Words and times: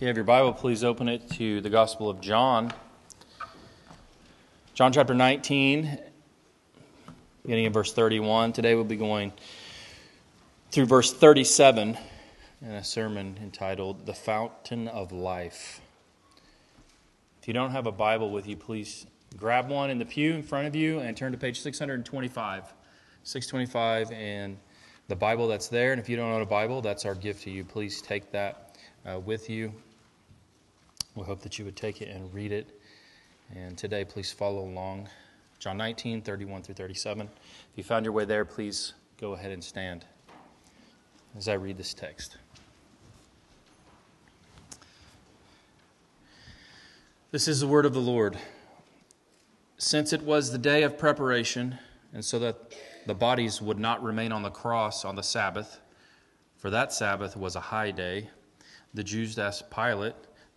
If 0.00 0.04
you 0.04 0.08
have 0.08 0.16
your 0.16 0.24
Bible, 0.24 0.54
please 0.54 0.82
open 0.82 1.10
it 1.10 1.28
to 1.32 1.60
the 1.60 1.68
Gospel 1.68 2.08
of 2.08 2.22
John. 2.22 2.72
John 4.72 4.94
chapter 4.94 5.12
19, 5.12 5.98
beginning 7.42 7.64
in 7.66 7.72
verse 7.74 7.92
31. 7.92 8.54
Today 8.54 8.74
we'll 8.74 8.84
be 8.84 8.96
going 8.96 9.30
through 10.70 10.86
verse 10.86 11.12
37 11.12 11.98
in 12.62 12.70
a 12.70 12.82
sermon 12.82 13.38
entitled 13.42 14.06
The 14.06 14.14
Fountain 14.14 14.88
of 14.88 15.12
Life. 15.12 15.82
If 17.42 17.46
you 17.46 17.52
don't 17.52 17.72
have 17.72 17.86
a 17.86 17.92
Bible 17.92 18.30
with 18.30 18.46
you, 18.46 18.56
please 18.56 19.06
grab 19.36 19.68
one 19.68 19.90
in 19.90 19.98
the 19.98 20.06
pew 20.06 20.32
in 20.32 20.42
front 20.42 20.66
of 20.66 20.74
you 20.74 21.00
and 21.00 21.14
turn 21.14 21.30
to 21.32 21.36
page 21.36 21.60
625. 21.60 22.72
625 23.22 24.12
and 24.12 24.56
the 25.08 25.16
Bible 25.16 25.46
that's 25.46 25.68
there. 25.68 25.92
And 25.92 26.00
if 26.00 26.08
you 26.08 26.16
don't 26.16 26.32
own 26.32 26.40
a 26.40 26.46
Bible, 26.46 26.80
that's 26.80 27.04
our 27.04 27.14
gift 27.14 27.42
to 27.42 27.50
you. 27.50 27.64
Please 27.64 28.00
take 28.00 28.32
that 28.32 28.78
uh, 29.04 29.20
with 29.20 29.50
you. 29.50 29.74
We 31.20 31.26
hope 31.26 31.42
that 31.42 31.58
you 31.58 31.66
would 31.66 31.76
take 31.76 32.00
it 32.00 32.08
and 32.08 32.32
read 32.32 32.50
it. 32.50 32.80
And 33.54 33.76
today, 33.76 34.06
please 34.06 34.32
follow 34.32 34.62
along. 34.62 35.10
John 35.58 35.76
19, 35.76 36.22
31 36.22 36.62
through 36.62 36.76
37. 36.76 37.26
If 37.26 37.30
you 37.76 37.84
found 37.84 38.06
your 38.06 38.14
way 38.14 38.24
there, 38.24 38.46
please 38.46 38.94
go 39.20 39.34
ahead 39.34 39.50
and 39.50 39.62
stand 39.62 40.06
as 41.36 41.46
I 41.46 41.52
read 41.52 41.76
this 41.76 41.92
text. 41.92 42.38
This 47.32 47.48
is 47.48 47.60
the 47.60 47.66
word 47.66 47.84
of 47.84 47.92
the 47.92 48.00
Lord. 48.00 48.38
Since 49.76 50.14
it 50.14 50.22
was 50.22 50.50
the 50.50 50.58
day 50.58 50.84
of 50.84 50.96
preparation, 50.96 51.78
and 52.14 52.24
so 52.24 52.38
that 52.38 52.74
the 53.04 53.14
bodies 53.14 53.60
would 53.60 53.78
not 53.78 54.02
remain 54.02 54.32
on 54.32 54.42
the 54.42 54.50
cross 54.50 55.04
on 55.04 55.16
the 55.16 55.22
Sabbath, 55.22 55.80
for 56.56 56.70
that 56.70 56.94
Sabbath 56.94 57.36
was 57.36 57.56
a 57.56 57.60
high 57.60 57.90
day, 57.90 58.30
the 58.94 59.04
Jews 59.04 59.38
asked 59.38 59.70
Pilate 59.70 60.14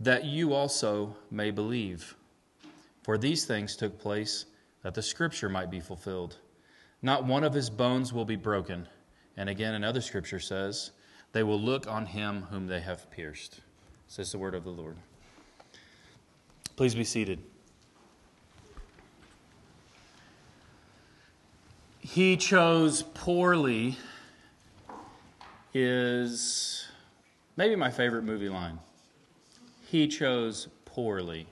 that 0.00 0.24
you 0.24 0.52
also 0.52 1.16
may 1.30 1.50
believe. 1.50 2.14
For 3.02 3.18
these 3.18 3.44
things 3.44 3.76
took 3.76 3.98
place 3.98 4.46
that 4.82 4.94
the 4.94 5.02
scripture 5.02 5.48
might 5.48 5.70
be 5.70 5.80
fulfilled. 5.80 6.36
Not 7.02 7.24
one 7.24 7.44
of 7.44 7.54
his 7.54 7.70
bones 7.70 8.12
will 8.12 8.24
be 8.24 8.36
broken. 8.36 8.88
And 9.36 9.48
again, 9.48 9.74
another 9.74 10.00
scripture 10.00 10.40
says, 10.40 10.92
They 11.32 11.42
will 11.42 11.60
look 11.60 11.86
on 11.86 12.06
him 12.06 12.42
whom 12.50 12.66
they 12.66 12.80
have 12.80 13.10
pierced. 13.10 13.60
Says 14.06 14.32
the 14.32 14.38
word 14.38 14.54
of 14.54 14.64
the 14.64 14.70
Lord. 14.70 14.96
Please 16.76 16.94
be 16.94 17.04
seated. 17.04 17.42
He 22.00 22.36
chose 22.36 23.02
poorly 23.02 23.96
is 25.74 26.88
maybe 27.56 27.76
my 27.76 27.90
favorite 27.90 28.24
movie 28.24 28.48
line 28.48 28.78
he 29.90 30.06
chose 30.06 30.68
poorly. 30.84 31.46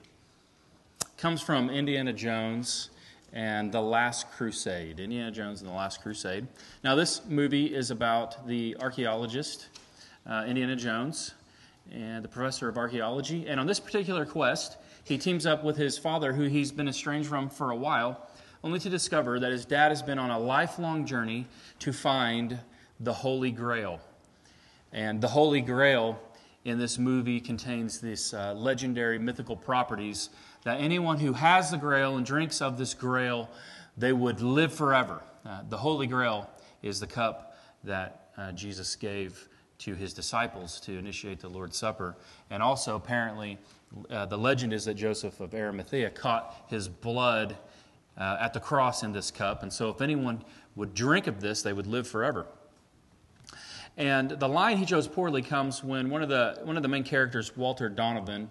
Comes 1.17 1.41
from 1.41 1.71
Indiana 1.71 2.13
Jones 2.13 2.91
and 3.33 3.71
The 3.71 3.81
Last 3.81 4.29
Crusade. 4.29 4.99
Indiana 4.99 5.31
Jones 5.31 5.61
and 5.61 5.69
The 5.71 5.73
Last 5.73 6.03
Crusade. 6.03 6.45
Now, 6.83 6.93
this 6.93 7.25
movie 7.27 7.73
is 7.73 7.89
about 7.89 8.45
the 8.45 8.77
archaeologist, 8.79 9.69
uh, 10.27 10.45
Indiana 10.47 10.75
Jones, 10.75 11.33
and 11.91 12.23
the 12.23 12.27
professor 12.27 12.69
of 12.69 12.77
archaeology. 12.77 13.47
And 13.47 13.59
on 13.59 13.65
this 13.65 13.79
particular 13.79 14.23
quest, 14.23 14.77
he 15.03 15.17
teams 15.17 15.47
up 15.47 15.63
with 15.63 15.75
his 15.75 15.97
father, 15.97 16.31
who 16.31 16.43
he's 16.43 16.71
been 16.71 16.87
estranged 16.87 17.27
from 17.27 17.49
for 17.49 17.71
a 17.71 17.75
while, 17.75 18.29
only 18.63 18.77
to 18.81 18.89
discover 18.89 19.39
that 19.39 19.51
his 19.51 19.65
dad 19.65 19.89
has 19.89 20.03
been 20.03 20.19
on 20.19 20.29
a 20.29 20.37
lifelong 20.37 21.07
journey 21.07 21.47
to 21.79 21.91
find 21.91 22.59
the 22.99 23.13
Holy 23.13 23.49
Grail. 23.49 23.99
And 24.93 25.21
the 25.21 25.27
Holy 25.27 25.61
Grail 25.61 26.19
in 26.67 26.77
this 26.77 26.97
movie 26.97 27.39
contains 27.39 28.01
these 28.01 28.33
uh, 28.33 28.53
legendary 28.53 29.17
mythical 29.17 29.55
properties 29.55 30.29
that 30.65 30.81
anyone 30.81 31.17
who 31.17 31.31
has 31.31 31.71
the 31.71 31.77
grail 31.77 32.17
and 32.17 32.25
drinks 32.25 32.61
of 32.61 32.77
this 32.77 32.93
grail 32.93 33.49
they 33.95 34.11
would 34.11 34.41
live 34.41 34.71
forever. 34.71 35.23
Uh, 35.45 35.61
the 35.69 35.77
holy 35.77 36.07
grail 36.07 36.47
is 36.83 36.99
the 36.99 37.07
cup 37.07 37.57
that 37.85 38.31
uh, 38.37 38.51
jesus 38.51 38.97
gave 38.97 39.47
to 39.77 39.95
his 39.95 40.13
disciples 40.13 40.81
to 40.81 40.97
initiate 40.97 41.39
the 41.39 41.47
lord's 41.47 41.77
supper. 41.77 42.17
And 42.49 42.61
also 42.61 42.97
apparently 42.97 43.57
uh, 44.09 44.25
the 44.25 44.37
legend 44.37 44.73
is 44.73 44.83
that 44.85 44.95
joseph 44.95 45.39
of 45.39 45.53
arimathea 45.53 46.09
caught 46.09 46.65
his 46.67 46.89
blood 46.89 47.55
uh, 48.17 48.37
at 48.41 48.51
the 48.51 48.59
cross 48.59 49.03
in 49.03 49.13
this 49.13 49.31
cup. 49.31 49.63
And 49.63 49.71
so 49.71 49.89
if 49.89 50.01
anyone 50.01 50.43
would 50.75 50.93
drink 50.93 51.27
of 51.27 51.39
this 51.39 51.61
they 51.61 51.71
would 51.71 51.87
live 51.87 52.09
forever 52.09 52.45
and 53.97 54.29
the 54.29 54.47
line 54.47 54.77
he 54.77 54.85
chose 54.85 55.07
poorly 55.07 55.41
comes 55.41 55.83
when 55.83 56.09
one 56.09 56.21
of 56.21 56.29
the, 56.29 56.59
one 56.63 56.77
of 56.77 56.83
the 56.83 56.89
main 56.89 57.03
characters, 57.03 57.57
Walter 57.57 57.89
Donovan, 57.89 58.49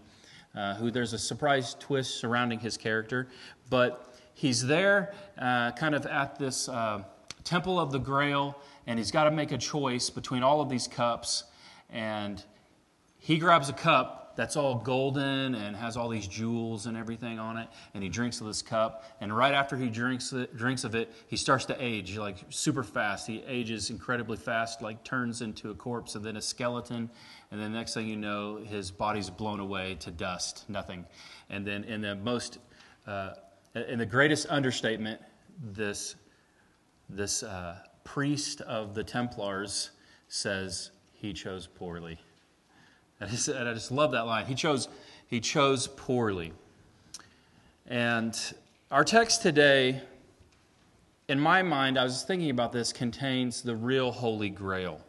uh, 0.57 0.75
who 0.75 0.91
there's 0.91 1.13
a 1.13 1.19
surprise 1.19 1.77
twist 1.79 2.19
surrounding 2.19 2.59
his 2.59 2.77
character, 2.77 3.29
but 3.71 4.17
he's 4.35 4.67
there 4.67 5.15
uh, 5.39 5.71
kind 5.73 5.95
of 5.95 6.05
at 6.07 6.37
this 6.39 6.69
uh, 6.69 7.05
temple 7.45 7.79
of 7.79 7.93
the 7.93 7.99
grail, 7.99 8.61
and 8.89 8.99
he's 8.99 9.13
got 9.13 9.25
to 9.25 9.31
make 9.31 9.53
a 9.53 9.59
choice 9.59 10.11
between 10.11 10.43
all 10.43 10.61
of 10.61 10.69
these 10.69 10.89
cups. 10.89 11.45
And 11.91 12.43
he 13.19 13.39
grabs 13.39 13.69
a 13.69 13.73
cup 13.73 14.26
that's 14.37 14.57
all 14.57 14.77
golden 14.77 15.55
and 15.55 15.75
has 15.75 15.97
all 15.97 16.09
these 16.09 16.27
jewels 16.27 16.87
and 16.87 16.97
everything 16.97 17.39
on 17.39 17.57
it. 17.57 17.69
And 17.95 18.03
he 18.03 18.09
drinks 18.09 18.41
of 18.41 18.47
this 18.47 18.63
cup. 18.63 19.05
And 19.21 19.35
right 19.35 19.55
after 19.55 19.77
he 19.77 19.89
drinks 19.89 20.33
it, 20.33 20.57
drinks 20.57 20.85
of 20.85 20.95
it, 20.95 21.13
he 21.27 21.37
starts 21.37 21.65
to 21.67 21.77
age 21.83 22.17
like 22.17 22.39
super 22.51 22.83
fast. 22.83 23.27
He 23.27 23.43
ages 23.47 23.91
incredibly 23.91 24.37
fast, 24.37 24.83
like 24.83 25.03
turns 25.03 25.43
into 25.43 25.71
a 25.71 25.75
corpse 25.75 26.15
and 26.15 26.25
then 26.25 26.37
a 26.37 26.43
skeleton. 26.43 27.11
And 27.51 27.61
then 27.61 27.73
next 27.73 27.95
thing 27.95 28.07
you 28.07 28.17
know, 28.17 28.57
his 28.57 28.91
body's 28.91 29.31
blown 29.31 29.61
away 29.61 29.97
to 30.01 30.11
dust, 30.11 30.65
nothing. 30.69 31.05
And 31.49 31.67
then 31.67 31.85
in 31.85 32.03
the 32.03 32.15
most, 32.15 32.59
uh, 33.07 33.31
in 33.75 33.99
the 33.99 34.07
greatest 34.07 34.47
understatement, 34.49 35.21
this 35.73 36.17
this 37.09 37.43
uh, 37.43 37.77
priest 38.05 38.61
of 38.63 38.95
the 38.95 39.05
Templars 39.05 39.91
says 40.29 40.91
he 41.13 41.33
chose 41.33 41.67
poorly. 41.67 42.19
And 43.21 43.29
I, 43.29 43.33
just, 43.33 43.49
and 43.49 43.69
I 43.69 43.75
just 43.75 43.91
love 43.91 44.13
that 44.13 44.27
line. 44.27 44.47
He 44.47 44.55
chose, 44.55 44.89
he 45.27 45.41
chose 45.41 45.87
poorly. 45.87 46.53
And 47.87 48.39
our 48.91 49.05
text 49.05 49.43
today, 49.43 50.03
in 51.29 51.41
my 51.41 51.63
mind, 51.63 51.99
I 51.99 52.05
was 52.05 52.23
thinking 52.23 52.51
about 52.51 52.73
this, 52.73 52.93
contains 52.93 53.63
the 53.63 53.75
real 53.75 54.13
Holy 54.13 54.49
Grail. 54.49 55.01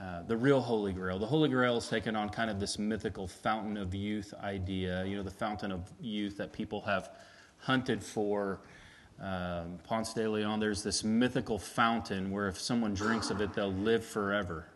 Uh, 0.00 0.22
the 0.22 0.36
real 0.36 0.60
Holy 0.60 0.92
Grail. 0.92 1.18
The 1.18 1.26
Holy 1.26 1.48
Grail 1.48 1.76
is 1.76 1.88
taken 1.88 2.16
on 2.16 2.28
kind 2.30 2.50
of 2.50 2.58
this 2.58 2.78
mythical 2.78 3.28
fountain 3.28 3.76
of 3.76 3.94
youth 3.94 4.32
idea, 4.42 5.04
you 5.04 5.16
know, 5.16 5.22
the 5.22 5.30
fountain 5.30 5.70
of 5.70 5.92
youth 6.00 6.36
that 6.38 6.52
people 6.52 6.80
have 6.82 7.10
hunted 7.58 8.02
for. 8.02 8.60
Um, 9.20 9.78
Ponce 9.84 10.14
de 10.14 10.28
Leon, 10.28 10.58
there's 10.58 10.82
this 10.82 11.04
mythical 11.04 11.58
fountain 11.58 12.30
where 12.30 12.48
if 12.48 12.58
someone 12.58 12.94
drinks 12.94 13.30
of 13.30 13.40
it, 13.40 13.52
they'll 13.52 13.72
live 13.72 14.04
forever. 14.04 14.66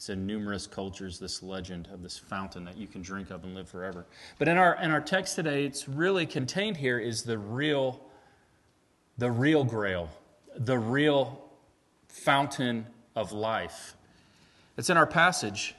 It's 0.00 0.08
in 0.08 0.26
numerous 0.26 0.66
cultures, 0.66 1.18
this 1.18 1.42
legend 1.42 1.86
of 1.92 2.02
this 2.02 2.16
fountain 2.16 2.64
that 2.64 2.78
you 2.78 2.86
can 2.86 3.02
drink 3.02 3.28
of 3.28 3.44
and 3.44 3.54
live 3.54 3.68
forever. 3.68 4.06
But 4.38 4.48
in 4.48 4.56
our, 4.56 4.76
in 4.76 4.92
our 4.92 5.00
text 5.02 5.36
today, 5.36 5.66
it's 5.66 5.90
really 5.90 6.24
contained 6.24 6.78
here 6.78 6.98
is 6.98 7.22
the 7.22 7.36
real, 7.36 8.00
the 9.18 9.30
real 9.30 9.62
grail, 9.62 10.08
the 10.56 10.78
real 10.78 11.44
fountain 12.08 12.86
of 13.14 13.32
life. 13.32 13.94
It's 14.78 14.88
in 14.88 14.96
our 14.96 15.06
passage. 15.06 15.74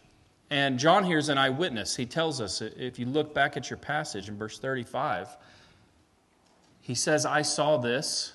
And 0.51 0.78
John 0.78 1.04
here 1.04 1.18
is 1.18 1.30
an 1.30 1.40
eyewitness. 1.40 1.95
He 1.95 2.06
tells 2.06 2.40
us, 2.40 2.62
if 2.62 3.00
you 3.00 3.07
look 3.07 3.34
back 3.34 3.57
at 3.57 3.72
your 3.72 3.78
passage 3.78 4.30
in 4.30 4.38
verse 4.38 4.60
35, 4.60 5.36
he 6.81 6.94
says, 6.94 7.25
I 7.25 7.42
saw 7.42 7.78
this, 7.78 8.34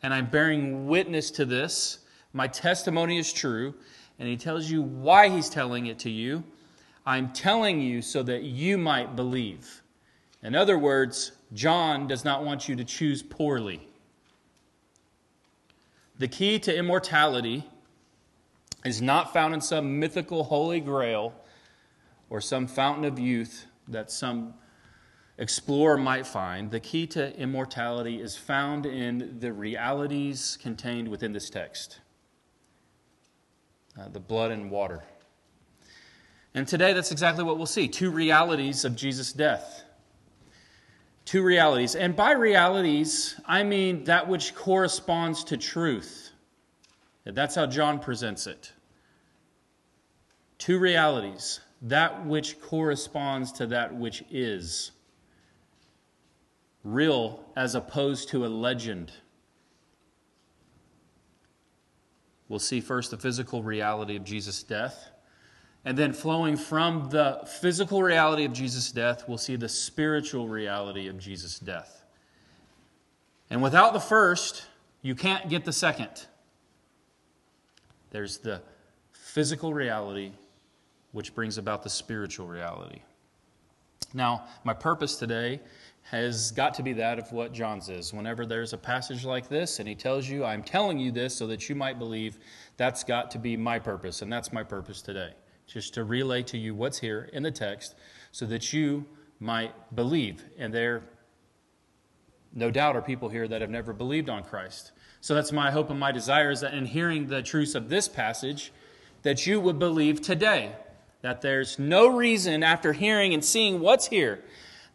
and 0.00 0.14
I'm 0.14 0.26
bearing 0.26 0.86
witness 0.86 1.32
to 1.32 1.44
this. 1.44 1.98
My 2.32 2.46
testimony 2.46 3.18
is 3.18 3.32
true 3.32 3.74
and 4.18 4.28
he 4.28 4.36
tells 4.36 4.70
you 4.70 4.82
why 4.82 5.28
he's 5.28 5.48
telling 5.48 5.86
it 5.86 5.98
to 6.00 6.10
you. 6.10 6.42
I'm 7.06 7.32
telling 7.32 7.80
you 7.80 8.02
so 8.02 8.22
that 8.24 8.42
you 8.42 8.76
might 8.76 9.16
believe. 9.16 9.82
In 10.42 10.54
other 10.54 10.78
words, 10.78 11.32
John 11.54 12.06
does 12.06 12.24
not 12.24 12.44
want 12.44 12.68
you 12.68 12.76
to 12.76 12.84
choose 12.84 13.22
poorly. 13.22 13.88
The 16.18 16.28
key 16.28 16.58
to 16.60 16.76
immortality 16.76 17.64
is 18.84 19.00
not 19.00 19.32
found 19.32 19.54
in 19.54 19.60
some 19.60 19.98
mythical 19.98 20.44
holy 20.44 20.80
grail 20.80 21.32
or 22.28 22.40
some 22.40 22.66
fountain 22.66 23.04
of 23.04 23.18
youth 23.18 23.66
that 23.86 24.10
some 24.10 24.54
explorer 25.38 25.96
might 25.96 26.26
find, 26.26 26.70
the 26.70 26.80
key 26.80 27.06
to 27.06 27.34
immortality 27.38 28.20
is 28.20 28.36
found 28.36 28.84
in 28.84 29.38
the 29.38 29.52
realities 29.52 30.58
contained 30.60 31.08
within 31.08 31.32
this 31.32 31.48
text 31.48 32.00
uh, 33.98 34.08
the 34.08 34.20
blood 34.20 34.50
and 34.50 34.70
water. 34.70 35.02
And 36.54 36.66
today, 36.66 36.92
that's 36.92 37.12
exactly 37.12 37.44
what 37.44 37.56
we'll 37.56 37.66
see 37.66 37.88
two 37.88 38.10
realities 38.10 38.84
of 38.84 38.96
Jesus' 38.96 39.32
death. 39.32 39.84
Two 41.24 41.42
realities. 41.42 41.94
And 41.94 42.16
by 42.16 42.32
realities, 42.32 43.38
I 43.44 43.62
mean 43.62 44.04
that 44.04 44.28
which 44.28 44.54
corresponds 44.54 45.44
to 45.44 45.56
truth. 45.56 46.30
That's 47.24 47.54
how 47.54 47.66
John 47.66 47.98
presents 47.98 48.46
it. 48.46 48.72
Two 50.56 50.78
realities 50.78 51.60
that 51.82 52.26
which 52.26 52.60
corresponds 52.60 53.52
to 53.52 53.66
that 53.66 53.94
which 53.94 54.24
is. 54.30 54.92
Real 56.82 57.44
as 57.54 57.74
opposed 57.74 58.30
to 58.30 58.46
a 58.46 58.48
legend. 58.48 59.12
We'll 62.48 62.58
see 62.58 62.80
first 62.80 63.10
the 63.10 63.18
physical 63.18 63.62
reality 63.62 64.16
of 64.16 64.24
Jesus' 64.24 64.62
death. 64.62 65.10
And 65.84 65.96
then, 65.96 66.12
flowing 66.12 66.56
from 66.56 67.08
the 67.10 67.40
physical 67.60 68.02
reality 68.02 68.44
of 68.44 68.52
Jesus' 68.52 68.90
death, 68.90 69.28
we'll 69.28 69.38
see 69.38 69.56
the 69.56 69.68
spiritual 69.68 70.48
reality 70.48 71.08
of 71.08 71.18
Jesus' 71.18 71.58
death. 71.58 72.04
And 73.50 73.62
without 73.62 73.92
the 73.92 74.00
first, 74.00 74.66
you 75.02 75.14
can't 75.14 75.48
get 75.48 75.64
the 75.64 75.72
second. 75.72 76.26
There's 78.10 78.38
the 78.38 78.60
physical 79.12 79.72
reality, 79.72 80.32
which 81.12 81.34
brings 81.34 81.58
about 81.58 81.82
the 81.82 81.90
spiritual 81.90 82.46
reality. 82.46 83.00
Now, 84.14 84.46
my 84.64 84.74
purpose 84.74 85.16
today 85.16 85.60
has 86.10 86.52
got 86.52 86.72
to 86.72 86.82
be 86.82 86.94
that 86.94 87.18
of 87.18 87.30
what 87.32 87.52
John's 87.52 87.90
is. 87.90 88.14
Whenever 88.14 88.46
there's 88.46 88.72
a 88.72 88.78
passage 88.78 89.26
like 89.26 89.46
this 89.48 89.78
and 89.78 89.86
he 89.86 89.94
tells 89.94 90.26
you, 90.26 90.42
I'm 90.42 90.62
telling 90.62 90.98
you 90.98 91.12
this 91.12 91.36
so 91.36 91.46
that 91.48 91.68
you 91.68 91.74
might 91.74 91.98
believe, 91.98 92.38
that's 92.78 93.04
got 93.04 93.30
to 93.32 93.38
be 93.38 93.58
my 93.58 93.78
purpose, 93.78 94.22
and 94.22 94.32
that's 94.32 94.50
my 94.50 94.62
purpose 94.62 95.02
today. 95.02 95.32
Just 95.66 95.92
to 95.94 96.04
relay 96.04 96.42
to 96.44 96.56
you 96.56 96.74
what's 96.74 96.98
here 96.98 97.28
in 97.34 97.42
the 97.42 97.50
text 97.50 97.94
so 98.32 98.46
that 98.46 98.72
you 98.72 99.04
might 99.38 99.74
believe. 99.94 100.44
And 100.56 100.72
there, 100.72 101.02
no 102.54 102.70
doubt, 102.70 102.96
are 102.96 103.02
people 103.02 103.28
here 103.28 103.46
that 103.46 103.60
have 103.60 103.68
never 103.68 103.92
believed 103.92 104.30
on 104.30 104.44
Christ. 104.44 104.92
So 105.20 105.34
that's 105.34 105.52
my 105.52 105.70
hope 105.70 105.90
and 105.90 106.00
my 106.00 106.10
desire 106.10 106.50
is 106.50 106.62
that 106.62 106.72
in 106.72 106.86
hearing 106.86 107.26
the 107.26 107.42
truths 107.42 107.74
of 107.74 107.90
this 107.90 108.08
passage, 108.08 108.72
that 109.22 109.46
you 109.46 109.60
would 109.60 109.78
believe 109.78 110.22
today. 110.22 110.72
That 111.20 111.42
there's 111.42 111.78
no 111.78 112.06
reason 112.06 112.62
after 112.62 112.94
hearing 112.94 113.34
and 113.34 113.44
seeing 113.44 113.80
what's 113.80 114.06
here 114.06 114.42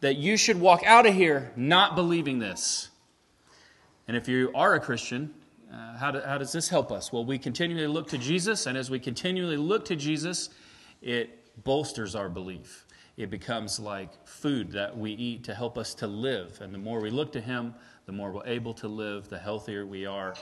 that 0.04 0.18
you 0.18 0.36
should 0.36 0.60
walk 0.60 0.82
out 0.84 1.06
of 1.06 1.14
here 1.14 1.50
not 1.56 1.96
believing 1.96 2.38
this. 2.38 2.90
And 4.06 4.14
if 4.14 4.28
you 4.28 4.50
are 4.54 4.74
a 4.74 4.80
Christian, 4.80 5.32
uh, 5.72 5.96
how, 5.96 6.10
do, 6.10 6.20
how 6.20 6.36
does 6.36 6.52
this 6.52 6.68
help 6.68 6.92
us? 6.92 7.10
Well, 7.10 7.24
we 7.24 7.38
continually 7.38 7.86
look 7.86 8.08
to 8.08 8.18
Jesus, 8.18 8.66
and 8.66 8.76
as 8.76 8.90
we 8.90 8.98
continually 8.98 9.56
look 9.56 9.86
to 9.86 9.96
Jesus, 9.96 10.50
it 11.00 11.64
bolsters 11.64 12.14
our 12.14 12.28
belief. 12.28 12.84
It 13.16 13.30
becomes 13.30 13.80
like 13.80 14.10
food 14.26 14.72
that 14.72 14.94
we 14.94 15.12
eat 15.12 15.42
to 15.44 15.54
help 15.54 15.78
us 15.78 15.94
to 15.94 16.06
live. 16.06 16.58
And 16.60 16.74
the 16.74 16.78
more 16.78 17.00
we 17.00 17.08
look 17.08 17.32
to 17.32 17.40
Him, 17.40 17.74
the 18.04 18.12
more 18.12 18.30
we're 18.30 18.46
able 18.46 18.74
to 18.74 18.88
live, 18.88 19.30
the 19.30 19.38
healthier 19.38 19.86
we 19.86 20.04
are. 20.04 20.34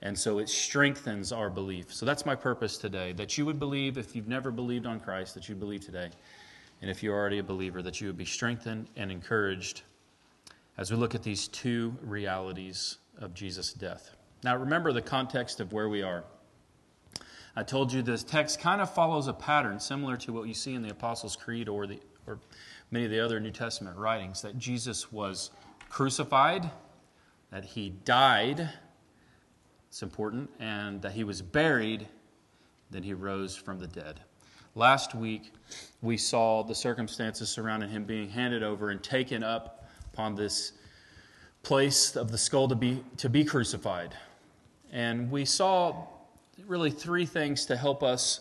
And 0.00 0.18
so 0.18 0.38
it 0.38 0.48
strengthens 0.48 1.32
our 1.32 1.50
belief. 1.50 1.92
So 1.92 2.06
that's 2.06 2.24
my 2.24 2.34
purpose 2.34 2.78
today 2.78 3.12
that 3.12 3.36
you 3.36 3.44
would 3.44 3.58
believe, 3.58 3.98
if 3.98 4.16
you've 4.16 4.26
never 4.26 4.50
believed 4.50 4.86
on 4.86 5.00
Christ, 5.00 5.34
that 5.34 5.50
you 5.50 5.54
believe 5.54 5.84
today. 5.84 6.08
And 6.82 6.90
if 6.90 7.02
you're 7.02 7.14
already 7.14 7.38
a 7.38 7.44
believer, 7.44 7.80
that 7.80 8.00
you 8.00 8.08
would 8.08 8.18
be 8.18 8.24
strengthened 8.24 8.88
and 8.96 9.12
encouraged 9.12 9.82
as 10.76 10.90
we 10.90 10.96
look 10.96 11.14
at 11.14 11.22
these 11.22 11.46
two 11.46 11.96
realities 12.02 12.98
of 13.18 13.34
Jesus' 13.34 13.72
death. 13.72 14.10
Now, 14.42 14.56
remember 14.56 14.92
the 14.92 15.00
context 15.00 15.60
of 15.60 15.72
where 15.72 15.88
we 15.88 16.02
are. 16.02 16.24
I 17.54 17.62
told 17.62 17.92
you 17.92 18.02
this 18.02 18.24
text 18.24 18.58
kind 18.60 18.80
of 18.80 18.92
follows 18.92 19.28
a 19.28 19.32
pattern 19.32 19.78
similar 19.78 20.16
to 20.18 20.32
what 20.32 20.48
you 20.48 20.54
see 20.54 20.74
in 20.74 20.82
the 20.82 20.90
Apostles' 20.90 21.36
Creed 21.36 21.68
or, 21.68 21.86
the, 21.86 22.00
or 22.26 22.40
many 22.90 23.04
of 23.04 23.10
the 23.12 23.20
other 23.20 23.38
New 23.38 23.52
Testament 23.52 23.96
writings 23.96 24.42
that 24.42 24.58
Jesus 24.58 25.12
was 25.12 25.50
crucified, 25.88 26.68
that 27.52 27.64
he 27.64 27.90
died, 27.90 28.68
it's 29.88 30.02
important, 30.02 30.50
and 30.58 31.00
that 31.02 31.12
he 31.12 31.22
was 31.22 31.42
buried, 31.42 32.08
then 32.90 33.04
he 33.04 33.14
rose 33.14 33.54
from 33.54 33.78
the 33.78 33.86
dead. 33.86 34.20
Last 34.74 35.14
week, 35.14 35.52
we 36.00 36.16
saw 36.16 36.62
the 36.62 36.74
circumstances 36.74 37.50
surrounding 37.50 37.90
him 37.90 38.04
being 38.04 38.30
handed 38.30 38.62
over 38.62 38.88
and 38.88 39.02
taken 39.02 39.42
up 39.42 39.86
upon 40.14 40.34
this 40.34 40.72
place 41.62 42.16
of 42.16 42.30
the 42.30 42.38
skull 42.38 42.68
to 42.68 42.74
be, 42.74 43.04
to 43.18 43.28
be 43.28 43.44
crucified. 43.44 44.16
And 44.90 45.30
we 45.30 45.44
saw 45.44 46.06
really 46.66 46.90
three 46.90 47.26
things 47.26 47.66
to 47.66 47.76
help 47.76 48.02
us 48.02 48.40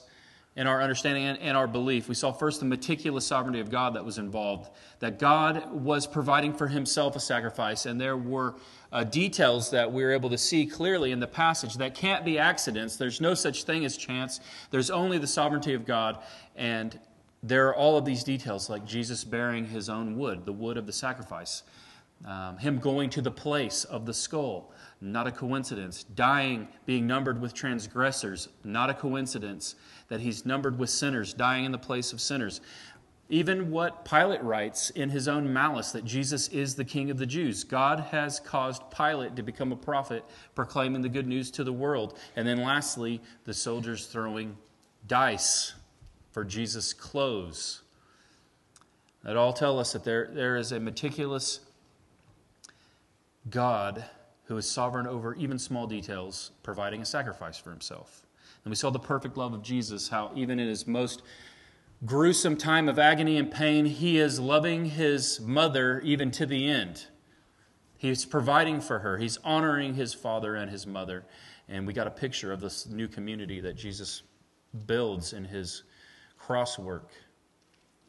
in 0.56 0.68
our 0.68 0.82
understanding 0.82 1.26
and, 1.26 1.40
and, 1.40 1.58
our 1.58 1.68
belief. 1.68 2.08
We 2.08 2.16
saw 2.16 2.32
first 2.32 2.62
the 2.62 2.66
meticulous 2.66 3.26
sovereignty 3.28 3.60
of 3.60 3.70
God 3.70 3.94
that 3.96 4.06
was 4.06 4.18
involved, 4.18 4.70
that 5.00 5.20
God 5.20 5.70
was 5.72 6.08
providing 6.08 6.54
for 6.54 6.68
himself 6.70 7.18
a 7.18 7.20
sacrifice, 7.20 7.86
and 7.86 8.00
there 8.00 8.16
were 8.16 8.56
uh, 8.92 9.04
details 9.04 9.72
that 9.72 9.92
we're 9.92 10.12
able 10.12 10.30
to 10.30 10.38
see 10.38 10.66
clearly 10.66 11.12
in 11.12 11.20
the 11.20 11.28
passage 11.28 11.76
that 11.76 11.96
can't 11.96 12.26
be 12.26 12.38
accidents. 12.38 12.98
There's 12.98 13.22
no 13.22 13.34
such 13.34 13.64
thing 13.64 13.86
as 13.86 13.98
chance, 13.98 14.40
there's 14.70 14.90
only 14.90 15.18
the 15.18 15.28
sovereignty 15.28 15.74
of 15.74 15.86
God, 15.86 16.20
and 16.56 17.00
there 17.44 17.68
are 17.68 17.76
all 17.76 17.98
of 17.98 18.06
these 18.06 18.24
details, 18.24 18.70
like 18.70 18.86
Jesus 18.86 19.24
bearing 19.24 19.66
his 19.66 19.90
own 19.90 20.18
wood, 20.18 20.46
the 20.46 20.54
wood 20.54 20.78
of 20.78 20.86
the 20.86 20.94
sacrifice, 20.94 21.64
um, 22.26 22.58
him 22.58 22.78
going 22.80 23.10
to 23.12 23.22
the 23.22 23.32
place 23.32 23.84
of 23.86 24.06
the 24.06 24.14
skull 24.14 24.72
not 25.02 25.26
a 25.26 25.32
coincidence. 25.32 26.04
Dying, 26.04 26.68
being 26.86 27.08
numbered 27.08 27.42
with 27.42 27.54
transgressors, 27.54 28.50
not 28.64 28.90
a 28.90 28.94
coincidence. 28.94 29.76
That 30.10 30.22
he's 30.22 30.46
numbered 30.46 30.78
with 30.78 30.90
sinners, 30.90 31.34
dying 31.34 31.66
in 31.66 31.72
the 31.72 31.78
place 31.78 32.14
of 32.14 32.22
sinners. 32.22 32.62
Even 33.32 33.72
what 33.72 34.04
Pilate 34.04 34.44
writes 34.44 34.90
in 34.90 35.10
his 35.10 35.30
own 35.30 35.54
malice 35.54 35.94
that 35.94 36.04
Jesus 36.04 36.50
is 36.50 36.76
the 36.76 36.84
King 36.84 37.10
of 37.10 37.18
the 37.18 37.26
Jews. 37.26 37.64
God 37.64 38.02
has 38.12 38.42
caused 38.42 38.84
Pilate 38.92 39.38
to 39.38 39.42
become 39.42 39.72
a 39.72 39.78
prophet, 39.78 40.26
proclaiming 40.54 41.02
the 41.02 41.08
good 41.08 41.28
news 41.28 41.50
to 41.52 41.64
the 41.64 41.72
world. 41.72 42.20
And 42.36 42.46
then 42.46 42.62
lastly, 42.62 43.22
the 43.46 43.54
soldiers 43.54 44.08
throwing 44.08 44.58
dice 45.08 45.74
for 46.32 46.44
Jesus' 46.44 46.92
clothes. 46.92 47.84
That 49.24 49.38
all 49.38 49.54
tell 49.54 49.80
us 49.80 49.94
that 49.94 50.04
there, 50.04 50.30
there 50.34 50.58
is 50.58 50.74
a 50.74 50.80
meticulous 50.82 51.62
God 53.50 54.04
who 54.44 54.58
is 54.58 54.70
sovereign 54.70 55.08
over 55.08 55.36
even 55.36 55.58
small 55.58 55.88
details, 55.88 56.52
providing 56.64 57.02
a 57.02 57.06
sacrifice 57.06 57.58
for 57.58 57.70
himself. 57.70 58.28
And 58.66 58.72
we 58.72 58.76
saw 58.76 58.90
the 58.90 59.00
perfect 59.00 59.38
love 59.38 59.54
of 59.54 59.64
Jesus, 59.64 60.10
how 60.10 60.34
even 60.36 60.60
in 60.60 60.68
his 60.68 60.86
most 60.86 61.22
gruesome 62.04 62.58
time 62.58 62.90
of 62.90 62.98
agony 62.98 63.38
and 63.38 63.52
pain, 63.52 63.86
he 63.86 64.18
is 64.18 64.40
loving 64.40 64.86
his 64.86 65.40
mother 65.40 66.00
even 66.02 66.32
to 66.32 66.46
the 66.46 66.68
end. 66.68 67.06
He's 67.98 68.26
providing 68.26 68.82
for 68.82 69.00
her, 69.00 69.18
he's 69.18 69.38
honoring 69.44 69.94
his 69.94 70.14
father 70.14 70.56
and 70.56 70.72
his 70.72 70.88
mother. 70.88 71.26
And 71.68 71.86
we 71.86 71.94
got 71.94 72.08
a 72.08 72.12
picture 72.12 72.52
of 72.52 72.60
this 72.60 72.88
new 72.88 73.08
community 73.08 73.62
that 73.62 73.76
Jesus 73.76 74.24
builds 74.88 75.34
in 75.34 75.46
his 75.46 75.84
cross 76.38 76.80
work. 76.80 77.12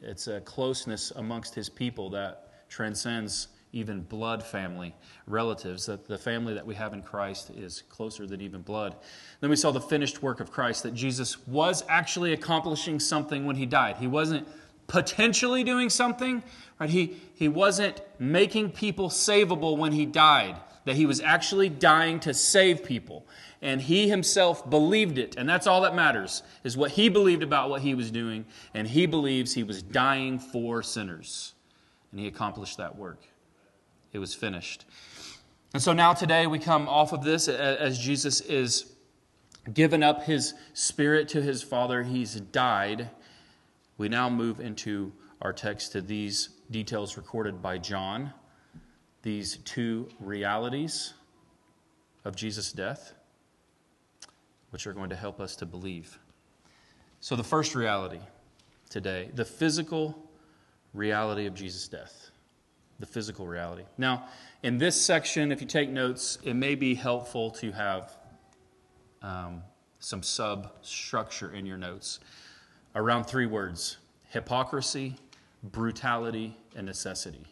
It's 0.00 0.26
a 0.26 0.40
closeness 0.40 1.12
amongst 1.12 1.54
his 1.54 1.68
people 1.68 2.10
that 2.10 2.68
transcends 2.68 3.48
even 3.72 4.02
blood 4.02 4.42
family 4.42 4.94
relatives, 5.26 5.86
that 5.86 6.06
the 6.06 6.18
family 6.18 6.52
that 6.54 6.66
we 6.66 6.74
have 6.74 6.92
in 6.92 7.02
Christ 7.02 7.50
is 7.50 7.82
closer 7.88 8.26
than 8.26 8.40
even 8.40 8.60
blood. 8.60 8.96
Then 9.40 9.48
we 9.48 9.56
saw 9.56 9.70
the 9.70 9.80
finished 9.80 10.22
work 10.22 10.40
of 10.40 10.50
Christ, 10.50 10.82
that 10.82 10.94
Jesus 10.94 11.46
was 11.48 11.82
actually 11.88 12.34
accomplishing 12.34 13.00
something 13.00 13.46
when 13.46 13.56
he 13.56 13.64
died. 13.64 13.96
He 13.96 14.06
wasn't 14.06 14.46
potentially 14.88 15.64
doing 15.64 15.88
something, 15.88 16.42
right? 16.78 16.90
He, 16.90 17.16
he 17.34 17.48
wasn't 17.48 18.02
making 18.18 18.72
people 18.72 19.08
savable 19.08 19.78
when 19.78 19.92
he 19.92 20.04
died, 20.04 20.56
that 20.84 20.96
he 20.96 21.06
was 21.06 21.20
actually 21.20 21.70
dying 21.70 22.20
to 22.20 22.34
save 22.34 22.84
people. 22.84 23.26
And 23.62 23.80
he 23.80 24.08
himself 24.08 24.68
believed 24.68 25.16
it, 25.18 25.36
and 25.36 25.48
that's 25.48 25.66
all 25.66 25.80
that 25.82 25.94
matters, 25.94 26.42
is 26.64 26.76
what 26.76 26.90
he 26.90 27.08
believed 27.08 27.42
about 27.42 27.70
what 27.70 27.80
he 27.80 27.94
was 27.94 28.10
doing, 28.10 28.44
and 28.74 28.86
he 28.86 29.06
believes 29.06 29.54
he 29.54 29.62
was 29.62 29.82
dying 29.82 30.38
for 30.38 30.82
sinners. 30.82 31.54
And 32.10 32.20
he 32.20 32.26
accomplished 32.26 32.76
that 32.76 32.96
work. 32.96 33.20
It 34.12 34.18
was 34.18 34.34
finished. 34.34 34.84
And 35.72 35.82
so 35.82 35.92
now 35.92 36.12
today 36.12 36.46
we 36.46 36.58
come 36.58 36.88
off 36.88 37.12
of 37.12 37.22
this 37.22 37.48
as 37.48 37.98
Jesus 37.98 38.40
is 38.42 38.92
given 39.72 40.02
up 40.02 40.24
his 40.24 40.54
spirit 40.74 41.28
to 41.28 41.40
his 41.40 41.62
Father. 41.62 42.02
He's 42.02 42.34
died. 42.34 43.10
We 43.96 44.08
now 44.08 44.28
move 44.28 44.60
into 44.60 45.12
our 45.40 45.52
text 45.52 45.92
to 45.92 46.00
these 46.00 46.50
details 46.70 47.16
recorded 47.16 47.62
by 47.62 47.78
John, 47.78 48.32
these 49.22 49.58
two 49.58 50.08
realities 50.20 51.14
of 52.24 52.36
Jesus' 52.36 52.72
death, 52.72 53.14
which 54.70 54.86
are 54.86 54.92
going 54.92 55.10
to 55.10 55.16
help 55.16 55.40
us 55.40 55.56
to 55.56 55.66
believe. 55.66 56.18
So, 57.20 57.36
the 57.36 57.44
first 57.44 57.74
reality 57.74 58.20
today 58.90 59.30
the 59.34 59.44
physical 59.44 60.30
reality 60.92 61.46
of 61.46 61.54
Jesus' 61.54 61.88
death. 61.88 62.31
The 63.02 63.06
physical 63.06 63.48
reality. 63.48 63.82
Now, 63.98 64.28
in 64.62 64.78
this 64.78 64.94
section, 64.94 65.50
if 65.50 65.60
you 65.60 65.66
take 65.66 65.90
notes, 65.90 66.38
it 66.44 66.54
may 66.54 66.76
be 66.76 66.94
helpful 66.94 67.50
to 67.50 67.72
have 67.72 68.16
um, 69.22 69.64
some 69.98 70.22
substructure 70.22 71.52
in 71.52 71.66
your 71.66 71.78
notes 71.78 72.20
around 72.94 73.24
three 73.24 73.46
words 73.46 73.96
hypocrisy, 74.28 75.16
brutality, 75.64 76.56
and 76.76 76.86
necessity. 76.86 77.44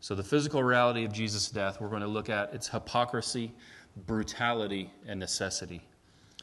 So, 0.00 0.14
the 0.14 0.24
physical 0.24 0.62
reality 0.62 1.04
of 1.04 1.12
Jesus' 1.12 1.50
death, 1.50 1.78
we're 1.78 1.90
going 1.90 2.00
to 2.00 2.08
look 2.08 2.30
at 2.30 2.54
its 2.54 2.68
hypocrisy, 2.68 3.52
brutality, 4.06 4.90
and 5.06 5.20
necessity. 5.20 5.82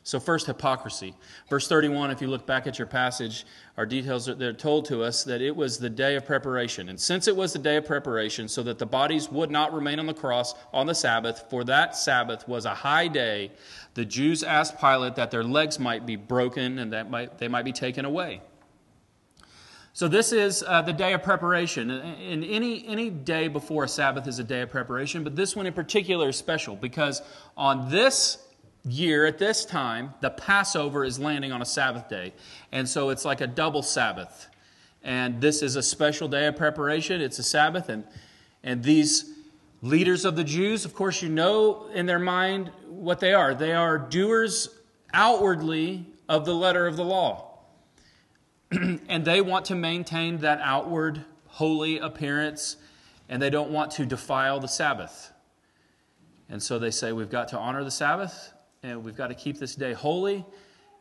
So, 0.05 0.19
first, 0.19 0.45
hypocrisy. 0.45 1.15
Verse 1.49 1.67
31, 1.67 2.11
if 2.11 2.21
you 2.21 2.27
look 2.27 2.45
back 2.45 2.67
at 2.67 2.77
your 2.77 2.85
passage, 2.85 3.43
our 3.75 3.87
details 3.87 4.29
are 4.29 4.35
they're 4.35 4.53
told 4.53 4.85
to 4.85 5.01
us 5.01 5.23
that 5.23 5.41
it 5.41 5.55
was 5.55 5.79
the 5.79 5.89
day 5.89 6.15
of 6.15 6.27
preparation. 6.27 6.89
And 6.89 6.99
since 6.99 7.27
it 7.27 7.35
was 7.35 7.53
the 7.53 7.59
day 7.59 7.77
of 7.77 7.85
preparation, 7.85 8.47
so 8.47 8.61
that 8.61 8.77
the 8.77 8.85
bodies 8.85 9.31
would 9.31 9.49
not 9.49 9.73
remain 9.73 9.97
on 9.97 10.05
the 10.05 10.13
cross 10.13 10.53
on 10.71 10.85
the 10.85 10.93
Sabbath, 10.93 11.45
for 11.49 11.63
that 11.63 11.95
Sabbath 11.95 12.47
was 12.47 12.65
a 12.65 12.75
high 12.75 13.07
day, 13.07 13.51
the 13.95 14.05
Jews 14.05 14.43
asked 14.43 14.79
Pilate 14.79 15.15
that 15.15 15.31
their 15.31 15.43
legs 15.43 15.79
might 15.79 16.05
be 16.05 16.15
broken 16.15 16.77
and 16.77 16.93
that 16.93 17.09
might, 17.09 17.39
they 17.39 17.47
might 17.47 17.65
be 17.65 17.73
taken 17.73 18.05
away. 18.05 18.41
So 19.93 20.07
this 20.07 20.31
is 20.31 20.63
uh, 20.67 20.83
the 20.83 20.93
day 20.93 21.13
of 21.13 21.23
preparation. 21.23 21.89
And 21.89 22.43
any, 22.43 22.87
any 22.87 23.09
day 23.09 23.47
before 23.47 23.85
a 23.85 23.87
Sabbath 23.87 24.27
is 24.27 24.37
a 24.37 24.43
day 24.43 24.61
of 24.61 24.69
preparation, 24.69 25.23
but 25.23 25.35
this 25.35 25.55
one 25.55 25.65
in 25.65 25.73
particular 25.73 26.29
is 26.29 26.35
special 26.35 26.75
because 26.75 27.23
on 27.57 27.89
this 27.89 28.44
year 28.85 29.25
at 29.25 29.37
this 29.37 29.65
time, 29.65 30.13
the 30.21 30.29
Passover 30.29 31.03
is 31.03 31.19
landing 31.19 31.51
on 31.51 31.61
a 31.61 31.65
Sabbath 31.65 32.07
day. 32.07 32.33
And 32.71 32.87
so 32.87 33.09
it's 33.09 33.25
like 33.25 33.41
a 33.41 33.47
double 33.47 33.81
Sabbath. 33.81 34.47
And 35.03 35.41
this 35.41 35.61
is 35.61 35.75
a 35.75 35.83
special 35.83 36.27
day 36.27 36.47
of 36.47 36.55
preparation. 36.55 37.21
It's 37.21 37.39
a 37.39 37.43
Sabbath. 37.43 37.89
And, 37.89 38.05
and 38.63 38.83
these 38.83 39.33
leaders 39.81 40.25
of 40.25 40.35
the 40.35 40.43
Jews, 40.43 40.85
of 40.85 40.93
course, 40.93 41.21
you 41.21 41.29
know 41.29 41.87
in 41.93 42.05
their 42.05 42.19
mind 42.19 42.71
what 42.87 43.19
they 43.19 43.33
are. 43.33 43.53
They 43.53 43.73
are 43.73 43.97
doers 43.97 44.69
outwardly 45.13 46.05
of 46.27 46.45
the 46.45 46.55
letter 46.55 46.87
of 46.87 46.95
the 46.95 47.03
law. 47.03 47.59
and 48.71 49.25
they 49.25 49.41
want 49.41 49.65
to 49.65 49.75
maintain 49.75 50.37
that 50.37 50.59
outward 50.61 51.23
holy 51.47 51.99
appearance, 51.99 52.77
and 53.29 53.41
they 53.41 53.49
don't 53.49 53.71
want 53.71 53.91
to 53.91 54.05
defile 54.05 54.59
the 54.59 54.67
Sabbath. 54.67 55.31
And 56.49 56.61
so 56.61 56.77
they 56.79 56.91
say, 56.91 57.11
We've 57.11 57.29
got 57.29 57.47
to 57.49 57.57
honor 57.57 57.83
the 57.83 57.91
Sabbath, 57.91 58.53
and 58.85 59.03
we've 59.03 59.15
got 59.15 59.27
to 59.27 59.33
keep 59.33 59.57
this 59.57 59.75
day 59.75 59.93
holy. 59.93 60.45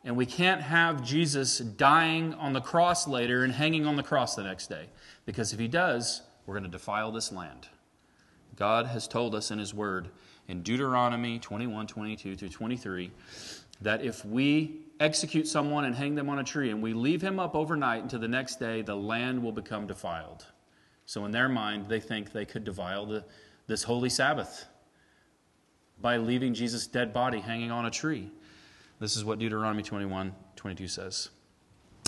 And 0.03 0.15
we 0.15 0.25
can't 0.25 0.61
have 0.61 1.03
Jesus 1.03 1.57
dying 1.57 2.33
on 2.35 2.53
the 2.53 2.61
cross 2.61 3.07
later 3.07 3.43
and 3.43 3.51
hanging 3.51 3.85
on 3.87 3.95
the 3.95 4.03
cross 4.03 4.35
the 4.35 4.43
next 4.43 4.67
day. 4.67 4.85
Because 5.25 5.51
if 5.51 5.59
he 5.59 5.67
does, 5.67 6.21
we're 6.45 6.53
going 6.53 6.63
to 6.63 6.69
defile 6.69 7.11
this 7.11 7.31
land. 7.31 7.67
God 8.55 8.85
has 8.87 9.07
told 9.07 9.33
us 9.33 9.49
in 9.51 9.59
his 9.59 9.73
word 9.73 10.09
in 10.47 10.61
Deuteronomy 10.61 11.39
21, 11.39 11.87
22 11.87 12.35
through 12.35 12.49
23 12.49 13.11
that 13.81 14.03
if 14.03 14.23
we 14.23 14.81
execute 14.99 15.47
someone 15.47 15.85
and 15.85 15.95
hang 15.95 16.15
them 16.15 16.29
on 16.29 16.39
a 16.39 16.43
tree 16.43 16.69
and 16.69 16.81
we 16.81 16.93
leave 16.93 17.21
him 17.21 17.39
up 17.39 17.55
overnight 17.55 18.03
until 18.03 18.19
the 18.19 18.27
next 18.27 18.59
day, 18.59 18.81
the 18.81 18.95
land 18.95 19.41
will 19.41 19.51
become 19.51 19.87
defiled. 19.87 20.45
So 21.05 21.25
in 21.25 21.31
their 21.31 21.49
mind, 21.49 21.89
they 21.89 21.99
think 21.99 22.31
they 22.31 22.45
could 22.45 22.63
defile 22.63 23.05
the, 23.05 23.25
this 23.67 23.83
holy 23.83 24.09
Sabbath 24.09 24.65
by 26.01 26.17
leaving 26.17 26.53
Jesus' 26.53 26.87
dead 26.87 27.13
body 27.13 27.39
hanging 27.39 27.71
on 27.71 27.85
a 27.85 27.91
tree. 27.91 28.31
This 28.99 29.15
is 29.15 29.25
what 29.25 29.39
Deuteronomy 29.39 29.83
21 29.83 30.33
22 30.55 30.87
says. 30.87 31.29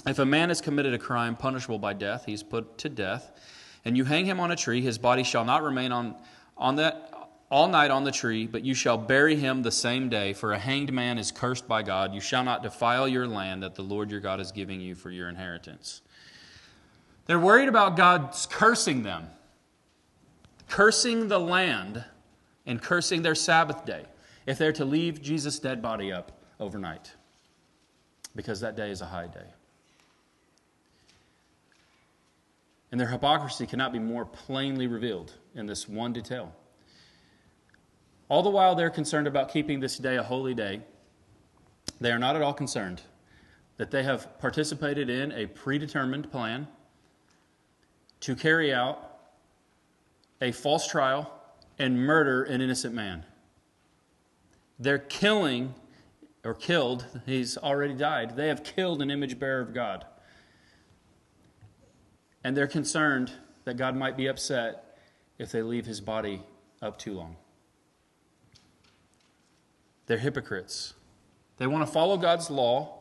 If 0.06 0.20
a 0.20 0.26
man 0.26 0.50
has 0.50 0.62
committed 0.62 0.94
a 0.94 0.98
crime 0.98 1.36
punishable 1.36 1.80
by 1.80 1.94
death, 1.94 2.26
he 2.26 2.34
is 2.34 2.44
put 2.44 2.78
to 2.80 2.90
death, 2.90 3.32
and 3.84 3.98
you 3.98 4.06
hang 4.06 4.26
him 4.26 4.40
on 4.40 4.52
a 4.52 4.56
tree, 4.56 4.82
his 4.82 4.98
body 4.98 5.24
shall 5.24 5.44
not 5.44 5.64
remain 5.64 5.92
on, 5.92 6.16
on 6.58 6.78
that 6.78 7.14
all 7.50 7.68
night 7.68 7.92
on 7.92 8.04
the 8.04 8.12
tree, 8.12 8.46
but 8.46 8.64
you 8.64 8.74
shall 8.74 8.98
bury 8.98 9.36
him 9.36 9.64
the 9.64 9.72
same 9.72 10.10
day, 10.10 10.34
for 10.34 10.54
a 10.54 10.60
hanged 10.60 10.92
man 10.92 11.18
is 11.18 11.32
cursed 11.32 11.68
by 11.68 11.82
God. 11.82 12.14
You 12.14 12.20
shall 12.20 12.44
not 12.44 12.64
defile 12.64 13.08
your 13.08 13.28
land 13.28 13.64
that 13.64 13.76
the 13.76 13.84
Lord 13.84 14.12
your 14.12 14.20
God 14.20 14.40
is 14.40 14.52
giving 14.52 14.82
you 14.82 14.96
for 14.96 15.12
your 15.12 15.30
inheritance. 15.30 16.02
They're 17.26 17.40
worried 17.40 17.70
about 17.70 17.96
God's 17.96 18.46
cursing 18.46 19.04
them, 19.04 19.30
cursing 20.68 21.28
the 21.28 21.40
land 21.40 22.04
and 22.68 22.82
cursing 22.82 23.24
their 23.24 23.34
Sabbath 23.34 23.86
day 23.86 24.04
if 24.46 24.58
they're 24.58 24.74
to 24.74 24.86
leave 24.86 25.22
Jesus' 25.22 25.58
dead 25.58 25.82
body 25.82 26.12
up 26.12 26.44
overnight, 26.60 27.14
because 28.36 28.60
that 28.60 28.76
day 28.76 28.92
is 28.92 29.02
a 29.02 29.06
high 29.06 29.28
day. 29.28 29.48
And 32.92 33.00
their 33.00 33.08
hypocrisy 33.08 33.66
cannot 33.66 33.92
be 33.92 34.00
more 34.00 34.26
plainly 34.26 34.88
revealed 34.88 35.34
in 35.56 35.66
this 35.66 35.90
one 35.90 36.14
detail. 36.14 36.54
All 38.30 38.44
the 38.44 38.50
while 38.50 38.76
they're 38.76 38.90
concerned 38.90 39.28
about 39.28 39.52
keeping 39.52 39.80
this 39.80 39.98
day 39.98 40.18
a 40.18 40.24
holy 40.24 40.54
day, 40.54 40.82
they 42.00 42.12
are 42.12 42.20
not 42.20 42.36
at 42.36 42.42
all 42.42 42.54
concerned 42.54 43.02
that 43.78 43.92
they 43.92 44.04
have 44.04 44.40
participated 44.40 45.10
in 45.10 45.32
a 45.32 45.46
predetermined 45.48 46.32
plan 46.32 46.68
to 48.22 48.36
carry 48.36 48.74
out 48.74 49.20
a 50.42 50.52
false 50.52 50.88
trial 50.88 51.37
and 51.80 52.06
murder 52.06 52.44
an 52.44 52.62
innocent 52.62 52.94
man. 52.94 53.26
They're 54.80 55.00
killing 55.00 55.74
or 56.44 56.54
killed, 56.54 57.06
he's 57.26 57.58
already 57.58 57.94
died. 57.94 58.36
They 58.36 58.48
have 58.48 58.64
killed 58.64 59.02
an 59.02 59.12
image 59.12 59.38
bearer 59.38 59.60
of 59.60 59.74
God. 59.74 60.06
And 62.44 62.56
they're 62.56 62.68
concerned 62.68 63.34
that 63.66 63.76
God 63.76 63.96
might 63.96 64.16
be 64.16 64.28
upset 64.28 64.98
if 65.38 65.52
they 65.52 65.62
leave 65.62 65.86
his 65.86 66.00
body 66.00 66.42
up 66.82 66.98
too 66.98 67.14
long. 67.14 67.36
They're 70.06 70.18
hypocrites. 70.18 70.94
They 71.58 71.68
want 71.68 71.86
to 71.86 71.92
follow 71.92 72.16
God's 72.18 72.50
law 72.50 72.97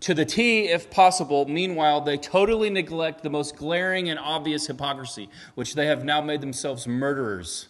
to 0.00 0.14
the 0.14 0.24
T 0.24 0.68
if 0.68 0.90
possible. 0.90 1.46
Meanwhile, 1.46 2.02
they 2.02 2.16
totally 2.16 2.70
neglect 2.70 3.22
the 3.22 3.30
most 3.30 3.56
glaring 3.56 4.08
and 4.08 4.18
obvious 4.18 4.66
hypocrisy, 4.66 5.28
which 5.54 5.74
they 5.74 5.86
have 5.86 6.04
now 6.04 6.20
made 6.20 6.40
themselves 6.40 6.86
murderers. 6.86 7.68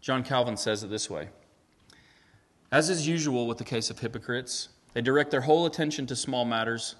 John 0.00 0.22
Calvin 0.22 0.56
says 0.56 0.82
it 0.82 0.90
this 0.90 1.08
way 1.08 1.28
As 2.70 2.90
is 2.90 3.06
usual 3.06 3.46
with 3.46 3.58
the 3.58 3.64
case 3.64 3.90
of 3.90 4.00
hypocrites, 4.00 4.68
they 4.94 5.00
direct 5.00 5.30
their 5.30 5.42
whole 5.42 5.66
attention 5.66 6.06
to 6.06 6.16
small 6.16 6.44
matters 6.44 6.96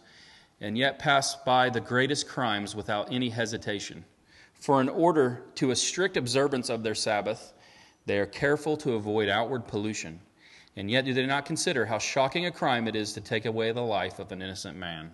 and 0.61 0.77
yet 0.77 0.99
pass 0.99 1.37
by 1.37 1.71
the 1.71 1.81
greatest 1.81 2.29
crimes 2.29 2.75
without 2.75 3.13
any 3.13 3.31
hesitation. 3.31 4.05
For 4.55 4.81
in 4.81 4.89
order 4.89 5.45
to 5.55 5.71
a 5.71 5.77
strict 5.77 6.17
observance 6.17 6.69
of 6.69 6.83
their 6.83 6.97
Sabbath, 6.97 7.55
they 8.07 8.19
are 8.19 8.27
careful 8.27 8.77
to 8.79 8.95
avoid 8.95 9.29
outward 9.29 9.69
pollution 9.69 10.21
and 10.79 10.89
yet 10.89 11.05
do 11.05 11.13
they 11.13 11.27
not 11.27 11.45
consider 11.45 11.87
how 11.87 11.99
shocking 11.99 12.47
a 12.47 12.53
crime 12.53 12.87
it 12.87 12.95
is 12.95 13.13
to 13.15 13.21
take 13.21 13.47
away 13.47 13.73
the 13.73 13.83
life 13.83 14.21
of 14.21 14.31
an 14.31 14.41
innocent 14.41 14.79
man? 14.79 15.11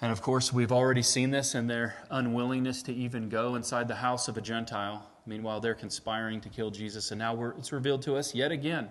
And 0.00 0.10
of 0.10 0.22
course, 0.22 0.50
we've 0.54 0.72
already 0.72 1.02
seen 1.02 1.30
this 1.30 1.54
in 1.54 1.66
their 1.66 1.94
unwillingness 2.10 2.82
to 2.84 2.94
even 2.94 3.28
go 3.28 3.56
inside 3.56 3.86
the 3.86 3.96
house 3.96 4.26
of 4.26 4.38
a 4.38 4.40
Gentile. 4.40 5.10
Meanwhile, 5.26 5.60
they're 5.60 5.74
conspiring 5.74 6.40
to 6.40 6.48
kill 6.48 6.70
Jesus. 6.70 7.10
And 7.10 7.18
now 7.18 7.52
it's 7.58 7.70
revealed 7.70 8.00
to 8.02 8.16
us 8.16 8.34
yet 8.34 8.52
again 8.52 8.88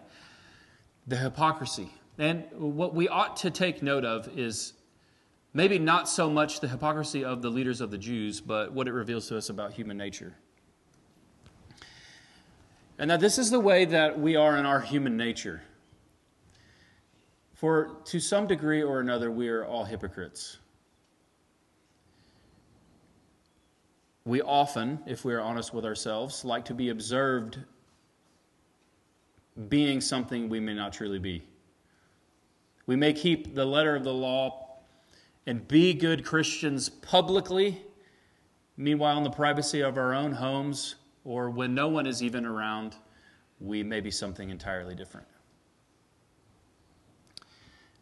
the 1.07 1.17
hypocrisy. 1.17 1.89
And 2.19 2.43
what 2.51 2.93
we 2.93 3.07
ought 3.07 3.35
to 3.37 3.49
take 3.49 3.81
note 3.81 4.05
of 4.05 4.29
is 4.37 4.73
maybe 5.55 5.79
not 5.79 6.07
so 6.07 6.29
much 6.29 6.59
the 6.59 6.67
hypocrisy 6.67 7.25
of 7.25 7.41
the 7.41 7.49
leaders 7.49 7.81
of 7.81 7.89
the 7.89 7.97
Jews, 7.97 8.41
but 8.41 8.73
what 8.73 8.87
it 8.87 8.93
reveals 8.93 9.27
to 9.29 9.37
us 9.37 9.49
about 9.49 9.73
human 9.73 9.97
nature. 9.97 10.35
And 12.99 13.09
that 13.09 13.19
this 13.19 13.37
is 13.37 13.51
the 13.51 13.59
way 13.59 13.85
that 13.85 14.19
we 14.19 14.35
are 14.35 14.57
in 14.57 14.65
our 14.65 14.81
human 14.81 15.17
nature. 15.17 15.61
For 17.53 17.97
to 18.05 18.19
some 18.19 18.47
degree 18.47 18.83
or 18.83 18.99
another, 18.99 19.31
we 19.31 19.49
are 19.49 19.65
all 19.65 19.83
hypocrites. 19.83 20.57
We 24.25 24.41
often, 24.41 24.99
if 25.07 25.23
we 25.23 25.33
are 25.33 25.41
honest 25.41 25.73
with 25.73 25.85
ourselves, 25.85 26.43
like 26.43 26.65
to 26.65 26.73
be 26.73 26.89
observed 26.89 27.59
being 29.69 30.01
something 30.01 30.49
we 30.49 30.59
may 30.59 30.73
not 30.73 30.93
truly 30.93 31.19
be. 31.19 31.43
We 32.85 32.95
may 32.95 33.13
keep 33.13 33.55
the 33.55 33.65
letter 33.65 33.95
of 33.95 34.03
the 34.03 34.13
law 34.13 34.67
and 35.45 35.67
be 35.67 35.93
good 35.93 36.25
Christians 36.25 36.89
publicly, 36.89 37.81
meanwhile, 38.75 39.17
in 39.17 39.23
the 39.23 39.29
privacy 39.29 39.81
of 39.81 39.97
our 39.97 40.13
own 40.13 40.33
homes, 40.33 40.95
or 41.27 41.49
when 41.49 41.75
no 41.75 41.89
one 41.89 42.07
is 42.07 42.23
even 42.23 42.45
around, 42.45 42.95
we 43.59 43.83
may 43.83 43.99
be 43.99 44.09
something 44.09 44.49
entirely 44.49 44.95
different. 44.95 45.27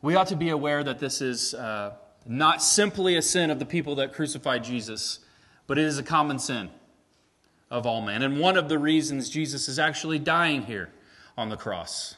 We 0.03 0.15
ought 0.15 0.27
to 0.27 0.35
be 0.35 0.49
aware 0.49 0.83
that 0.83 0.99
this 0.99 1.21
is 1.21 1.55
uh, 1.55 1.95
not 2.27 2.61
simply 2.61 3.15
a 3.15 3.23
sin 3.23 3.49
of 3.49 3.57
the 3.57 3.65
people 3.65 3.95
that 3.95 4.13
crucified 4.13 4.63
Jesus, 4.63 5.19
but 5.65 5.79
it 5.79 5.85
is 5.85 5.97
a 5.97 6.03
common 6.03 6.37
sin 6.37 6.69
of 7.71 7.87
all 7.87 7.99
men. 7.99 8.21
And 8.21 8.39
one 8.39 8.57
of 8.57 8.69
the 8.69 8.77
reasons 8.77 9.27
Jesus 9.27 9.67
is 9.67 9.79
actually 9.79 10.19
dying 10.19 10.61
here 10.61 10.91
on 11.35 11.49
the 11.49 11.57
cross 11.57 12.17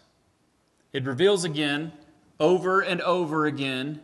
It 0.92 1.06
reveals 1.06 1.46
again, 1.46 1.94
over 2.38 2.82
and 2.82 3.00
over 3.02 3.46
again, 3.46 4.02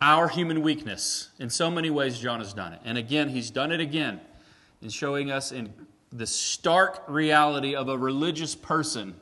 our 0.00 0.26
human 0.28 0.60
weakness. 0.60 1.30
In 1.38 1.50
so 1.50 1.70
many 1.70 1.88
ways, 1.88 2.18
John 2.18 2.40
has 2.40 2.52
done 2.52 2.72
it. 2.72 2.80
And 2.84 2.98
again, 2.98 3.28
he's 3.28 3.50
done 3.50 3.70
it 3.70 3.80
again 3.80 4.20
in 4.82 4.88
showing 4.88 5.30
us 5.30 5.52
in 5.52 5.72
the 6.12 6.26
stark 6.26 7.02
reality 7.08 7.74
of 7.74 7.88
a 7.88 7.98
religious 7.98 8.54
person 8.54 9.14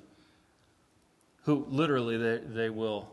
who 1.44 1.66
literally 1.68 2.16
they, 2.16 2.38
they 2.38 2.70
will 2.70 3.08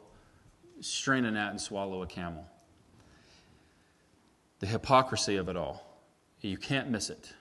strain 0.81 1.25
a 1.25 1.31
gnat 1.31 1.51
and 1.51 1.61
swallow 1.61 2.01
a 2.01 2.07
camel. 2.07 2.45
The 4.59 4.67
hypocrisy 4.67 5.37
of 5.37 5.49
it 5.49 5.55
all. 5.55 5.85
You 6.41 6.57
can't 6.57 6.89
miss 6.89 7.09
it. 7.09 7.33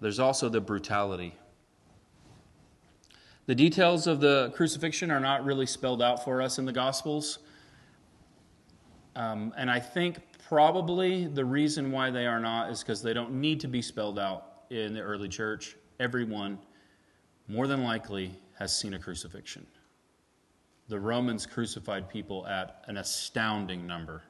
There's 0.00 0.18
also 0.18 0.48
the 0.48 0.60
brutality. 0.60 1.34
The 3.46 3.54
details 3.54 4.06
of 4.06 4.20
the 4.20 4.52
crucifixion 4.54 5.10
are 5.10 5.20
not 5.20 5.44
really 5.44 5.66
spelled 5.66 6.02
out 6.02 6.22
for 6.22 6.40
us 6.42 6.58
in 6.58 6.66
the 6.66 6.72
Gospels. 6.72 7.38
Um, 9.16 9.52
and 9.56 9.70
I 9.70 9.80
think 9.80 10.18
probably 10.48 11.26
the 11.26 11.44
reason 11.44 11.92
why 11.92 12.10
they 12.10 12.26
are 12.26 12.40
not 12.40 12.70
is 12.70 12.80
because 12.80 13.02
they 13.02 13.12
don't 13.12 13.32
need 13.32 13.60
to 13.60 13.68
be 13.68 13.82
spelled 13.82 14.18
out 14.18 14.62
in 14.70 14.94
the 14.94 15.00
early 15.00 15.28
church. 15.28 15.76
Everyone, 16.00 16.58
more 17.48 17.66
than 17.66 17.84
likely, 17.84 18.32
has 18.58 18.74
seen 18.74 18.94
a 18.94 18.98
crucifixion. 18.98 19.66
The 20.88 20.98
Romans 20.98 21.44
crucified 21.44 22.08
people 22.08 22.46
at 22.46 22.82
an 22.86 22.96
astounding 22.96 23.86
number. 23.86 24.22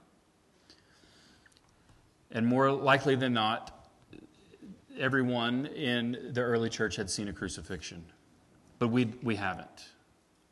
And 2.32 2.44
more 2.44 2.72
likely 2.72 3.14
than 3.14 3.32
not, 3.32 3.88
everyone 4.98 5.66
in 5.66 6.30
the 6.32 6.40
early 6.40 6.68
church 6.68 6.96
had 6.96 7.08
seen 7.08 7.28
a 7.28 7.32
crucifixion. 7.32 8.04
But 8.80 8.88
we, 8.88 9.04
we 9.22 9.36
haven't, 9.36 9.86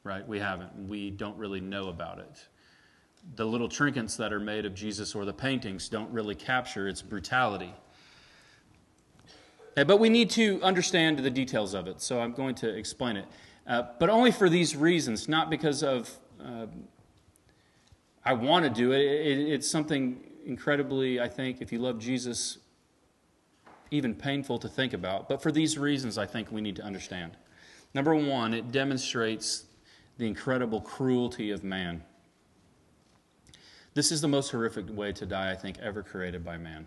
right? 0.04 0.26
We 0.26 0.38
haven't. 0.38 0.88
We 0.88 1.10
don't 1.10 1.36
really 1.36 1.60
know 1.60 1.88
about 1.88 2.20
it. 2.20 2.46
The 3.34 3.44
little 3.44 3.68
trinkets 3.68 4.16
that 4.16 4.32
are 4.32 4.40
made 4.40 4.64
of 4.64 4.74
Jesus 4.74 5.14
or 5.14 5.24
the 5.24 5.32
paintings 5.32 5.88
don't 5.88 6.10
really 6.10 6.34
capture 6.34 6.88
its 6.88 7.02
brutality. 7.02 7.74
But 9.74 9.98
we 9.98 10.08
need 10.08 10.30
to 10.30 10.62
understand 10.62 11.18
the 11.18 11.30
details 11.30 11.74
of 11.74 11.86
it, 11.86 12.00
so 12.00 12.20
I'm 12.20 12.32
going 12.32 12.54
to 12.56 12.68
explain 12.68 13.16
it. 13.16 13.26
Uh, 13.66 13.82
but 13.98 14.08
only 14.08 14.30
for 14.30 14.48
these 14.48 14.74
reasons, 14.74 15.28
not 15.28 15.50
because 15.50 15.82
of 15.82 16.18
uh, 16.42 16.66
I 18.26 18.32
want 18.32 18.64
to 18.64 18.70
do 18.70 18.90
it. 18.92 19.00
it. 19.00 19.52
It's 19.52 19.70
something 19.70 20.20
incredibly, 20.44 21.20
I 21.20 21.28
think, 21.28 21.62
if 21.62 21.70
you 21.70 21.78
love 21.78 22.00
Jesus, 22.00 22.58
even 23.92 24.16
painful 24.16 24.58
to 24.58 24.68
think 24.68 24.92
about. 24.92 25.28
But 25.28 25.40
for 25.40 25.52
these 25.52 25.78
reasons, 25.78 26.18
I 26.18 26.26
think 26.26 26.50
we 26.50 26.60
need 26.60 26.74
to 26.76 26.82
understand. 26.82 27.36
Number 27.94 28.16
one, 28.16 28.52
it 28.52 28.72
demonstrates 28.72 29.66
the 30.18 30.26
incredible 30.26 30.80
cruelty 30.80 31.52
of 31.52 31.62
man. 31.62 32.02
This 33.96 34.12
is 34.12 34.20
the 34.20 34.28
most 34.28 34.50
horrific 34.50 34.94
way 34.94 35.10
to 35.12 35.24
die, 35.24 35.50
I 35.50 35.54
think, 35.54 35.78
ever 35.78 36.02
created 36.02 36.44
by 36.44 36.58
man. 36.58 36.86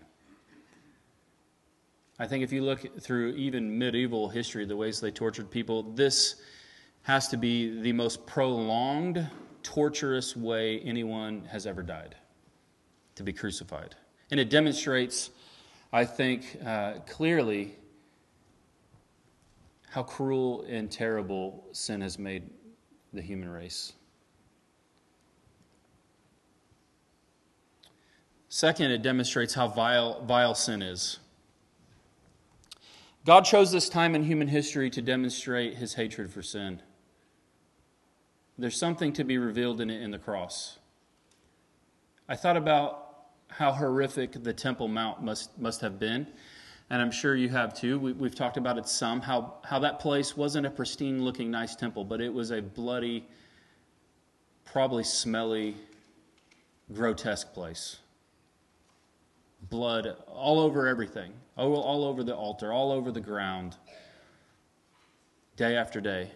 I 2.19 2.27
think 2.27 2.43
if 2.43 2.53
you 2.53 2.61
look 2.61 3.01
through 3.01 3.29
even 3.29 3.79
medieval 3.79 4.29
history, 4.29 4.63
the 4.63 4.77
ways 4.77 4.99
they 4.99 5.09
tortured 5.09 5.49
people, 5.49 5.81
this 5.81 6.35
has 7.01 7.27
to 7.29 7.37
be 7.37 7.81
the 7.81 7.93
most 7.93 8.27
prolonged, 8.27 9.27
torturous 9.63 10.35
way 10.35 10.81
anyone 10.81 11.45
has 11.45 11.65
ever 11.65 11.81
died 11.81 12.13
to 13.15 13.23
be 13.23 13.33
crucified. 13.33 13.95
And 14.29 14.39
it 14.39 14.51
demonstrates, 14.51 15.31
I 15.91 16.05
think, 16.05 16.59
uh, 16.63 16.99
clearly 17.07 17.75
how 19.89 20.03
cruel 20.03 20.63
and 20.69 20.91
terrible 20.91 21.69
sin 21.71 22.01
has 22.01 22.19
made 22.19 22.43
the 23.13 23.21
human 23.23 23.49
race. 23.49 23.93
Second, 28.49 28.89
it 28.89 29.03
demonstrates 29.03 29.53
how 29.53 29.67
vile, 29.67 30.21
vile 30.25 30.55
sin 30.55 30.81
is. 30.81 31.19
God 33.23 33.45
chose 33.45 33.71
this 33.71 33.89
time 33.89 34.15
in 34.15 34.23
human 34.23 34.47
history 34.47 34.89
to 34.89 35.03
demonstrate 35.03 35.75
his 35.75 35.93
hatred 35.93 36.31
for 36.31 36.41
sin. 36.41 36.81
There's 38.57 38.75
something 38.75 39.13
to 39.13 39.23
be 39.23 39.37
revealed 39.37 39.81
in 39.81 39.91
it 39.91 40.01
in 40.01 40.09
the 40.09 40.17
cross. 40.17 40.79
I 42.27 42.35
thought 42.35 42.57
about 42.57 43.05
how 43.49 43.71
horrific 43.71 44.43
the 44.43 44.53
Temple 44.53 44.87
Mount 44.87 45.21
must, 45.21 45.55
must 45.59 45.81
have 45.81 45.99
been, 45.99 46.25
and 46.89 47.01
I'm 47.03 47.11
sure 47.11 47.35
you 47.35 47.49
have 47.49 47.75
too. 47.75 47.99
We, 47.99 48.27
have 48.27 48.35
talked 48.35 48.57
about 48.57 48.79
it 48.79 48.87
some, 48.87 49.21
how, 49.21 49.57
how 49.63 49.77
that 49.79 49.99
place 49.99 50.35
wasn't 50.35 50.65
a 50.65 50.71
pristine 50.71 51.23
looking, 51.23 51.51
nice 51.51 51.75
temple, 51.75 52.03
but 52.03 52.19
it 52.19 52.33
was 52.33 52.49
a 52.49 52.61
bloody, 52.61 53.27
probably 54.65 55.03
smelly, 55.03 55.75
grotesque 56.91 57.53
place. 57.53 57.97
Blood 59.63 60.15
all 60.27 60.59
over 60.59 60.87
everything, 60.87 61.33
all, 61.57 62.05
over 62.05 62.23
the 62.23 62.35
altar, 62.35 62.71
all 62.71 62.91
over 62.91 63.11
the 63.11 63.19
ground, 63.19 63.75
day 65.57 65.75
after 65.75 65.99
day. 65.99 66.31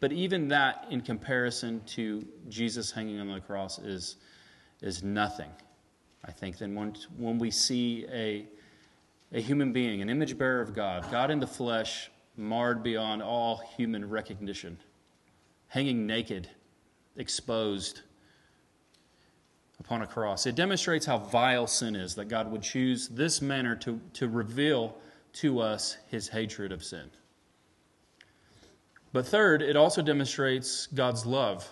But 0.00 0.12
even 0.12 0.48
that, 0.48 0.86
in 0.90 1.00
comparison 1.00 1.82
to 1.86 2.24
Jesus 2.48 2.90
hanging 2.90 3.18
on 3.18 3.32
the 3.32 3.40
cross, 3.40 3.78
is, 3.78 4.16
is 4.80 5.02
nothing. 5.02 5.50
I 6.24 6.30
think 6.30 6.58
then 6.58 6.74
when, 6.74 6.94
when 7.16 7.38
we 7.38 7.50
see 7.50 8.06
a, 8.12 8.46
a 9.32 9.40
human 9.40 9.72
being, 9.72 10.02
an 10.02 10.10
image 10.10 10.36
bearer 10.36 10.60
of 10.60 10.74
God, 10.74 11.10
God 11.10 11.30
in 11.30 11.40
the 11.40 11.46
flesh, 11.46 12.10
marred 12.36 12.82
beyond 12.82 13.22
all 13.22 13.56
human 13.76 14.08
recognition, 14.08 14.78
hanging 15.68 16.06
naked, 16.06 16.48
exposed 17.16 18.02
upon 19.80 20.02
a 20.02 20.06
cross. 20.06 20.46
It 20.46 20.54
demonstrates 20.54 21.06
how 21.06 21.18
vile 21.18 21.66
sin 21.66 21.94
is 21.94 22.14
that 22.16 22.26
God 22.26 22.50
would 22.50 22.62
choose 22.62 23.08
this 23.08 23.40
manner 23.40 23.76
to, 23.76 24.00
to 24.14 24.28
reveal 24.28 24.96
to 25.34 25.60
us 25.60 25.96
his 26.08 26.28
hatred 26.28 26.72
of 26.72 26.84
sin. 26.84 27.10
But 29.12 29.26
third, 29.26 29.62
it 29.62 29.76
also 29.76 30.02
demonstrates 30.02 30.86
God's 30.88 31.24
love. 31.24 31.68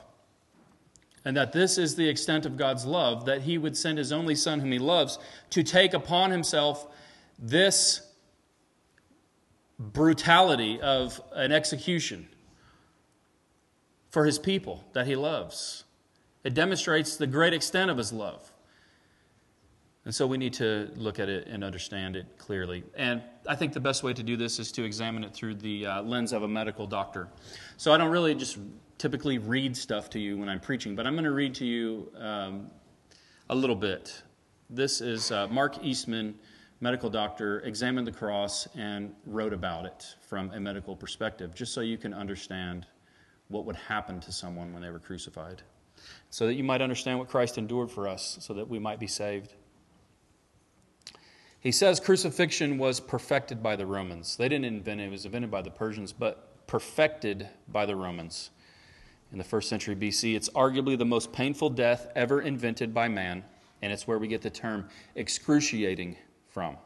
And 1.24 1.36
that 1.36 1.52
this 1.52 1.76
is 1.76 1.96
the 1.96 2.08
extent 2.08 2.46
of 2.46 2.56
God's 2.56 2.86
love, 2.86 3.26
that 3.26 3.42
he 3.42 3.58
would 3.58 3.76
send 3.76 3.98
his 3.98 4.12
only 4.12 4.36
Son, 4.36 4.60
whom 4.60 4.70
he 4.70 4.78
loves, 4.78 5.18
to 5.50 5.64
take 5.64 5.92
upon 5.92 6.30
himself 6.30 6.86
this 7.38 8.00
brutality 9.78 10.80
of 10.80 11.20
an 11.34 11.50
execution 11.50 12.28
for 14.08 14.24
his 14.24 14.38
people 14.38 14.84
that 14.92 15.06
he 15.06 15.16
loves. 15.16 15.84
It 16.46 16.54
demonstrates 16.54 17.16
the 17.16 17.26
great 17.26 17.52
extent 17.52 17.90
of 17.90 17.98
his 17.98 18.12
love. 18.12 18.52
And 20.04 20.14
so 20.14 20.28
we 20.28 20.38
need 20.38 20.52
to 20.52 20.92
look 20.94 21.18
at 21.18 21.28
it 21.28 21.48
and 21.48 21.64
understand 21.64 22.14
it 22.14 22.38
clearly. 22.38 22.84
And 22.94 23.20
I 23.48 23.56
think 23.56 23.72
the 23.72 23.80
best 23.80 24.04
way 24.04 24.12
to 24.12 24.22
do 24.22 24.36
this 24.36 24.60
is 24.60 24.70
to 24.72 24.84
examine 24.84 25.24
it 25.24 25.34
through 25.34 25.56
the 25.56 25.86
uh, 25.86 26.02
lens 26.02 26.32
of 26.32 26.44
a 26.44 26.48
medical 26.48 26.86
doctor. 26.86 27.26
So 27.78 27.92
I 27.92 27.98
don't 27.98 28.12
really 28.12 28.32
just 28.32 28.58
typically 28.96 29.38
read 29.38 29.76
stuff 29.76 30.08
to 30.10 30.20
you 30.20 30.38
when 30.38 30.48
I'm 30.48 30.60
preaching, 30.60 30.94
but 30.94 31.04
I'm 31.04 31.14
going 31.14 31.24
to 31.24 31.32
read 31.32 31.52
to 31.56 31.66
you 31.66 32.12
um, 32.16 32.70
a 33.50 33.54
little 33.56 33.74
bit. 33.74 34.22
This 34.70 35.00
is 35.00 35.32
uh, 35.32 35.48
Mark 35.48 35.82
Eastman, 35.82 36.36
medical 36.80 37.10
doctor, 37.10 37.58
examined 37.62 38.06
the 38.06 38.12
cross 38.12 38.68
and 38.76 39.12
wrote 39.26 39.52
about 39.52 39.84
it 39.84 40.14
from 40.20 40.52
a 40.52 40.60
medical 40.60 40.94
perspective, 40.94 41.56
just 41.56 41.74
so 41.74 41.80
you 41.80 41.98
can 41.98 42.14
understand 42.14 42.86
what 43.48 43.64
would 43.64 43.74
happen 43.74 44.20
to 44.20 44.30
someone 44.30 44.72
when 44.72 44.80
they 44.80 44.90
were 44.90 45.00
crucified, 45.00 45.62
so 46.30 46.46
that 46.46 46.54
you 46.54 46.64
might 46.64 46.82
understand 46.82 47.18
what 47.18 47.28
Christ 47.28 47.58
endured 47.58 47.90
for 47.90 48.08
us, 48.08 48.38
so 48.40 48.54
that 48.54 48.68
we 48.68 48.78
might 48.78 49.00
be 49.00 49.06
saved. 49.06 49.54
He 51.60 51.72
says 51.72 51.98
crucifixion 51.98 52.78
was 52.78 53.00
perfected 53.00 53.62
by 53.62 53.76
the 53.76 53.86
Romans. 53.86 54.36
They 54.36 54.48
didn't 54.48 54.66
invent 54.66 55.00
it, 55.00 55.04
it 55.04 55.10
was 55.10 55.24
invented 55.24 55.50
by 55.50 55.62
the 55.62 55.70
Persians, 55.70 56.12
but 56.12 56.66
perfected 56.66 57.48
by 57.68 57.86
the 57.86 57.96
Romans. 57.96 58.50
In 59.32 59.38
the 59.38 59.44
first 59.44 59.68
century 59.68 59.96
BC, 59.96 60.36
it's 60.36 60.48
arguably 60.50 60.96
the 60.96 61.04
most 61.04 61.32
painful 61.32 61.70
death 61.70 62.08
ever 62.14 62.40
invented 62.40 62.94
by 62.94 63.08
man, 63.08 63.44
and 63.82 63.92
it's 63.92 64.06
where 64.06 64.18
we 64.18 64.28
get 64.28 64.42
the 64.42 64.50
term 64.50 64.88
excruciating 65.14 66.16
from. 66.48 66.76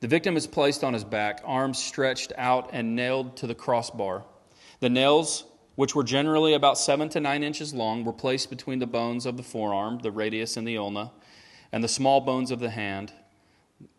The 0.00 0.08
victim 0.08 0.36
is 0.36 0.46
placed 0.46 0.84
on 0.84 0.92
his 0.92 1.04
back, 1.04 1.40
arms 1.44 1.78
stretched 1.78 2.32
out 2.36 2.70
and 2.72 2.94
nailed 2.94 3.36
to 3.38 3.46
the 3.46 3.54
crossbar. 3.54 4.24
The 4.80 4.90
nails, 4.90 5.44
which 5.78 5.94
were 5.94 6.02
generally 6.02 6.54
about 6.54 6.76
seven 6.76 7.08
to 7.08 7.20
nine 7.20 7.44
inches 7.44 7.72
long, 7.72 8.02
were 8.02 8.12
placed 8.12 8.50
between 8.50 8.80
the 8.80 8.86
bones 8.86 9.24
of 9.24 9.36
the 9.36 9.44
forearm, 9.44 10.00
the 10.00 10.10
radius 10.10 10.56
and 10.56 10.66
the 10.66 10.76
ulna, 10.76 11.12
and 11.70 11.84
the 11.84 11.88
small 11.88 12.20
bones 12.20 12.50
of 12.50 12.58
the 12.58 12.70
hand 12.70 13.12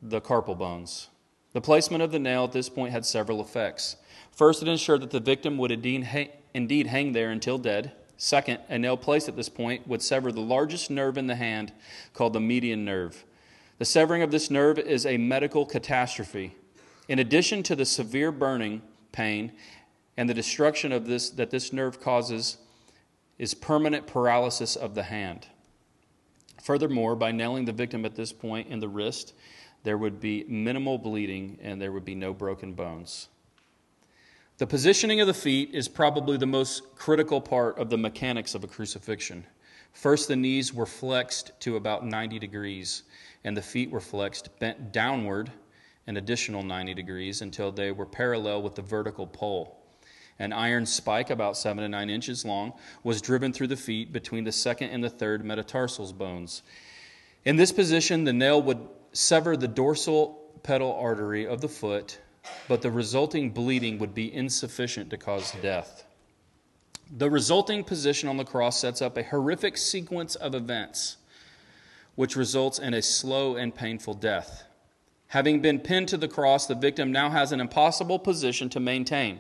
the 0.02 0.20
carpal 0.20 0.58
bones. 0.58 1.08
The 1.54 1.62
placement 1.62 2.04
of 2.04 2.12
the 2.12 2.20
nail 2.20 2.44
at 2.44 2.52
this 2.52 2.68
point 2.68 2.92
had 2.92 3.06
several 3.06 3.40
effects. 3.40 3.96
First, 4.30 4.62
it 4.62 4.68
ensured 4.68 5.00
that 5.04 5.12
the 5.12 5.22
victim 5.22 5.58
would 5.58 5.72
indeed 5.72 6.04
hang 6.88 7.12
there 7.14 7.32
until 7.32 7.58
dead. 7.58 7.94
Second, 8.18 8.60
a 8.68 8.78
nail 8.78 8.98
placed 8.98 9.30
at 9.30 9.38
this 9.38 9.48
point 9.48 9.88
would 9.88 10.02
sever 10.02 10.34
the 10.34 10.42
largest 10.42 10.92
nerve 10.92 11.18
in 11.18 11.28
the 11.28 11.36
hand, 11.36 11.72
called 12.14 12.34
the 12.34 12.42
median 12.42 12.84
nerve. 12.84 13.24
The 13.78 13.86
severing 13.86 14.22
of 14.22 14.32
this 14.32 14.52
nerve 14.52 14.80
is 14.80 15.06
a 15.06 15.16
medical 15.16 15.66
catastrophe. 15.66 16.58
In 17.08 17.20
addition 17.20 17.64
to 17.64 17.76
the 17.78 17.86
severe 17.86 18.34
burning 18.34 18.82
pain 19.14 19.54
and 20.20 20.30
the 20.30 20.34
destruction 20.34 20.92
of 20.92 21.08
this 21.08 21.30
that 21.30 21.50
this 21.50 21.72
nerve 21.72 22.02
causes 22.02 22.58
is 23.38 23.54
permanent 23.54 24.06
paralysis 24.06 24.76
of 24.76 24.94
the 24.94 25.04
hand. 25.04 25.48
Furthermore, 26.62 27.16
by 27.16 27.32
nailing 27.32 27.64
the 27.64 27.72
victim 27.72 28.04
at 28.04 28.16
this 28.16 28.34
point 28.34 28.68
in 28.68 28.82
the 28.82 28.90
wrist, 28.90 29.34
there 29.84 29.98
would 29.98 30.20
be 30.20 30.44
minimal 30.50 30.98
bleeding 30.98 31.58
and 31.62 31.82
there 31.82 31.94
would 31.94 32.04
be 32.04 32.16
no 32.16 32.34
broken 32.34 32.74
bones. 32.74 33.30
The 34.58 34.68
positioning 34.68 35.22
of 35.22 35.28
the 35.28 35.34
feet 35.34 35.74
is 35.74 35.88
probably 35.88 36.36
the 36.36 36.46
most 36.46 36.94
critical 36.96 37.40
part 37.40 37.78
of 37.78 37.90
the 37.90 37.98
mechanics 37.98 38.56
of 38.56 38.66
a 38.66 38.68
crucifixion. 38.68 39.46
First, 39.94 40.28
the 40.28 40.36
knees 40.36 40.74
were 40.74 40.86
flexed 40.86 41.58
to 41.62 41.78
about 41.78 42.06
90 42.06 42.40
degrees, 42.40 43.04
and 43.46 43.56
the 43.56 43.62
feet 43.62 43.90
were 43.90 44.02
flexed, 44.02 44.60
bent 44.60 44.92
downward 44.92 45.50
an 46.08 46.18
additional 46.18 46.62
90 46.62 46.94
degrees 46.94 47.42
until 47.42 47.72
they 47.72 47.94
were 47.94 48.06
parallel 48.06 48.62
with 48.62 48.76
the 48.76 48.82
vertical 48.82 49.26
pole. 49.26 49.79
An 50.40 50.54
iron 50.54 50.86
spike, 50.86 51.30
about 51.30 51.58
seven 51.58 51.84
to 51.84 51.90
nine 51.90 52.10
inches 52.10 52.46
long, 52.46 52.74
was 53.04 53.22
driven 53.22 53.52
through 53.52 53.68
the 53.68 53.76
feet 53.76 54.14
between 54.14 54.46
the 54.46 54.52
second 54.54 54.90
and 54.92 55.04
the 55.04 55.10
third 55.10 55.44
metatarsals 55.44 56.14
bones. 56.14 56.64
In 57.44 57.58
this 57.58 57.74
position, 57.74 58.24
the 58.24 58.34
nail 58.34 58.62
would 58.62 58.80
sever 59.12 59.58
the 59.58 59.68
dorsal 59.68 60.40
pedal 60.64 60.94
artery 60.94 61.46
of 61.46 61.60
the 61.60 61.68
foot, 61.68 62.20
but 62.70 62.82
the 62.82 62.90
resulting 62.90 63.50
bleeding 63.52 64.00
would 64.00 64.14
be 64.14 64.34
insufficient 64.34 65.10
to 65.10 65.18
cause 65.18 65.54
death. 65.62 66.06
The 67.12 67.30
resulting 67.30 67.84
position 67.84 68.30
on 68.30 68.38
the 68.38 68.46
cross 68.46 68.80
sets 68.80 69.02
up 69.02 69.18
a 69.18 69.24
horrific 69.24 69.78
sequence 69.78 70.36
of 70.36 70.56
events, 70.56 71.18
which 72.16 72.36
results 72.36 72.80
in 72.80 72.94
a 72.94 73.02
slow 73.02 73.56
and 73.56 73.74
painful 73.74 74.14
death. 74.14 74.64
Having 75.28 75.62
been 75.62 75.80
pinned 75.80 76.08
to 76.10 76.18
the 76.18 76.28
cross, 76.28 76.66
the 76.66 76.76
victim 76.76 77.12
now 77.12 77.30
has 77.30 77.52
an 77.52 77.60
impossible 77.60 78.20
position 78.20 78.70
to 78.70 78.80
maintain. 78.80 79.40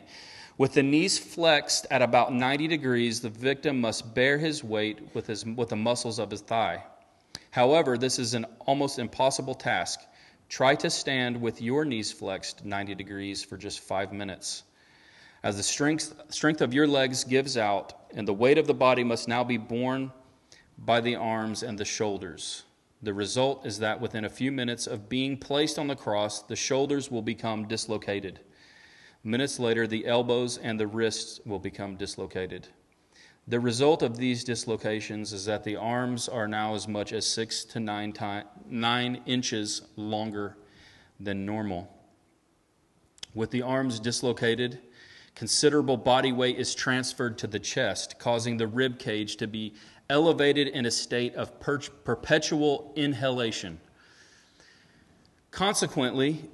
With 0.60 0.74
the 0.74 0.84
knees 0.84 1.18
flexed 1.18 1.88
at 1.90 2.02
about 2.02 2.34
90 2.34 2.68
degrees, 2.68 3.22
the 3.22 3.30
victim 3.30 3.80
must 3.80 4.14
bear 4.14 4.38
his 4.38 4.62
weight 4.62 5.00
with, 5.14 5.26
his, 5.26 5.46
with 5.46 5.70
the 5.70 5.78
muscles 5.78 6.20
of 6.20 6.30
his 6.30 6.42
thigh. 6.42 6.84
However, 7.52 7.98
this 7.98 8.20
is 8.20 8.34
an 8.34 8.46
almost 8.66 9.00
impossible 9.00 9.56
task. 9.56 10.02
Try 10.50 10.76
to 10.76 10.90
stand 10.90 11.40
with 11.40 11.62
your 11.62 11.86
knees 11.86 12.12
flexed 12.12 12.66
90 12.66 12.94
degrees 12.96 13.42
for 13.42 13.56
just 13.56 13.80
five 13.80 14.12
minutes. 14.12 14.64
As 15.44 15.56
the 15.56 15.64
strength, 15.64 16.14
strength 16.28 16.60
of 16.60 16.74
your 16.74 16.88
legs 16.88 17.24
gives 17.24 17.56
out, 17.56 17.94
and 18.14 18.28
the 18.28 18.34
weight 18.34 18.58
of 18.58 18.68
the 18.68 18.74
body 18.74 19.06
must 19.06 19.30
now 19.30 19.46
be 19.46 19.56
borne 19.56 20.12
by 20.78 21.00
the 21.00 21.16
arms 21.16 21.64
and 21.64 21.78
the 21.78 21.86
shoulders. 21.86 22.64
The 23.02 23.14
result 23.14 23.66
is 23.66 23.80
that 23.80 24.02
within 24.02 24.26
a 24.26 24.30
few 24.30 24.52
minutes 24.52 24.88
of 24.88 25.08
being 25.08 25.38
placed 25.38 25.80
on 25.80 25.88
the 25.88 25.96
cross, 25.96 26.42
the 26.42 26.58
shoulders 26.58 27.10
will 27.10 27.22
become 27.22 27.66
dislocated. 27.66 28.42
Minutes 29.24 29.60
later, 29.60 29.86
the 29.86 30.06
elbows 30.06 30.58
and 30.58 30.80
the 30.80 30.88
wrists 30.88 31.42
will 31.46 31.60
become 31.60 31.98
dislocated. 31.98 32.68
The 33.48 33.60
result 33.60 34.04
of 34.04 34.18
these 34.18 34.44
dislocations 34.44 35.34
is 35.34 35.46
that 35.46 35.64
the 35.64 35.76
arms 35.76 36.30
are 36.30 36.48
now 36.48 36.76
as 36.76 36.88
much 36.88 37.12
as 37.12 37.26
six 37.26 37.66
to 37.66 37.80
nine, 37.80 38.14
time, 38.14 38.46
nine 38.70 39.24
inches 39.26 39.82
longer 39.96 40.56
than 41.20 41.46
normal. 41.46 41.92
With 43.34 43.52
the 43.52 43.64
arms 43.64 44.00
dislocated, 44.00 44.80
considerable 45.36 45.98
body 45.98 46.32
weight 46.32 46.58
is 46.58 46.76
transferred 46.76 47.38
to 47.40 47.48
the 47.48 47.60
chest, 47.60 48.20
causing 48.20 48.58
the 48.58 48.68
rib 48.68 49.00
cage 49.00 49.36
to 49.38 49.48
be 49.48 49.74
elevated 50.10 50.68
in 50.68 50.86
a 50.86 50.92
state 50.92 51.36
of 51.36 51.60
per- 51.60 51.80
perpetual 51.80 52.94
inhalation. 52.96 53.80
Consequently, 55.52 56.50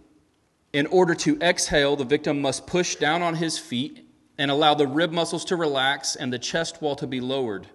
in 0.75 0.88
order 0.88 1.15
to 1.15 1.39
exhale, 1.39 1.95
the 1.95 2.03
victim 2.03 2.41
must 2.41 2.67
push 2.67 2.97
down 2.97 3.21
on 3.21 3.35
his 3.35 3.57
feet 3.57 4.05
and 4.38 4.51
allow 4.51 4.73
the 4.73 4.85
rib 4.85 5.09
muscles 5.09 5.45
to 5.45 5.55
relax 5.55 6.17
and 6.17 6.33
the 6.33 6.38
chest 6.38 6.81
wall 6.81 6.97
to 6.97 7.07
be 7.07 7.21
lowered. 7.21 7.65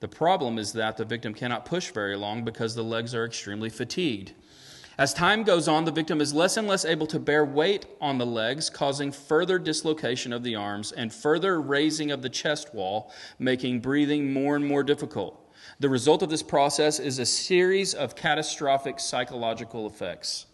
The 0.00 0.08
problem 0.08 0.58
is 0.58 0.72
that 0.72 0.96
the 0.96 1.04
victim 1.04 1.34
cannot 1.34 1.64
push 1.64 1.92
very 1.92 2.16
long 2.16 2.44
because 2.44 2.74
the 2.74 2.82
legs 2.82 3.14
are 3.14 3.24
extremely 3.24 3.70
fatigued. 3.70 4.32
As 4.98 5.14
time 5.14 5.44
goes 5.44 5.68
on, 5.68 5.84
the 5.84 5.92
victim 5.92 6.20
is 6.20 6.34
less 6.34 6.56
and 6.56 6.66
less 6.66 6.84
able 6.84 7.06
to 7.06 7.20
bear 7.20 7.44
weight 7.44 7.86
on 8.00 8.18
the 8.18 8.26
legs, 8.26 8.68
causing 8.68 9.12
further 9.12 9.60
dislocation 9.60 10.32
of 10.32 10.42
the 10.42 10.56
arms 10.56 10.90
and 10.90 11.14
further 11.14 11.60
raising 11.60 12.10
of 12.10 12.22
the 12.22 12.28
chest 12.28 12.74
wall, 12.74 13.12
making 13.38 13.78
breathing 13.78 14.32
more 14.32 14.56
and 14.56 14.66
more 14.66 14.82
difficult. 14.82 15.48
The 15.78 15.88
result 15.88 16.24
of 16.24 16.30
this 16.30 16.42
process 16.42 16.98
is 16.98 17.20
a 17.20 17.24
series 17.24 17.94
of 17.94 18.16
catastrophic 18.16 18.98
psychological 18.98 19.86
effects. 19.86 20.46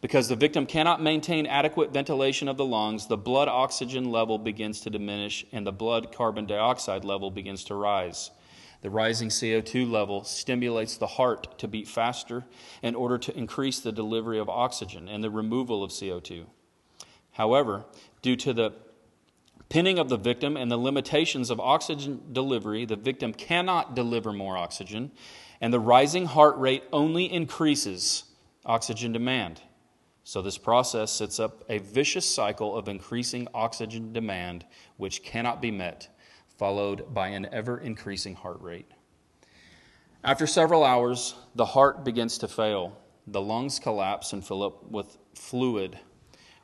Because 0.00 0.28
the 0.28 0.36
victim 0.36 0.64
cannot 0.64 1.02
maintain 1.02 1.46
adequate 1.46 1.92
ventilation 1.92 2.48
of 2.48 2.56
the 2.56 2.64
lungs, 2.64 3.06
the 3.06 3.18
blood 3.18 3.48
oxygen 3.48 4.10
level 4.10 4.38
begins 4.38 4.80
to 4.80 4.90
diminish 4.90 5.44
and 5.52 5.66
the 5.66 5.72
blood 5.72 6.10
carbon 6.10 6.46
dioxide 6.46 7.04
level 7.04 7.30
begins 7.30 7.64
to 7.64 7.74
rise. 7.74 8.30
The 8.82 8.88
rising 8.88 9.28
CO2 9.28 9.90
level 9.90 10.24
stimulates 10.24 10.96
the 10.96 11.06
heart 11.06 11.58
to 11.58 11.68
beat 11.68 11.86
faster 11.86 12.46
in 12.82 12.94
order 12.94 13.18
to 13.18 13.36
increase 13.36 13.78
the 13.78 13.92
delivery 13.92 14.38
of 14.38 14.48
oxygen 14.48 15.06
and 15.06 15.22
the 15.22 15.30
removal 15.30 15.84
of 15.84 15.90
CO2. 15.90 16.46
However, 17.32 17.84
due 18.22 18.36
to 18.36 18.54
the 18.54 18.72
pinning 19.68 19.98
of 19.98 20.08
the 20.08 20.16
victim 20.16 20.56
and 20.56 20.70
the 20.70 20.78
limitations 20.78 21.50
of 21.50 21.60
oxygen 21.60 22.22
delivery, 22.32 22.86
the 22.86 22.96
victim 22.96 23.34
cannot 23.34 23.94
deliver 23.94 24.32
more 24.32 24.56
oxygen, 24.56 25.10
and 25.60 25.72
the 25.72 25.78
rising 25.78 26.24
heart 26.24 26.56
rate 26.56 26.84
only 26.90 27.30
increases 27.30 28.24
oxygen 28.64 29.12
demand. 29.12 29.60
So, 30.30 30.40
this 30.40 30.58
process 30.58 31.10
sets 31.10 31.40
up 31.40 31.64
a 31.68 31.78
vicious 31.78 32.24
cycle 32.24 32.76
of 32.76 32.86
increasing 32.86 33.48
oxygen 33.52 34.12
demand, 34.12 34.64
which 34.96 35.24
cannot 35.24 35.60
be 35.60 35.72
met, 35.72 36.08
followed 36.56 37.12
by 37.12 37.30
an 37.30 37.48
ever 37.50 37.78
increasing 37.78 38.36
heart 38.36 38.62
rate. 38.62 38.88
After 40.22 40.46
several 40.46 40.84
hours, 40.84 41.34
the 41.56 41.64
heart 41.64 42.04
begins 42.04 42.38
to 42.38 42.46
fail. 42.46 42.96
The 43.26 43.40
lungs 43.40 43.80
collapse 43.80 44.32
and 44.32 44.46
fill 44.46 44.62
up 44.62 44.88
with 44.88 45.18
fluid, 45.34 45.98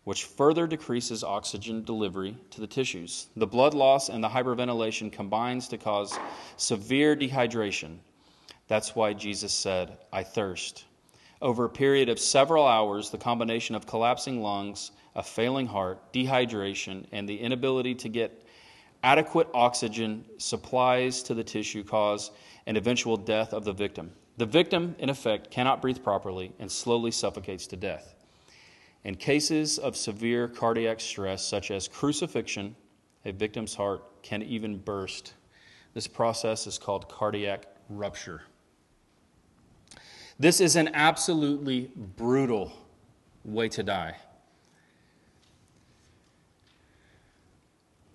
which 0.05 0.27
further 0.27 0.69
decreases 0.69 1.25
oxygen 1.25 1.83
delivery 1.83 2.37
to 2.51 2.61
the 2.61 2.69
tissues. 2.69 3.27
The 3.35 3.49
blood 3.49 3.75
loss 3.75 4.11
and 4.11 4.23
the 4.23 4.29
hyperventilation 4.29 5.11
combines 5.11 5.67
to 5.67 5.77
cause 5.77 6.17
severe 6.57 7.17
dehydration. 7.17 7.97
That's 8.69 8.95
why 8.95 9.13
Jesus 9.13 9.53
said, 9.53 9.99
I 10.13 10.23
thirst. 10.23 10.85
Over 11.43 11.67
a 11.67 11.71
period 11.71 12.09
of 12.09 12.19
several 12.19 12.67
hours, 12.67 13.11
the 13.11 13.19
combination 13.19 13.75
of 13.75 13.87
collapsing 13.87 14.41
lungs, 14.41 14.93
a 15.15 15.23
failing 15.23 15.67
heart, 15.67 16.13
dehydration, 16.13 17.07
and 17.13 17.29
the 17.29 17.39
inability 17.39 17.95
to 17.97 18.09
get 18.09 18.43
adequate 19.03 19.49
oxygen 19.53 20.25
supplies 20.39 21.23
to 21.25 21.35
the 21.35 21.45
tissue 21.45 21.85
cause 21.85 22.31
an 22.67 22.77
eventual 22.77 23.17
death 23.17 23.53
of 23.53 23.65
the 23.65 23.73
victim. 23.73 24.13
The 24.39 24.47
victim, 24.47 24.97
in 24.99 25.11
effect, 25.11 25.51
cannot 25.51 25.83
breathe 25.83 26.03
properly 26.03 26.53
and 26.59 26.71
slowly 26.71 27.11
suffocates 27.11 27.67
to 27.69 27.77
death. 27.77 28.15
In 29.05 29.15
cases 29.15 29.79
of 29.79 29.95
severe 29.95 30.49
cardiac 30.49 31.01
stress, 31.01 31.45
such 31.45 31.71
as 31.71 31.87
crucifixion, 31.87 32.75
a 33.25 33.33
victim's 33.33 33.75
heart 33.75 34.03
can 34.23 34.43
even 34.43 34.79
burst. 34.79 35.35
This 35.95 36.07
process 36.07 36.67
is 36.67 36.79
called 36.79 37.09
cardiac 37.09 37.67
rupture. 37.89 38.43
This 40.39 40.61
is 40.61 40.77
an 40.77 40.91
absolutely 40.93 41.91
brutal 41.97 42.73
way 43.45 43.69
to 43.71 43.83
die. 43.83 44.17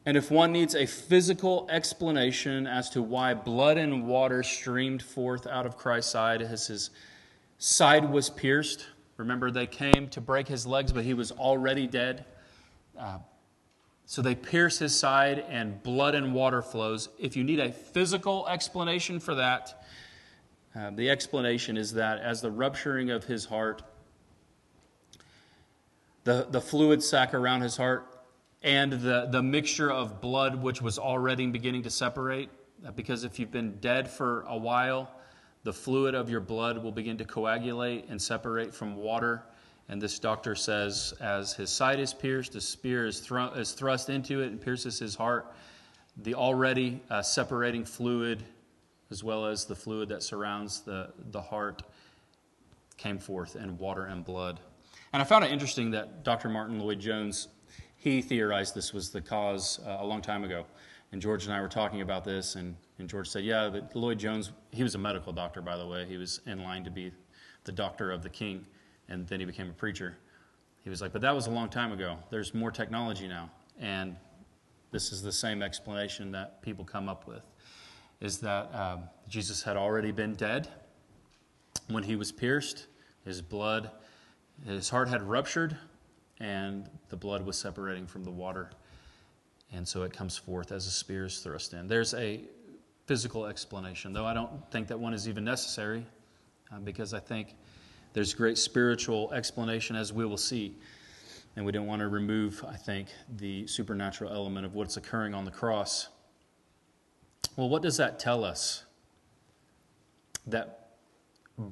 And 0.05 0.17
if 0.17 0.31
one 0.31 0.51
needs 0.51 0.75
a 0.75 0.85
physical 0.85 1.67
explanation 1.69 2.65
as 2.65 2.89
to 2.91 3.01
why 3.01 3.33
blood 3.33 3.77
and 3.77 4.07
water 4.07 4.41
streamed 4.41 5.01
forth 5.01 5.45
out 5.45 5.65
of 5.65 5.77
Christ's 5.77 6.11
side 6.11 6.41
as 6.41 6.67
his 6.67 6.89
side 7.59 8.09
was 8.09 8.29
pierced, 8.29 8.87
remember 9.17 9.51
they 9.51 9.67
came 9.67 10.07
to 10.09 10.21
break 10.21 10.47
his 10.47 10.65
legs, 10.65 10.91
but 10.91 11.03
he 11.03 11.13
was 11.13 11.31
already 11.31 11.85
dead. 11.85 12.25
Uh, 12.97 13.19
so 14.05 14.21
they 14.21 14.35
pierce 14.35 14.79
his 14.79 14.97
side 14.97 15.45
and 15.47 15.81
blood 15.83 16.15
and 16.15 16.33
water 16.33 16.61
flows. 16.61 17.09
If 17.19 17.37
you 17.37 17.43
need 17.43 17.59
a 17.59 17.71
physical 17.71 18.47
explanation 18.47 19.19
for 19.19 19.35
that, 19.35 19.80
uh, 20.75 20.91
the 20.91 21.09
explanation 21.09 21.77
is 21.77 21.93
that 21.93 22.19
as 22.19 22.41
the 22.41 22.51
rupturing 22.51 23.09
of 23.09 23.25
his 23.25 23.45
heart, 23.45 23.83
the, 26.23 26.47
the 26.49 26.61
fluid 26.61 27.03
sac 27.03 27.33
around 27.33 27.61
his 27.61 27.77
heart, 27.77 28.07
and 28.63 28.93
the, 28.93 29.27
the 29.31 29.41
mixture 29.41 29.91
of 29.91 30.21
blood 30.21 30.61
which 30.61 30.81
was 30.81 30.99
already 30.99 31.47
beginning 31.47 31.83
to 31.83 31.89
separate, 31.89 32.49
because 32.95 33.23
if 33.23 33.39
you've 33.39 33.51
been 33.51 33.75
dead 33.79 34.09
for 34.09 34.45
a 34.47 34.57
while, 34.57 35.09
the 35.63 35.73
fluid 35.73 36.15
of 36.15 36.29
your 36.29 36.41
blood 36.41 36.77
will 36.77 36.91
begin 36.91 37.17
to 37.17 37.25
coagulate 37.25 38.07
and 38.09 38.21
separate 38.21 38.73
from 38.73 38.95
water. 38.95 39.43
And 39.89 40.01
this 40.01 40.19
doctor 40.19 40.55
says, 40.55 41.13
as 41.19 41.53
his 41.53 41.69
side 41.69 41.99
is 41.99 42.13
pierced, 42.13 42.53
the 42.53 42.61
spear 42.61 43.07
is, 43.07 43.19
thru- 43.19 43.51
is 43.51 43.73
thrust 43.73 44.09
into 44.09 44.41
it 44.41 44.47
and 44.47 44.61
pierces 44.61 44.99
his 44.99 45.15
heart. 45.15 45.53
The 46.17 46.35
already 46.35 47.01
uh, 47.09 47.21
separating 47.21 47.83
fluid 47.83 48.43
as 49.11 49.23
well 49.23 49.45
as 49.45 49.65
the 49.65 49.75
fluid 49.75 50.09
that 50.09 50.23
surrounds 50.23 50.81
the, 50.81 51.09
the 51.31 51.41
heart, 51.41 51.83
came 52.97 53.19
forth 53.19 53.57
in 53.57 53.77
water 53.77 54.05
and 54.05 54.23
blood. 54.23 54.59
And 55.11 55.21
I 55.21 55.25
found 55.25 55.43
it 55.43 55.51
interesting 55.51 55.91
that 55.91 56.23
Dr. 56.23 56.47
Martyn 56.47 56.79
Lloyd-Jones, 56.79 57.49
he 57.97 58.21
theorized 58.21 58.73
this 58.73 58.93
was 58.93 59.09
the 59.09 59.19
cause 59.19 59.79
uh, 59.85 59.97
a 59.99 60.05
long 60.05 60.21
time 60.21 60.43
ago. 60.45 60.65
And 61.11 61.21
George 61.21 61.43
and 61.45 61.53
I 61.53 61.59
were 61.59 61.67
talking 61.67 61.99
about 61.99 62.23
this, 62.23 62.55
and, 62.55 62.75
and 62.97 63.09
George 63.09 63.27
said, 63.27 63.43
Yeah, 63.43 63.69
but 63.69 63.93
Lloyd 63.93 64.17
Jones, 64.17 64.53
he 64.71 64.81
was 64.81 64.95
a 64.95 64.97
medical 64.97 65.33
doctor, 65.33 65.61
by 65.61 65.75
the 65.75 65.85
way. 65.85 66.05
He 66.05 66.15
was 66.15 66.39
in 66.45 66.63
line 66.63 66.85
to 66.85 66.91
be 66.91 67.11
the 67.65 67.71
doctor 67.73 68.11
of 68.11 68.23
the 68.23 68.29
king, 68.29 68.65
and 69.09 69.27
then 69.27 69.41
he 69.41 69.45
became 69.45 69.69
a 69.69 69.73
preacher. 69.73 70.17
He 70.85 70.89
was 70.89 71.01
like, 71.01 71.11
But 71.11 71.21
that 71.23 71.35
was 71.35 71.47
a 71.47 71.51
long 71.51 71.67
time 71.67 71.91
ago. 71.91 72.17
There's 72.29 72.53
more 72.53 72.71
technology 72.71 73.27
now. 73.27 73.49
And 73.77 74.15
this 74.91 75.11
is 75.11 75.21
the 75.21 75.33
same 75.33 75.61
explanation 75.61 76.31
that 76.31 76.61
people 76.61 76.85
come 76.85 77.09
up 77.09 77.27
with 77.27 77.43
is 78.21 78.37
that 78.39 78.73
um, 78.73 79.03
Jesus 79.27 79.63
had 79.63 79.75
already 79.75 80.11
been 80.11 80.35
dead 80.35 80.69
when 81.89 82.03
he 82.03 82.15
was 82.15 82.31
pierced. 82.31 82.87
His 83.25 83.41
blood, 83.41 83.91
his 84.65 84.89
heart 84.89 85.09
had 85.09 85.23
ruptured, 85.23 85.75
and 86.39 86.89
the 87.09 87.17
blood 87.17 87.45
was 87.45 87.57
separating 87.57 88.07
from 88.07 88.23
the 88.23 88.31
water. 88.31 88.69
And 89.73 89.87
so 89.87 90.03
it 90.03 90.13
comes 90.13 90.37
forth 90.37 90.71
as 90.71 90.85
a 90.87 90.91
spear 90.91 91.25
is 91.25 91.39
thrust 91.39 91.73
in. 91.73 91.87
There's 91.87 92.13
a 92.13 92.41
physical 93.07 93.45
explanation, 93.45 94.13
though 94.13 94.25
I 94.25 94.33
don't 94.33 94.69
think 94.71 94.87
that 94.87 94.99
one 94.99 95.13
is 95.13 95.27
even 95.27 95.43
necessary 95.43 96.05
uh, 96.71 96.79
because 96.79 97.13
I 97.13 97.19
think 97.19 97.55
there's 98.13 98.33
great 98.33 98.57
spiritual 98.57 99.31
explanation 99.33 99.95
as 99.95 100.13
we 100.13 100.25
will 100.25 100.37
see. 100.37 100.75
And 101.55 101.65
we 101.65 101.71
don't 101.71 101.87
want 101.87 101.99
to 101.99 102.07
remove, 102.07 102.63
I 102.67 102.75
think, 102.75 103.09
the 103.37 103.67
supernatural 103.67 104.31
element 104.31 104.65
of 104.65 104.73
what's 104.73 104.97
occurring 104.97 105.33
on 105.33 105.43
the 105.43 105.51
cross. 105.51 106.09
Well, 107.61 107.69
what 107.69 107.83
does 107.83 107.97
that 107.97 108.17
tell 108.17 108.43
us? 108.43 108.85
That 110.47 110.93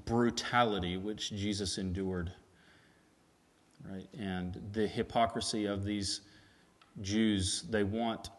brutality 0.06 0.98
which 0.98 1.32
Jesus 1.32 1.80
endured, 1.80 2.32
right? 3.90 4.08
And 4.16 4.62
the 4.72 4.86
hypocrisy 4.86 5.66
of 5.66 5.84
these 5.84 6.22
Jews, 7.02 7.64
they 7.72 7.84
want 7.84 8.30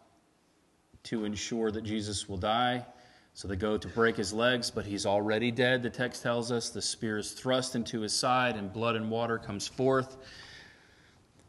to 1.02 1.24
ensure 1.24 1.72
that 1.72 1.82
Jesus 1.82 2.28
will 2.28 2.36
die. 2.36 2.86
So 3.34 3.48
they 3.48 3.56
go 3.56 3.76
to 3.76 3.88
break 3.88 4.16
his 4.16 4.32
legs, 4.32 4.70
but 4.70 4.86
he's 4.86 5.04
already 5.04 5.50
dead, 5.50 5.82
the 5.82 5.90
text 5.90 6.22
tells 6.22 6.52
us. 6.52 6.70
The 6.70 6.80
spear 6.80 7.18
is 7.18 7.32
thrust 7.32 7.74
into 7.74 8.02
his 8.02 8.12
side, 8.12 8.54
and 8.54 8.72
blood 8.72 8.94
and 8.94 9.10
water 9.10 9.38
comes 9.38 9.66
forth. 9.66 10.18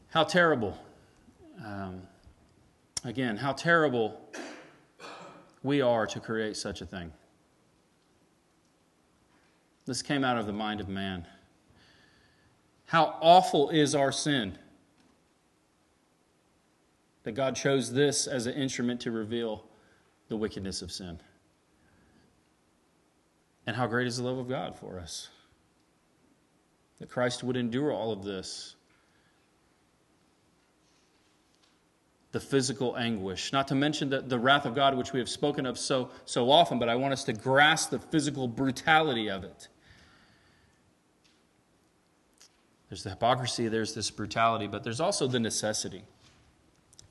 How 0.08 0.24
terrible. 0.24 0.76
Um, 1.64 2.02
again, 3.04 3.38
how 3.38 3.54
terrible 3.54 4.20
we 5.64 5.82
are 5.82 6.08
to 6.08 6.20
create 6.20 6.58
such 6.58 6.82
a 6.82 6.86
thing. 6.86 7.12
This 9.86 10.02
came 10.02 10.24
out 10.24 10.38
of 10.38 10.46
the 10.46 10.54
mind 10.54 10.80
of 10.80 10.88
man. 10.88 11.28
How 12.86 13.18
awful 13.22 13.70
is 13.70 13.96
our 13.96 14.12
sin 14.12 14.58
that 17.24 17.34
God 17.34 17.56
chose 17.56 17.94
this 17.94 18.28
as 18.28 18.46
an 18.48 18.54
instrument 18.54 19.02
to 19.02 19.12
reveal 19.12 19.66
the 20.28 20.38
wickedness 20.38 20.82
of 20.82 20.92
sin. 20.92 21.20
And 23.68 23.76
how 23.76 23.86
great 23.88 24.08
is 24.08 24.18
the 24.18 24.24
love 24.24 24.38
of 24.38 24.50
God 24.50 24.76
for 24.76 25.00
us? 25.00 25.30
That 27.00 27.10
Christ 27.10 27.44
would 27.44 27.58
endure 27.58 27.92
all 27.92 28.12
of 28.12 28.24
this 28.24 28.76
the 32.32 32.40
physical 32.40 32.98
anguish, 32.98 33.52
not 33.52 33.68
to 33.68 33.76
mention 33.76 34.10
the, 34.10 34.22
the 34.22 34.40
wrath 34.40 34.66
of 34.66 34.74
God, 34.74 34.96
which 34.96 35.12
we 35.12 35.20
have 35.20 35.30
spoken 35.30 35.66
of 35.66 35.78
so, 35.78 36.10
so 36.26 36.50
often, 36.50 36.80
but 36.80 36.88
I 36.88 36.96
want 36.96 37.14
us 37.14 37.24
to 37.26 37.34
grasp 37.34 37.90
the 37.90 38.00
physical 38.00 38.48
brutality 38.48 39.30
of 39.30 39.44
it. 39.44 39.68
There's 42.90 43.04
the 43.04 43.10
hypocrisy, 43.10 43.68
there's 43.68 43.94
this 43.94 44.12
brutality, 44.12 44.68
but 44.68 44.84
there's 44.84 45.00
also 45.00 45.28
the 45.28 45.40
necessity. 45.40 46.04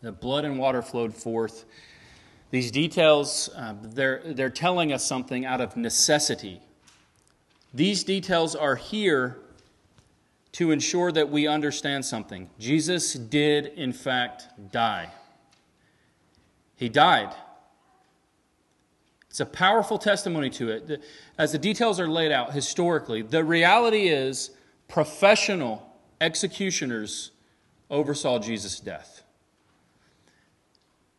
The 0.02 0.12
blood 0.12 0.44
and 0.44 0.58
water 0.58 0.80
flowed 0.80 1.14
forth. 1.14 1.64
These 2.50 2.70
details, 2.70 3.50
uh, 3.54 3.74
they're, 3.82 4.22
they're 4.24 4.50
telling 4.50 4.92
us 4.92 5.04
something 5.04 5.44
out 5.44 5.60
of 5.60 5.76
necessity. 5.76 6.60
These 7.72 8.04
details 8.04 8.56
are 8.56 8.76
here 8.76 9.38
to 10.52 10.70
ensure 10.70 11.12
that 11.12 11.30
we 11.30 11.46
understand 11.46 12.04
something. 12.04 12.50
Jesus 12.58 13.14
did, 13.14 13.66
in 13.66 13.92
fact, 13.92 14.48
die. 14.72 15.10
He 16.76 16.88
died. 16.88 17.34
It's 19.28 19.40
a 19.40 19.46
powerful 19.46 19.98
testimony 19.98 20.50
to 20.50 20.70
it. 20.70 21.02
As 21.38 21.52
the 21.52 21.58
details 21.58 22.00
are 22.00 22.08
laid 22.08 22.32
out 22.32 22.52
historically, 22.52 23.22
the 23.22 23.44
reality 23.44 24.08
is 24.08 24.50
professional 24.88 25.86
executioners 26.20 27.30
oversaw 27.90 28.40
Jesus' 28.40 28.80
death. 28.80 29.22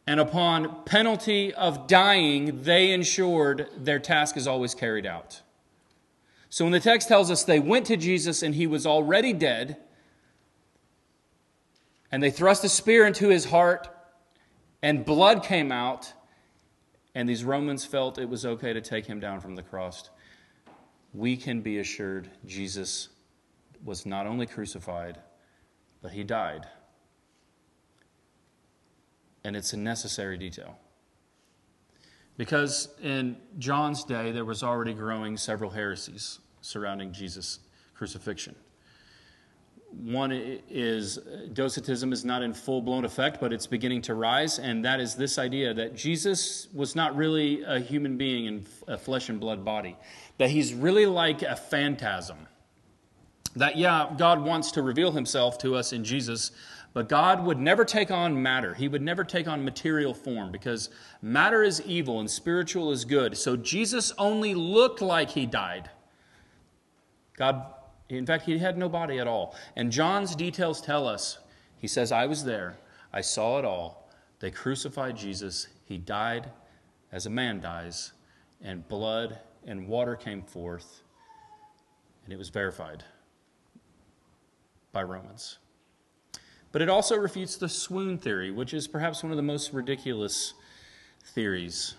And 0.05 0.19
upon 0.19 0.83
penalty 0.83 1.53
of 1.53 1.87
dying, 1.87 2.63
they 2.63 2.91
ensured 2.91 3.69
their 3.77 3.99
task 3.99 4.35
is 4.35 4.47
always 4.47 4.75
carried 4.75 5.05
out. 5.05 5.41
So 6.51 6.65
when 6.65 6.73
the 6.73 6.81
text 6.81 7.07
tells 7.07 7.31
us 7.31 7.45
they 7.45 7.61
went 7.61 7.85
to 7.85 7.95
Jesus 7.95 8.43
and 8.43 8.53
he 8.53 8.67
was 8.67 8.85
already 8.85 9.31
dead, 9.31 9.77
and 12.11 12.21
they 12.21 12.29
thrust 12.29 12.65
a 12.65 12.69
spear 12.69 13.07
into 13.07 13.29
his 13.29 13.45
heart, 13.45 13.87
and 14.83 15.05
blood 15.05 15.45
came 15.45 15.71
out, 15.71 16.11
and 17.15 17.27
these 17.27 17.45
Romans 17.45 17.85
felt 17.85 18.17
it 18.17 18.27
was 18.27 18.45
okay 18.45 18.73
to 18.73 18.81
take 18.81 19.05
him 19.05 19.17
down 19.21 19.39
from 19.39 19.55
the 19.55 19.63
cross, 19.63 20.09
we 21.13 21.37
can 21.37 21.61
be 21.61 21.79
assured 21.79 22.29
Jesus 22.45 23.07
was 23.85 24.05
not 24.05 24.27
only 24.27 24.45
crucified, 24.45 25.19
but 26.01 26.11
he 26.11 26.21
died. 26.21 26.67
And 29.45 29.55
it's 29.55 29.71
a 29.71 29.77
necessary 29.77 30.37
detail. 30.37 30.77
Because 32.37 32.89
in 33.01 33.37
John's 33.59 34.03
day, 34.03 34.31
there 34.31 34.45
was 34.45 34.63
already 34.63 34.93
growing 34.93 35.37
several 35.37 35.69
heresies 35.69 36.39
surrounding 36.61 37.11
Jesus' 37.11 37.59
crucifixion. 37.93 38.55
One 39.91 40.31
is 40.31 41.17
uh, 41.17 41.47
Docetism 41.51 42.13
is 42.13 42.23
not 42.23 42.41
in 42.41 42.53
full 42.53 42.81
blown 42.81 43.03
effect, 43.03 43.41
but 43.41 43.51
it's 43.51 43.67
beginning 43.67 44.01
to 44.03 44.15
rise, 44.15 44.57
and 44.57 44.85
that 44.85 45.01
is 45.01 45.15
this 45.15 45.37
idea 45.37 45.73
that 45.73 45.95
Jesus 45.95 46.67
was 46.73 46.95
not 46.95 47.15
really 47.15 47.61
a 47.63 47.79
human 47.79 48.17
being 48.17 48.45
in 48.45 48.65
a 48.87 48.97
flesh 48.97 49.27
and 49.27 49.37
blood 49.39 49.65
body, 49.65 49.97
that 50.37 50.49
he's 50.49 50.73
really 50.73 51.05
like 51.05 51.41
a 51.41 51.57
phantasm. 51.57 52.47
That, 53.57 53.75
yeah, 53.75 54.09
God 54.17 54.41
wants 54.41 54.71
to 54.71 54.81
reveal 54.81 55.11
himself 55.11 55.57
to 55.59 55.75
us 55.75 55.91
in 55.91 56.05
Jesus, 56.05 56.51
but 56.93 57.07
God 57.07 57.45
would 57.45 57.57
never 57.57 57.85
take 57.85 58.11
on 58.11 58.41
matter. 58.41 58.73
He 58.73 58.87
would 58.87 59.01
never 59.01 59.23
take 59.23 59.47
on 59.47 59.63
material 59.63 60.13
form 60.13 60.51
because 60.51 60.89
matter 61.21 61.63
is 61.63 61.81
evil 61.81 62.19
and 62.19 62.29
spiritual 62.29 62.91
is 62.91 63.05
good. 63.05 63.37
So 63.37 63.55
Jesus 63.55 64.13
only 64.17 64.53
looked 64.53 65.01
like 65.01 65.29
he 65.29 65.45
died. 65.45 65.89
God, 67.37 67.65
in 68.09 68.25
fact, 68.25 68.45
he 68.45 68.57
had 68.57 68.77
no 68.77 68.89
body 68.89 69.19
at 69.19 69.27
all. 69.27 69.55
And 69.75 69.91
John's 69.91 70.35
details 70.35 70.81
tell 70.81 71.07
us 71.07 71.39
he 71.77 71.87
says, 71.87 72.11
I 72.11 72.25
was 72.25 72.43
there, 72.43 72.77
I 73.13 73.21
saw 73.21 73.57
it 73.57 73.65
all. 73.65 74.09
They 74.39 74.51
crucified 74.51 75.15
Jesus, 75.15 75.67
he 75.85 75.97
died 75.97 76.51
as 77.11 77.25
a 77.25 77.29
man 77.29 77.59
dies, 77.61 78.13
and 78.61 78.87
blood 78.87 79.39
and 79.65 79.87
water 79.87 80.15
came 80.15 80.41
forth, 80.41 81.03
and 82.23 82.33
it 82.33 82.37
was 82.37 82.49
verified 82.49 83.03
by 84.91 85.03
Romans. 85.03 85.57
But 86.71 86.81
it 86.81 86.89
also 86.89 87.17
refutes 87.17 87.57
the 87.57 87.67
swoon 87.67 88.17
theory, 88.17 88.51
which 88.51 88.73
is 88.73 88.87
perhaps 88.87 89.23
one 89.23 89.31
of 89.31 89.37
the 89.37 89.43
most 89.43 89.73
ridiculous 89.73 90.53
theories. 91.23 91.95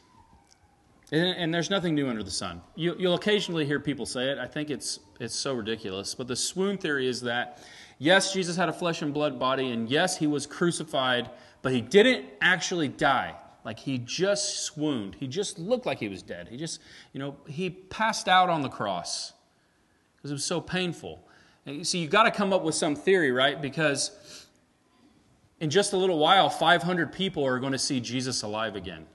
And, 1.11 1.37
and 1.37 1.55
there's 1.55 1.69
nothing 1.69 1.95
new 1.95 2.09
under 2.09 2.23
the 2.23 2.31
sun. 2.31 2.63
You, 2.75 2.95
will 2.95 3.15
occasionally 3.15 3.67
hear 3.67 3.79
people 3.79 4.07
say 4.07 4.31
it. 4.31 4.39
I 4.39 4.47
think 4.47 4.71
it's, 4.71 5.01
it's 5.21 5.35
so 5.35 5.55
ridiculous. 5.55 6.15
But 6.15 6.27
the 6.27 6.37
swoon 6.37 6.79
theory 6.79 7.07
is 7.07 7.21
that, 7.23 7.63
yes, 7.99 8.33
Jesus 8.33 8.57
had 8.57 8.71
a 8.71 8.73
flesh 8.73 9.03
and 9.03 9.13
blood 9.13 9.39
body, 9.39 9.71
and 9.71 9.91
yes, 9.91 10.17
he 10.17 10.27
was 10.27 10.47
crucified, 10.47 11.29
but 11.61 11.73
he 11.73 11.83
didn't 11.83 12.27
actually 12.41 12.89
die. 12.89 13.37
Like 13.65 13.79
he 13.79 13.99
just 13.99 14.65
swooned. 14.65 15.17
He 15.21 15.29
just 15.29 15.59
looked 15.59 15.87
like 15.87 15.99
he 15.99 16.09
was 16.09 16.23
dead. 16.23 16.49
He 16.49 16.57
just, 16.57 16.81
you 17.13 17.21
know, 17.21 17.37
he 17.47 17.71
passed 17.71 18.27
out 18.27 18.49
on 18.49 18.63
the 18.63 18.69
cross 18.69 19.35
because 20.17 20.31
it 20.31 20.35
was 20.35 20.45
so 20.45 20.61
painful. 20.61 21.21
And 21.65 21.77
you 21.77 21.85
see, 21.85 21.99
you've 21.99 22.11
got 22.11 22.25
to 22.25 22.33
come 22.33 22.53
up 22.53 22.63
with 22.63 22.75
some 22.75 22.97
theory, 22.97 23.31
right? 23.31 23.61
Because 23.61 24.42
in 25.63 25.71
just 25.71 25.93
a 25.93 25.97
little 25.97 26.19
while, 26.19 26.51
500 26.51 27.13
people 27.13 27.47
are 27.47 27.61
going 27.61 27.71
to 27.71 27.79
see 27.79 28.01
Jesus 28.01 28.43
alive 28.43 28.75
again. 28.75 29.07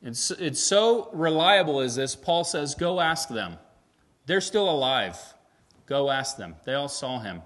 It's, 0.00 0.30
it's 0.30 0.60
so 0.60 1.10
reliable 1.12 1.80
as 1.80 1.96
this, 1.96 2.14
Paul 2.14 2.44
says, 2.44 2.76
Go 2.76 3.00
ask 3.00 3.28
them. 3.28 3.58
They're 4.26 4.40
still 4.40 4.70
alive. 4.70 5.18
Go 5.86 6.08
ask 6.08 6.36
them. 6.36 6.54
They 6.64 6.74
all 6.74 6.88
saw 6.88 7.18
him. 7.18 7.42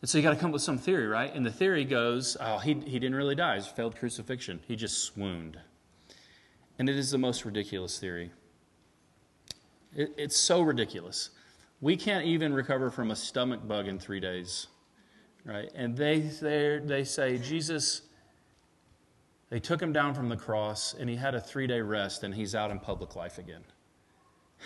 And 0.00 0.08
so 0.08 0.18
you 0.18 0.22
got 0.22 0.30
to 0.30 0.36
come 0.36 0.50
up 0.50 0.52
with 0.52 0.62
some 0.62 0.78
theory, 0.78 1.08
right? 1.08 1.34
And 1.34 1.44
the 1.44 1.50
theory 1.50 1.84
goes, 1.84 2.36
oh, 2.38 2.58
he, 2.58 2.74
he 2.74 3.00
didn't 3.00 3.16
really 3.16 3.34
die. 3.34 3.56
It's 3.56 3.66
failed 3.66 3.96
crucifixion. 3.96 4.60
He 4.68 4.76
just 4.76 4.98
swooned. 5.02 5.58
And 6.78 6.88
it 6.88 6.96
is 6.96 7.10
the 7.10 7.18
most 7.18 7.44
ridiculous 7.44 7.98
theory. 7.98 8.30
It, 9.96 10.14
it's 10.16 10.36
so 10.36 10.60
ridiculous. 10.60 11.30
We 11.80 11.96
can't 11.96 12.24
even 12.24 12.54
recover 12.54 12.88
from 12.90 13.10
a 13.10 13.16
stomach 13.16 13.66
bug 13.66 13.88
in 13.88 13.98
three 13.98 14.20
days 14.20 14.68
right? 15.46 15.70
And 15.74 15.96
they, 15.96 16.18
they 16.18 17.04
say, 17.04 17.38
Jesus, 17.38 18.02
they 19.48 19.60
took 19.60 19.80
him 19.80 19.92
down 19.92 20.12
from 20.12 20.28
the 20.28 20.36
cross 20.36 20.94
and 20.98 21.08
he 21.08 21.16
had 21.16 21.34
a 21.34 21.40
three 21.40 21.66
day 21.66 21.80
rest 21.80 22.24
and 22.24 22.34
he's 22.34 22.54
out 22.54 22.70
in 22.70 22.78
public 22.78 23.14
life 23.16 23.38
again. 23.38 23.64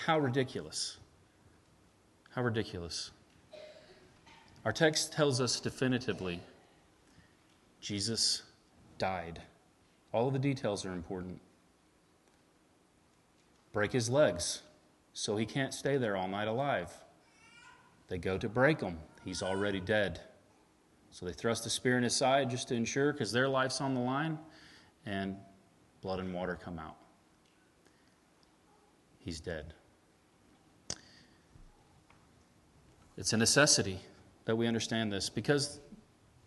How 0.07 0.19
ridiculous. 0.19 0.97
How 2.31 2.43
ridiculous. 2.43 3.11
Our 4.64 4.73
text 4.73 5.12
tells 5.12 5.40
us 5.40 5.61
definitively 5.61 6.40
Jesus 7.81 8.43
died. 8.99 9.40
All 10.12 10.27
of 10.27 10.33
the 10.33 10.38
details 10.38 10.85
are 10.85 10.93
important. 10.93 11.40
Break 13.73 13.93
his 13.93 14.11
legs 14.11 14.62
so 15.12 15.37
he 15.37 15.47
can't 15.47 15.73
stay 15.73 15.97
there 15.97 16.16
all 16.16 16.29
night 16.29 16.49
alive. 16.49 16.93
They 18.09 18.19
go 18.19 18.38
to 18.38 18.49
break 18.49 18.81
him. 18.81 18.99
He's 19.25 19.43
already 19.43 19.81
dead. 19.81 20.21
So 21.11 21.27
they 21.27 21.33
thrust 21.33 21.64
the 21.64 21.70
spear 21.70 21.96
in 21.96 22.03
his 22.03 22.14
side 22.14 22.51
just 22.51 22.68
to 22.68 22.75
ensure, 22.75 23.12
because 23.12 23.33
their 23.33 23.49
life's 23.49 23.81
on 23.81 23.94
the 23.94 24.01
line, 24.01 24.38
and 25.07 25.37
blood 26.03 26.20
and 26.20 26.33
water 26.33 26.59
come 26.62 26.79
out. 26.79 26.96
He's 29.18 29.40
dead. 29.40 29.75
It's 33.16 33.33
a 33.33 33.37
necessity 33.37 34.01
that 34.46 34.57
we 34.57 34.66
understand 34.66 35.12
this 35.12 35.29
because 35.29 35.81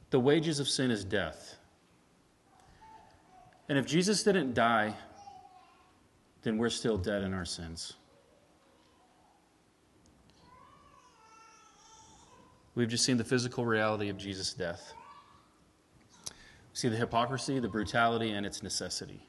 the 0.10 0.20
wages 0.20 0.60
of 0.60 0.68
sin 0.68 0.90
is 0.90 1.04
death. 1.04 1.58
And 3.70 3.78
if 3.78 3.86
Jesus 3.86 4.24
didn't 4.24 4.54
die, 4.54 4.96
then 6.42 6.58
we're 6.58 6.70
still 6.70 6.98
dead 6.98 7.22
in 7.22 7.34
our 7.34 7.46
sins. 7.46 7.94
We've 12.76 12.90
just 12.90 13.06
seen 13.06 13.18
the 13.18 13.24
physical 13.24 13.66
reality 13.66 14.10
of 14.10 14.18
Jesus' 14.18 14.54
death. 14.54 14.94
We 16.28 16.76
see 16.76 16.90
the 16.90 16.98
hypocrisy, 16.98 17.60
the 17.60 17.68
brutality, 17.68 18.32
and 18.32 18.46
its 18.46 18.64
necessity. 18.64 19.28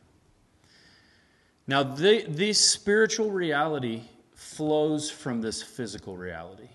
Now, 1.66 1.82
this 1.82 2.58
spiritual 2.58 3.30
reality 3.30 4.02
flows 4.34 5.10
from 5.10 5.40
this 5.40 5.62
physical 5.62 6.16
reality. 6.16 6.68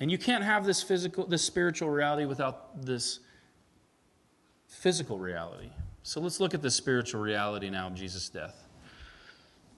And 0.00 0.10
you 0.10 0.18
can't 0.18 0.44
have 0.44 0.64
this 0.66 0.82
physical, 0.82 1.26
this 1.26 1.42
spiritual 1.42 1.88
reality 1.88 2.24
without 2.24 2.84
this 2.84 3.20
physical 4.66 5.18
reality. 5.18 5.70
So 6.02 6.20
let's 6.20 6.40
look 6.40 6.52
at 6.52 6.60
the 6.60 6.70
spiritual 6.70 7.22
reality 7.22 7.70
now 7.70 7.86
of 7.86 7.94
Jesus' 7.94 8.28
death. 8.28 8.66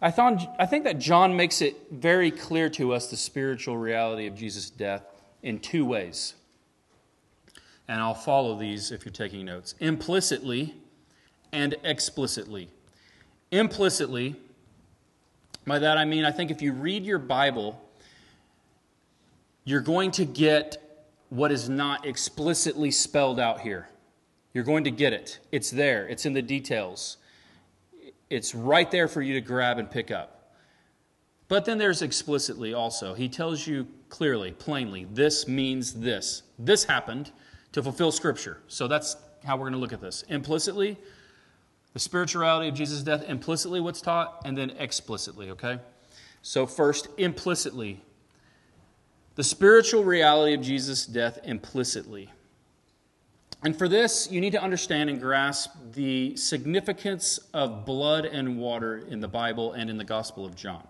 I, 0.00 0.10
thought, 0.10 0.56
I 0.58 0.66
think 0.66 0.84
that 0.84 0.98
John 0.98 1.36
makes 1.36 1.62
it 1.62 1.76
very 1.90 2.30
clear 2.30 2.68
to 2.70 2.92
us 2.92 3.08
the 3.08 3.16
spiritual 3.16 3.76
reality 3.76 4.26
of 4.26 4.34
Jesus' 4.34 4.70
death 4.70 5.15
in 5.46 5.60
two 5.60 5.84
ways. 5.84 6.34
And 7.86 8.00
I'll 8.00 8.14
follow 8.14 8.58
these 8.58 8.90
if 8.90 9.04
you're 9.04 9.12
taking 9.12 9.46
notes 9.46 9.76
implicitly 9.78 10.74
and 11.52 11.76
explicitly. 11.84 12.68
Implicitly, 13.52 14.34
by 15.64 15.78
that 15.78 15.98
I 15.98 16.04
mean, 16.04 16.24
I 16.24 16.32
think 16.32 16.50
if 16.50 16.60
you 16.60 16.72
read 16.72 17.04
your 17.04 17.20
Bible, 17.20 17.80
you're 19.64 19.80
going 19.80 20.10
to 20.12 20.24
get 20.24 21.06
what 21.28 21.52
is 21.52 21.68
not 21.68 22.04
explicitly 22.04 22.90
spelled 22.90 23.38
out 23.38 23.60
here. 23.60 23.88
You're 24.52 24.64
going 24.64 24.82
to 24.82 24.90
get 24.90 25.12
it. 25.12 25.38
It's 25.52 25.70
there, 25.70 26.08
it's 26.08 26.26
in 26.26 26.32
the 26.32 26.42
details. 26.42 27.18
It's 28.30 28.52
right 28.52 28.90
there 28.90 29.06
for 29.06 29.22
you 29.22 29.34
to 29.34 29.40
grab 29.40 29.78
and 29.78 29.88
pick 29.88 30.10
up. 30.10 30.45
But 31.48 31.64
then 31.64 31.78
there's 31.78 32.02
explicitly 32.02 32.74
also. 32.74 33.14
He 33.14 33.28
tells 33.28 33.66
you 33.66 33.86
clearly, 34.08 34.52
plainly, 34.52 35.06
this 35.12 35.46
means 35.46 35.94
this. 35.94 36.42
This 36.58 36.84
happened 36.84 37.30
to 37.72 37.82
fulfill 37.82 38.10
Scripture. 38.10 38.58
So 38.66 38.88
that's 38.88 39.16
how 39.44 39.56
we're 39.56 39.64
going 39.64 39.74
to 39.74 39.78
look 39.78 39.92
at 39.92 40.00
this. 40.00 40.22
Implicitly, 40.28 40.96
the 41.92 42.00
spirituality 42.00 42.68
of 42.68 42.74
Jesus' 42.74 43.02
death, 43.02 43.24
implicitly 43.28 43.80
what's 43.80 44.00
taught, 44.00 44.42
and 44.44 44.58
then 44.58 44.70
explicitly, 44.78 45.50
okay? 45.50 45.78
So, 46.42 46.66
first, 46.66 47.08
implicitly, 47.16 48.02
the 49.36 49.44
spiritual 49.44 50.04
reality 50.04 50.54
of 50.54 50.62
Jesus' 50.62 51.06
death 51.06 51.38
implicitly. 51.44 52.30
And 53.62 53.76
for 53.76 53.88
this, 53.88 54.30
you 54.30 54.40
need 54.40 54.52
to 54.52 54.62
understand 54.62 55.10
and 55.10 55.20
grasp 55.20 55.70
the 55.92 56.36
significance 56.36 57.38
of 57.54 57.84
blood 57.86 58.26
and 58.26 58.58
water 58.58 58.98
in 59.08 59.20
the 59.20 59.28
Bible 59.28 59.72
and 59.72 59.88
in 59.88 59.96
the 59.96 60.04
Gospel 60.04 60.44
of 60.44 60.54
John. 60.54 60.86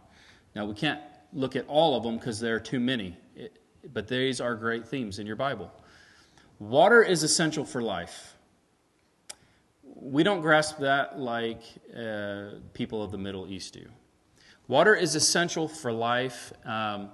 Now, 0.56 0.64
we 0.64 0.72
can't 0.72 1.02
look 1.34 1.54
at 1.54 1.66
all 1.68 1.98
of 1.98 2.02
them 2.02 2.16
because 2.16 2.40
there 2.40 2.54
are 2.54 2.60
too 2.60 2.80
many, 2.80 3.14
but 3.92 4.08
these 4.08 4.40
are 4.40 4.54
great 4.54 4.88
themes 4.88 5.18
in 5.18 5.26
your 5.26 5.36
Bible. 5.36 5.70
Water 6.58 7.02
is 7.02 7.22
essential 7.22 7.62
for 7.62 7.82
life. 7.82 8.38
We 9.84 10.22
don't 10.22 10.40
grasp 10.40 10.78
that 10.78 11.18
like 11.18 11.60
uh, 11.94 12.52
people 12.72 13.02
of 13.02 13.10
the 13.10 13.18
Middle 13.18 13.46
East 13.46 13.74
do. 13.74 13.84
Water 14.66 14.94
is 14.94 15.14
essential 15.14 15.68
for 15.68 15.92
life. 15.92 16.54
Um, 16.64 17.10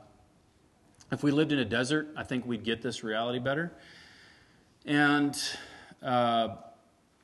if 1.10 1.24
we 1.24 1.32
lived 1.32 1.50
in 1.50 1.58
a 1.58 1.64
desert, 1.64 2.10
I 2.16 2.22
think 2.22 2.46
we'd 2.46 2.62
get 2.62 2.80
this 2.80 3.02
reality 3.02 3.40
better. 3.40 3.72
And 4.86 5.36
uh, 6.00 6.58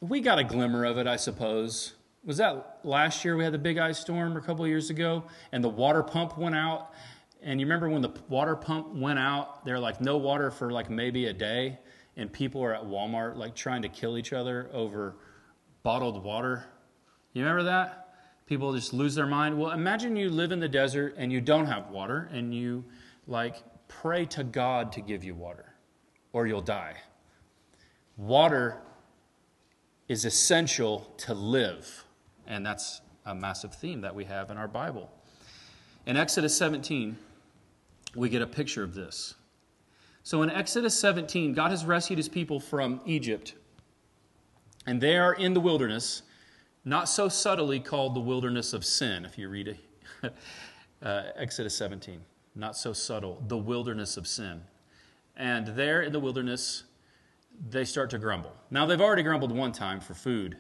we 0.01 0.21
got 0.21 0.41
a 0.41 0.45
glimmer 0.45 0.85
of 0.85 0.99
it, 0.99 1.07
I 1.07 1.15
suppose. 1.15 1.95
Was 2.29 2.37
that 2.37 2.81
last 2.85 3.25
year 3.25 3.39
we 3.39 3.45
had 3.45 3.55
the 3.55 3.59
big 3.59 3.79
ice 3.79 3.99
storm 3.99 4.37
or 4.37 4.39
a 4.39 4.43
couple 4.43 4.67
years 4.67 4.91
ago 4.91 5.25
and 5.51 5.65
the 5.65 5.69
water 5.71 6.03
pump 6.03 6.37
went 6.37 6.55
out? 6.55 6.91
And 7.43 7.59
you 7.59 7.65
remember 7.65 7.89
when 7.89 8.03
the 8.03 8.13
water 8.29 8.55
pump 8.55 8.89
went 8.95 9.19
out, 9.19 9.65
there 9.65 9.79
like 9.79 10.03
no 10.03 10.19
water 10.19 10.51
for 10.51 10.71
like 10.71 10.91
maybe 10.91 11.29
a 11.29 11.33
day, 11.33 11.79
and 12.19 12.31
people 12.31 12.63
are 12.63 12.75
at 12.75 12.83
Walmart 12.83 13.37
like 13.37 13.55
trying 13.55 13.81
to 13.81 13.89
kill 13.89 14.19
each 14.19 14.35
other 14.35 14.69
over 14.75 15.17
bottled 15.83 16.23
water. 16.23 16.67
You 17.33 17.45
remember 17.45 17.63
that? 17.63 18.11
People 18.45 18.75
just 18.75 18.93
lose 18.93 19.15
their 19.15 19.27
mind. 19.27 19.59
Well, 19.59 19.71
imagine 19.71 20.15
you 20.15 20.29
live 20.29 20.53
in 20.53 20.61
the 20.61 20.69
desert 20.69 21.15
and 21.17 21.33
you 21.33 21.41
don't 21.41 21.65
have 21.65 21.89
water 21.89 22.29
and 22.31 22.55
you 22.55 22.85
like 23.27 23.57
pray 23.89 24.27
to 24.27 24.45
God 24.45 24.93
to 24.93 25.01
give 25.01 25.25
you 25.25 25.35
water 25.35 25.77
or 26.35 26.47
you'll 26.47 26.61
die. 26.61 26.97
Water 28.19 28.83
is 30.09 30.27
essential 30.27 31.15
to 31.17 31.33
live, 31.33 32.05
and 32.49 32.67
that's 32.67 33.01
a 33.25 33.35
massive 33.35 33.73
theme 33.73 34.01
that 34.01 34.13
we 34.13 34.25
have 34.25 34.51
in 34.51 34.57
our 34.57 34.67
Bible. 34.67 35.09
In 36.07 36.17
Exodus 36.17 36.57
17, 36.57 37.17
we 38.17 38.29
get 38.29 38.43
a 38.43 38.47
picture 38.47 38.83
of 38.83 38.95
this. 38.95 39.35
So 40.25 40.43
in 40.43 40.51
Exodus 40.51 40.99
17, 40.99 41.53
God 41.53 41.71
has 41.71 41.85
rescued 41.85 42.19
his 42.19 42.29
people 42.29 42.59
from 42.59 43.01
Egypt, 43.07 43.55
and 44.87 45.01
they 45.01 45.17
are 45.17 45.35
in 45.35 45.55
the 45.55 45.61
wilderness, 45.61 46.23
not 46.85 47.09
so 47.09 47.29
subtly 47.29 47.79
called 47.79 48.17
the 48.17 48.21
wilderness 48.21 48.73
of 48.73 48.85
sin, 48.85 49.25
if 49.25 49.39
you 49.39 49.49
read 49.49 49.79
uh, 51.03 51.23
Exodus 51.37 51.77
17 51.77 52.21
not 52.59 52.77
so 52.77 52.93
subtle, 52.93 53.43
the 53.47 53.57
wilderness 53.57 54.17
of 54.17 54.27
sin. 54.27 54.61
And 55.37 55.69
there 55.69 56.03
in 56.03 56.13
the 56.13 56.21
wilderness, 56.21 56.83
they 57.71 57.85
start 57.85 58.11
to 58.11 58.19
grumble. 58.19 58.53
Now, 58.71 58.85
they've 58.85 59.01
already 59.01 59.23
grumbled 59.23 59.53
one 59.53 59.73
time 59.73 60.01
for 60.01 60.15
food, 60.15 60.57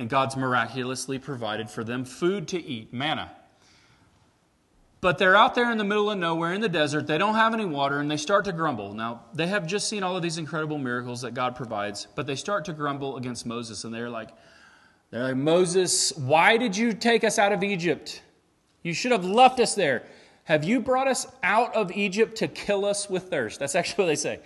and 0.00 0.08
God's 0.08 0.34
miraculously 0.34 1.18
provided 1.18 1.68
for 1.68 1.84
them 1.84 2.06
food 2.06 2.48
to 2.48 2.64
eat, 2.64 2.90
manna. 2.90 3.30
But 5.02 5.18
they're 5.18 5.36
out 5.36 5.54
there 5.54 5.70
in 5.70 5.76
the 5.76 5.84
middle 5.84 6.10
of 6.10 6.18
nowhere 6.18 6.54
in 6.54 6.62
the 6.62 6.70
desert. 6.70 7.06
They 7.06 7.18
don't 7.18 7.34
have 7.34 7.52
any 7.52 7.66
water, 7.66 8.00
and 8.00 8.10
they 8.10 8.16
start 8.16 8.46
to 8.46 8.52
grumble. 8.52 8.94
Now, 8.94 9.24
they 9.34 9.46
have 9.46 9.66
just 9.66 9.88
seen 9.88 10.02
all 10.02 10.16
of 10.16 10.22
these 10.22 10.38
incredible 10.38 10.78
miracles 10.78 11.20
that 11.20 11.34
God 11.34 11.54
provides, 11.54 12.06
but 12.14 12.26
they 12.26 12.34
start 12.34 12.64
to 12.64 12.72
grumble 12.72 13.18
against 13.18 13.44
Moses, 13.44 13.84
and 13.84 13.92
they're 13.92 14.08
like, 14.08 14.30
they're 15.10 15.24
like, 15.24 15.36
Moses, 15.36 16.12
why 16.16 16.56
did 16.56 16.74
you 16.74 16.94
take 16.94 17.22
us 17.22 17.38
out 17.38 17.52
of 17.52 17.62
Egypt? 17.62 18.22
You 18.82 18.94
should 18.94 19.12
have 19.12 19.24
left 19.26 19.60
us 19.60 19.74
there. 19.74 20.04
Have 20.44 20.64
you 20.64 20.80
brought 20.80 21.08
us 21.08 21.26
out 21.42 21.74
of 21.74 21.92
Egypt 21.92 22.36
to 22.38 22.48
kill 22.48 22.86
us 22.86 23.10
with 23.10 23.24
thirst? 23.24 23.60
That's 23.60 23.74
actually 23.76 24.04
what 24.04 24.08
they 24.08 24.16
say. 24.16 24.40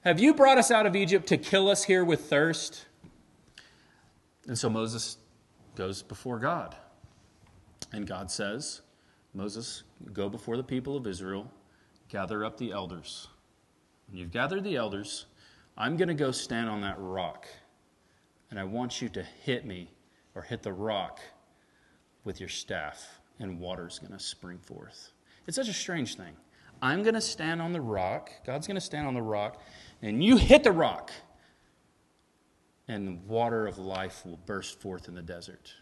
Have 0.00 0.18
you 0.18 0.34
brought 0.34 0.58
us 0.58 0.72
out 0.72 0.84
of 0.84 0.96
Egypt 0.96 1.28
to 1.28 1.36
kill 1.36 1.68
us 1.68 1.84
here 1.84 2.04
with 2.04 2.22
thirst? 2.22 2.86
And 4.46 4.58
so 4.58 4.70
Moses 4.70 5.18
goes 5.74 6.02
before 6.02 6.38
God. 6.38 6.76
And 7.92 8.06
God 8.06 8.30
says, 8.30 8.82
Moses, 9.34 9.82
go 10.12 10.28
before 10.28 10.56
the 10.56 10.62
people 10.62 10.96
of 10.96 11.06
Israel, 11.06 11.50
gather 12.08 12.44
up 12.44 12.56
the 12.56 12.72
elders. 12.72 13.28
When 14.08 14.18
you've 14.18 14.30
gathered 14.30 14.64
the 14.64 14.76
elders, 14.76 15.26
I'm 15.76 15.96
going 15.96 16.08
to 16.08 16.14
go 16.14 16.30
stand 16.30 16.70
on 16.70 16.80
that 16.80 16.96
rock. 16.98 17.46
And 18.50 18.58
I 18.58 18.64
want 18.64 19.02
you 19.02 19.08
to 19.10 19.22
hit 19.22 19.66
me 19.66 19.90
or 20.34 20.42
hit 20.42 20.62
the 20.62 20.72
rock 20.72 21.20
with 22.24 22.40
your 22.40 22.48
staff, 22.48 23.20
and 23.38 23.60
water's 23.60 23.98
going 23.98 24.12
to 24.12 24.18
spring 24.18 24.58
forth. 24.58 25.10
It's 25.46 25.56
such 25.56 25.68
a 25.68 25.72
strange 25.72 26.16
thing. 26.16 26.34
I'm 26.82 27.02
going 27.02 27.14
to 27.14 27.20
stand 27.20 27.62
on 27.62 27.72
the 27.72 27.80
rock, 27.80 28.30
God's 28.44 28.66
going 28.66 28.76
to 28.76 28.80
stand 28.80 29.06
on 29.06 29.14
the 29.14 29.22
rock, 29.22 29.62
and 30.02 30.22
you 30.22 30.36
hit 30.36 30.62
the 30.62 30.72
rock, 30.72 31.10
and 32.88 33.26
water 33.26 33.66
of 33.66 33.78
life 33.78 34.24
will 34.24 34.38
burst 34.46 34.80
forth 34.80 35.08
in 35.08 35.14
the 35.14 35.22
desert. 35.22 35.74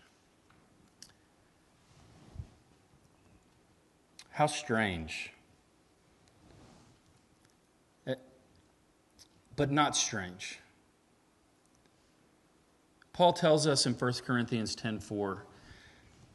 How 4.31 4.47
strange. 4.47 5.33
Eh, 8.07 8.15
but 9.55 9.71
not 9.71 9.95
strange. 9.95 10.59
Paul 13.13 13.33
tells 13.33 13.67
us 13.67 13.87
in 13.87 13.95
1 13.95 14.25
Corinthians 14.25 14.75
10:4 14.75 15.47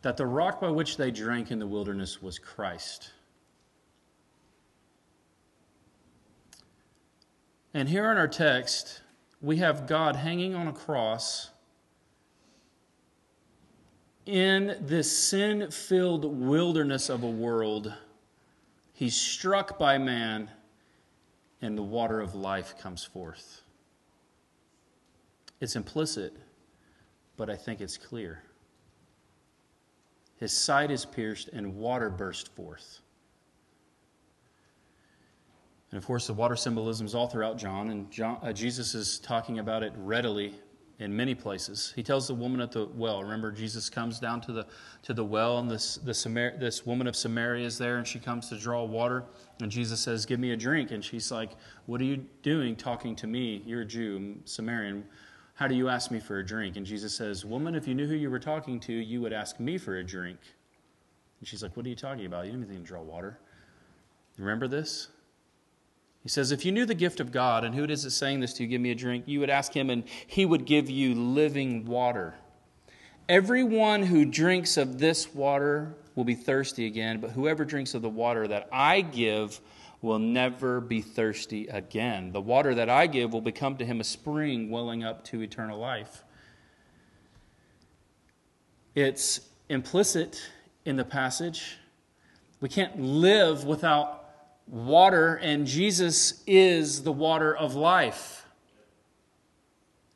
that 0.02 0.16
the 0.16 0.26
rock 0.26 0.62
by 0.62 0.70
which 0.70 0.96
they 0.96 1.12
drank 1.12 1.52
in 1.52 1.60
the 1.60 1.68
wilderness 1.68 2.22
was 2.22 2.40
Christ. 2.40 3.12
And 7.74 7.90
here 7.90 8.10
in 8.10 8.18
our 8.18 8.28
text, 8.28 9.02
we 9.42 9.58
have 9.58 9.88
God 9.88 10.16
hanging 10.16 10.56
on 10.56 10.68
a 10.68 10.74
cross 10.74 11.50
in 14.26 14.78
this 14.82 15.12
sin 15.12 15.72
filled 15.72 16.26
wilderness 16.26 17.10
of 17.10 17.24
a 17.24 17.30
world. 17.30 17.94
He's 18.94 19.16
struck 19.16 19.80
by 19.80 19.98
man, 19.98 20.50
and 21.62 21.78
the 21.78 21.84
water 21.84 22.20
of 22.20 22.36
life 22.36 22.78
comes 22.78 23.04
forth. 23.04 23.62
It's 25.62 25.76
implicit, 25.76 26.34
but 27.38 27.50
I 27.50 27.56
think 27.56 27.82
it's 27.82 27.98
clear. 27.98 28.44
His 30.38 30.54
side 30.54 30.92
is 30.92 31.06
pierced, 31.06 31.50
and 31.50 31.76
water 31.76 32.10
burst 32.10 32.54
forth. 32.56 33.00
And 35.92 35.98
of 35.98 36.06
course, 36.06 36.28
the 36.28 36.34
water 36.34 36.56
symbolism 36.56 37.06
is 37.06 37.16
all 37.16 37.28
throughout 37.28 37.58
John, 37.58 37.90
and 37.90 38.10
John, 38.12 38.38
uh, 38.44 38.54
Jesus 38.54 38.94
is 38.94 39.20
talking 39.20 39.60
about 39.60 39.82
it 39.82 39.94
readily 39.98 40.54
in 41.00 41.16
many 41.16 41.34
places. 41.34 41.94
He 41.96 42.04
tells 42.04 42.28
the 42.28 42.34
woman 42.36 42.62
at 42.62 42.72
the 42.72 42.86
well. 42.86 43.24
Remember, 43.24 43.52
Jesus 43.52 43.90
comes 43.90 44.20
down 44.20 44.42
to 44.42 44.52
the 44.52 44.68
to 45.04 45.14
the 45.14 45.24
well, 45.24 45.58
and 45.58 45.72
this 45.72 45.96
the 45.96 46.14
Samar- 46.14 46.58
this 46.58 46.86
woman 46.86 47.08
of 47.08 47.16
Samaria 47.16 47.66
is 47.66 47.78
there, 47.78 47.98
and 47.98 48.06
she 48.06 48.20
comes 48.20 48.50
to 48.50 48.58
draw 48.58 48.84
water. 48.84 49.24
And 49.62 49.72
Jesus 49.72 50.00
says, 50.00 50.26
"Give 50.26 50.40
me 50.40 50.52
a 50.52 50.58
drink." 50.58 50.92
And 50.92 51.04
she's 51.04 51.32
like, 51.32 51.52
"What 51.86 52.02
are 52.02 52.06
you 52.06 52.26
doing, 52.44 52.76
talking 52.76 53.16
to 53.16 53.28
me? 53.28 53.64
You're 53.66 53.82
a 53.82 53.86
Jew, 53.86 54.36
Samaritan. 54.46 55.06
How 55.56 55.68
do 55.68 55.76
you 55.76 55.90
ask 55.90 56.12
me 56.12 56.20
for 56.20 56.40
a 56.40 56.46
drink?" 56.46 56.76
And 56.76 56.86
Jesus 56.86 57.16
says, 57.16 57.46
"Woman, 57.46 57.76
if 57.76 57.88
you 57.88 57.96
knew 57.96 58.08
who 58.08 58.16
you 58.16 58.30
were 58.30 58.40
talking 58.40 58.80
to, 58.82 58.94
you 58.94 59.22
would 59.22 59.34
ask 59.34 59.60
me 59.60 59.78
for 59.78 59.98
a 59.98 60.04
drink." 60.04 60.40
And 61.40 61.48
she's 61.48 61.64
like, 61.64 61.76
"What 61.78 61.86
are 61.86 61.90
you 61.90 61.96
talking 61.96 62.26
about? 62.26 62.46
You 62.46 62.52
didn't 62.52 62.70
even 62.70 62.84
draw 62.84 63.02
water." 63.02 63.40
Remember 64.38 64.68
this? 64.68 65.08
He 66.22 66.30
says, 66.30 66.52
If 66.52 66.66
you 66.66 66.72
knew 66.72 66.86
the 66.86 66.96
gift 66.96 67.20
of 67.20 67.32
God, 67.32 67.64
and 67.64 67.74
who 67.74 67.84
it 67.84 67.92
is 67.92 68.04
that's 68.04 68.16
saying 68.16 68.40
this 68.40 68.54
to 68.54 68.64
you, 68.64 68.70
give 68.70 68.82
me 68.82 68.92
a 68.92 68.96
drink, 68.96 69.24
you 69.28 69.40
would 69.40 69.50
ask 69.50 69.74
him, 69.74 69.90
and 69.90 70.04
he 70.28 70.46
would 70.46 70.66
give 70.66 70.90
you 70.90 71.16
living 71.16 71.86
water. 71.86 72.36
Everyone 73.28 74.04
who 74.04 74.26
drinks 74.26 74.76
of 74.78 75.00
this 75.00 75.34
water 75.34 75.96
will 76.16 76.24
be 76.24 76.36
thirsty 76.36 76.88
again, 76.88 77.20
but 77.22 77.32
whoever 77.32 77.64
drinks 77.64 77.94
of 77.94 78.02
the 78.02 78.10
water 78.10 78.48
that 78.48 78.68
I 78.72 79.02
give 79.02 79.62
will 80.02 80.20
never 80.20 80.82
be 80.82 81.02
thirsty 81.02 81.68
again. 81.68 82.32
The 82.32 82.42
water 82.42 82.74
that 82.76 82.90
I 82.90 83.08
give 83.08 83.34
will 83.34 83.42
become 83.42 83.78
to 83.78 83.86
him 83.86 84.00
a 84.00 84.04
spring 84.04 84.70
welling 84.70 85.04
up 85.04 85.24
to 85.26 85.42
eternal 85.42 85.78
life. 85.78 86.24
It's 88.96 89.42
implicit 89.70 90.42
in 90.86 90.96
the 90.96 91.06
passage. 91.06 91.78
We 92.62 92.70
can't 92.70 93.00
live 93.00 93.64
without 93.64 94.19
water, 94.70 95.36
and 95.36 95.66
Jesus 95.66 96.44
is 96.46 97.04
the 97.04 97.12
water 97.12 97.56
of 97.56 97.76
life. 97.76 98.46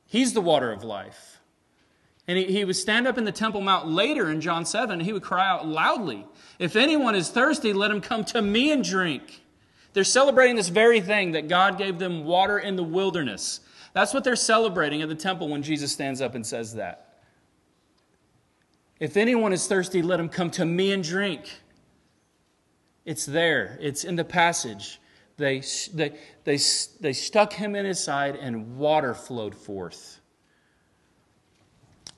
He's 0.05 0.33
the 0.33 0.41
water 0.41 0.71
of 0.71 0.83
life. 0.83 1.39
And 2.27 2.37
he, 2.37 2.45
he 2.45 2.63
would 2.63 2.75
stand 2.75 3.07
up 3.07 3.17
in 3.17 3.25
the 3.25 3.31
Temple 3.31 3.61
Mount 3.61 3.87
later 3.87 4.29
in 4.29 4.39
John 4.39 4.65
7, 4.65 4.91
and 4.91 5.01
he 5.01 5.11
would 5.11 5.23
cry 5.23 5.47
out 5.49 5.67
loudly, 5.67 6.25
If 6.59 6.75
anyone 6.75 7.15
is 7.15 7.29
thirsty, 7.29 7.73
let 7.73 7.91
him 7.91 7.99
come 7.99 8.23
to 8.25 8.41
me 8.41 8.71
and 8.71 8.83
drink. 8.83 9.41
They're 9.93 10.03
celebrating 10.03 10.55
this 10.55 10.69
very 10.69 11.01
thing 11.01 11.31
that 11.33 11.47
God 11.47 11.77
gave 11.77 11.99
them 11.99 12.25
water 12.25 12.59
in 12.59 12.75
the 12.75 12.83
wilderness. 12.83 13.59
That's 13.93 14.13
what 14.13 14.23
they're 14.23 14.35
celebrating 14.35 15.01
at 15.01 15.09
the 15.09 15.15
temple 15.15 15.49
when 15.49 15.61
Jesus 15.61 15.91
stands 15.91 16.21
up 16.21 16.33
and 16.35 16.45
says 16.45 16.75
that. 16.75 17.19
If 18.99 19.17
anyone 19.17 19.53
is 19.53 19.67
thirsty, 19.67 20.01
let 20.01 20.19
him 20.19 20.29
come 20.29 20.49
to 20.51 20.65
me 20.65 20.91
and 20.91 21.03
drink. 21.03 21.49
It's 23.05 23.25
there, 23.25 23.77
it's 23.81 24.03
in 24.03 24.15
the 24.15 24.23
passage. 24.23 24.99
They, 25.37 25.61
they, 25.93 26.13
they, 26.43 26.57
they 27.01 27.13
stuck 27.13 27.53
him 27.53 27.75
in 27.75 27.85
his 27.85 28.01
side, 28.01 28.35
and 28.35 28.77
water 28.77 29.13
flowed 29.13 29.55
forth. 29.55 30.19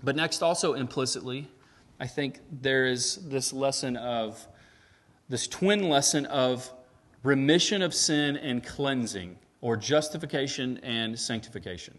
But 0.04 0.16
next, 0.16 0.44
also 0.44 0.74
implicitly, 0.74 1.48
I 2.00 2.08
think 2.08 2.40
there 2.52 2.86
is 2.86 3.16
this 3.28 3.54
lesson 3.54 3.96
of, 3.98 4.46
this 5.30 5.48
twin 5.48 5.90
lesson 5.90 6.26
of 6.28 6.70
remission 7.24 7.82
of 7.82 7.94
sin 7.94 8.38
and 8.38 8.64
cleansing, 8.64 9.38
or 9.62 9.76
justification 9.76 10.80
and 10.84 11.18
sanctification. 11.18 11.98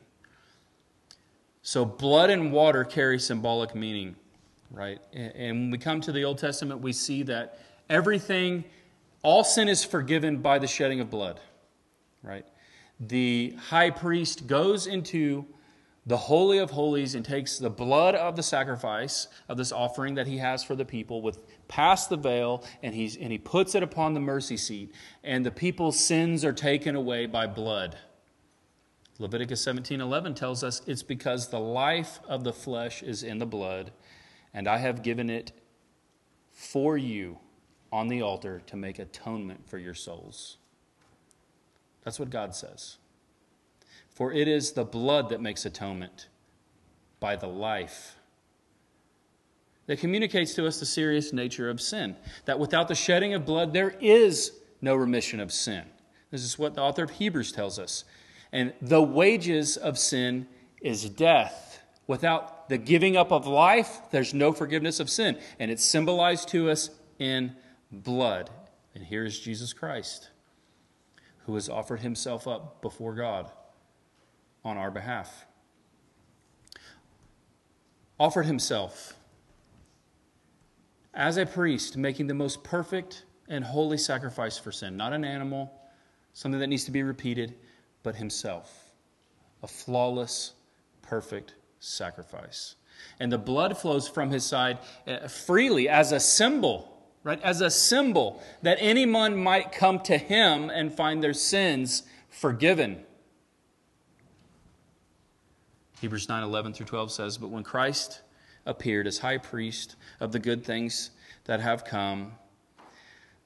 So, 1.63 1.85
blood 1.85 2.31
and 2.31 2.53
water 2.53 2.85
carry 2.85 3.19
symbolic 3.19 3.75
meaning, 3.75 4.15
right? 4.71 5.01
And 5.13 5.63
when 5.63 5.71
we 5.73 5.79
come 5.79 6.01
to 6.03 6.13
the 6.13 6.23
Old 6.23 6.39
Testament, 6.39 6.81
we 6.81 6.93
see 6.93 7.25
that 7.25 7.59
everything 7.89 8.65
all 9.23 9.45
sin 9.45 9.69
is 9.69 9.85
forgiven 9.85 10.39
by 10.39 10.59
the 10.59 10.67
shedding 10.67 11.01
of 11.01 11.11
blood, 11.11 11.41
right? 12.23 12.47
The 13.01 13.57
high 13.69 13.91
priest 13.91 14.47
goes 14.47 14.87
into 14.87 15.47
the 16.07 16.17
Holy 16.17 16.59
of 16.59 16.71
Holies 16.71 17.17
and 17.17 17.25
takes 17.25 17.59
the 17.59 17.69
blood 17.69 18.15
of 18.15 18.37
the 18.37 18.43
sacrifice 18.43 19.27
of 19.49 19.57
this 19.57 19.73
offering 19.73 20.15
that 20.15 20.29
he 20.29 20.39
has 20.39 20.63
for 20.63 20.77
the 20.77 20.85
people 20.85 21.21
with 21.21 21.41
past 21.67 22.09
the 22.09 22.17
veil 22.17 22.65
and, 22.83 22.95
he's, 22.95 23.17
and 23.17 23.33
he 23.33 23.39
puts 23.39 23.75
it 23.75 23.83
upon 23.83 24.15
the 24.15 24.21
mercy 24.21 24.57
seat 24.57 24.95
and 25.25 25.45
the 25.45 25.51
people's 25.51 25.99
sins 25.99 26.45
are 26.45 26.53
taken 26.53 26.95
away 26.95 27.27
by 27.27 27.47
blood 27.47 27.99
leviticus 29.19 29.65
17.11 29.67 30.37
tells 30.37 30.63
us 30.63 30.81
it's 30.87 31.03
because 31.03 31.49
the 31.49 31.59
life 31.59 32.21
of 32.29 32.45
the 32.45 32.53
flesh 32.53 33.03
is 33.03 33.25
in 33.25 33.39
the 33.39 33.47
blood 33.47 33.91
and 34.55 34.69
i 34.69 34.77
have 34.77 35.03
given 35.03 35.29
it 35.29 35.51
for 36.53 36.97
you 36.97 37.39
on 37.93 38.09
the 38.09 38.23
altar 38.23 38.63
to 38.67 38.77
make 38.77 38.99
atonement 38.99 39.69
for 39.69 39.79
your 39.79 39.95
souls. 39.95 40.57
That's 42.05 42.19
what 42.19 42.31
God 42.31 42.55
says. 42.55 42.97
For 44.11 44.33
it 44.33 44.49
is 44.49 44.73
the 44.73 44.85
blood 44.85 45.29
that 45.31 45.41
makes 45.41 45.65
atonement 45.65 46.29
by 47.21 47.37
the 47.37 47.49
life 47.49 48.17
that 49.87 50.01
communicates 50.01 50.55
to 50.55 50.67
us 50.67 50.81
the 50.81 50.87
serious 50.87 51.33
nature 51.33 51.71
of 51.71 51.81
sin. 51.81 52.17
That 52.45 52.59
without 52.59 52.89
the 52.89 52.95
shedding 52.95 53.35
of 53.35 53.47
blood, 53.47 53.73
there 53.73 53.95
is 54.01 54.53
no 54.81 54.95
remission 54.95 55.41
of 55.41 55.53
sin. 55.53 55.85
This 56.31 56.43
is 56.43 56.59
what 56.59 56.75
the 56.75 56.83
author 56.83 57.05
of 57.05 57.11
Hebrews 57.11 57.53
tells 57.53 57.79
us. 57.79 58.05
And 58.53 58.73
the 58.83 59.03
wages 59.03 59.77
of 59.77 59.99
sin 59.99 60.49
is 60.81 61.09
death. 61.09 61.83
Without 62.07 62.69
the 62.69 62.79
giving 62.79 63.17
up 63.17 63.33
of 63.33 63.47
life, 63.47 64.01
there's 64.11 64.35
no 64.35 64.53
forgiveness 64.53 65.01
of 65.01 65.09
sin. 65.09 65.39
And 65.59 65.71
it's 65.71 65.85
symbolized 65.85 66.49
to 66.49 66.71
us 66.71 66.91
in 67.19 67.55
blood. 67.91 68.51
And 68.95 69.05
here's 69.05 69.39
Jesus 69.39 69.73
Christ, 69.73 70.31
who 71.45 71.55
has 71.55 71.69
offered 71.69 72.01
himself 72.01 72.49
up 72.49 72.81
before 72.83 73.15
God 73.15 73.51
on 74.65 74.77
our 74.77 74.91
behalf. 74.91 75.47
Offered 78.19 78.47
himself 78.47 79.15
as 81.15 81.37
a 81.37 81.47
priest, 81.47 81.97
making 81.97 82.27
the 82.27 82.35
most 82.35 82.65
perfect 82.65 83.25
and 83.49 83.65
holy 83.65 83.99
sacrifice 83.99 84.59
for 84.59 84.73
sin. 84.73 84.97
Not 84.97 85.13
an 85.13 85.25
animal, 85.25 85.73
something 86.33 86.61
that 86.61 86.67
needs 86.67 86.85
to 86.85 86.91
be 86.91 87.03
repeated, 87.03 87.55
but 88.03 88.17
himself. 88.17 88.93
A 89.63 89.67
flawless, 89.69 90.53
perfect 91.03 91.55
sacrifice. 91.79 92.77
And 93.21 93.31
the 93.31 93.39
blood 93.39 93.77
flows 93.77 94.09
from 94.09 94.31
his 94.31 94.45
side 94.45 94.79
uh, 95.07 95.29
freely 95.29 95.89
as 95.89 96.13
a 96.13 96.21
symbol 96.21 96.96
right? 97.27 97.43
As 97.43 97.61
a 97.61 97.71
symbol 97.71 98.41
that 98.63 98.79
anyone 98.81 99.37
might 99.37 99.73
come 99.73 99.99
to 100.01 100.17
him 100.17 100.71
and 100.71 100.95
find 100.95 101.23
their 101.25 101.35
sins 101.35 102.05
forgiven. 102.29 103.05
Hebrews 106.01 106.29
9 106.29 106.45
11 106.45 106.73
through 106.73 106.87
12 106.87 107.11
says, 107.11 107.37
But 107.37 107.49
when 107.49 107.65
Christ 107.65 108.23
appeared 108.65 109.09
as 109.09 109.19
high 109.19 109.39
priest 109.39 109.97
of 110.21 110.31
the 110.31 110.39
good 110.39 110.65
things 110.65 111.11
that 111.47 111.59
have 111.59 111.85
come, 111.85 112.33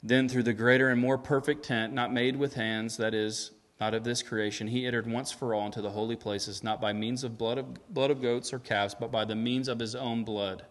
then 0.03 0.29
through 0.29 0.43
the 0.43 0.53
greater 0.53 0.91
and 0.91 1.01
more 1.01 1.17
perfect 1.17 1.65
tent, 1.65 1.95
not 1.95 2.13
made 2.13 2.37
with 2.37 2.55
hands, 2.55 2.99
that 2.99 3.15
is, 3.15 3.53
not 3.81 3.95
of 3.95 4.05
this 4.05 4.23
creation, 4.23 4.67
he 4.67 4.87
entered 4.87 5.11
once 5.11 5.33
for 5.33 5.55
all 5.55 5.65
into 5.65 5.81
the 5.81 5.91
holy 5.91 6.17
places, 6.17 6.63
not 6.63 6.83
by 6.83 6.93
means 6.93 7.25
of 7.25 7.39
blood 7.39 7.57
of, 7.57 7.95
blood 7.95 8.11
of 8.11 8.21
goats 8.21 8.53
or 8.53 8.59
calves, 8.59 8.95
but 8.95 9.11
by 9.11 9.25
the 9.25 9.35
means 9.35 9.69
of 9.69 9.79
his 9.79 9.95
own 9.95 10.23
blood, 10.23 10.67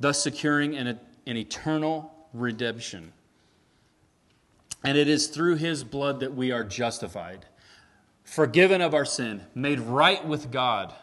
thus 0.00 0.22
securing 0.22 0.74
an, 0.76 0.98
an 1.26 1.36
eternal 1.36 2.14
redemption. 2.32 3.12
And 4.84 4.96
it 4.96 5.08
is 5.08 5.26
through 5.28 5.56
his 5.56 5.84
blood 5.84 6.20
that 6.20 6.34
we 6.34 6.52
are 6.52 6.64
justified, 6.64 7.46
forgiven 8.22 8.80
of 8.80 8.94
our 8.94 9.04
sin, 9.04 9.42
made 9.54 9.80
right 9.80 10.24
with 10.26 10.50
God. 10.50 10.94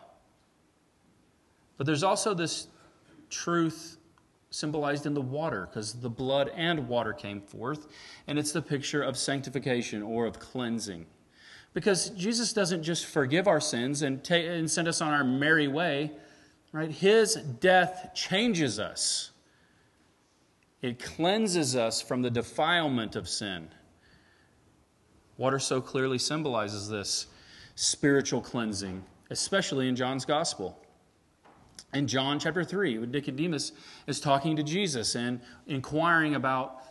But 1.78 1.86
there's 1.86 2.04
also 2.04 2.34
this 2.34 2.68
truth 3.30 3.98
symbolized 4.50 5.06
in 5.06 5.14
the 5.14 5.22
water, 5.22 5.68
because 5.70 5.94
the 5.94 6.10
blood 6.10 6.50
and 6.56 6.88
water 6.88 7.12
came 7.12 7.42
forth, 7.42 7.88
and 8.28 8.40
it's 8.40 8.54
the 8.54 8.62
picture 8.62 9.02
of 9.02 9.18
sanctification 9.18 10.02
or 10.02 10.26
of 10.26 10.40
cleansing. 10.40 11.06
Because 11.74 12.12
Jesus 12.12 12.54
doesn't 12.54 12.84
just 12.84 13.06
forgive 13.06 13.50
our 13.50 13.60
sins 13.60 14.02
and, 14.02 14.24
ta- 14.24 14.36
and 14.36 14.72
send 14.72 14.88
us 14.88 15.02
on 15.02 15.14
our 15.14 15.26
merry 15.26 15.68
way, 15.68 16.12
Right? 16.76 16.92
His 16.92 17.36
death 17.36 18.10
changes 18.14 18.82
us. 18.82 19.32
It 20.86 21.00
cleanses 21.00 21.76
us 21.76 22.00
from 22.00 22.22
the 22.22 22.30
defilement 22.30 23.16
of 23.16 23.28
sin. 23.28 23.70
Water 25.36 25.58
so 25.58 25.82
clearly 25.82 26.20
symbolizes 26.20 26.88
this 26.88 27.26
spiritual 27.74 28.40
cleansing, 28.40 29.04
especially 29.32 29.90
in 29.90 29.96
John's 29.96 30.26
gospel. 30.26 30.80
In 31.96 32.06
John 32.06 32.38
chapter 32.38 32.64
3, 32.64 33.00
when 33.00 33.10
Nicodemus 33.10 33.72
is 34.06 34.20
talking 34.20 34.56
to 34.58 34.62
Jesus 34.62 35.16
and 35.16 35.42
inquiring 35.66 36.36
about 36.36 36.84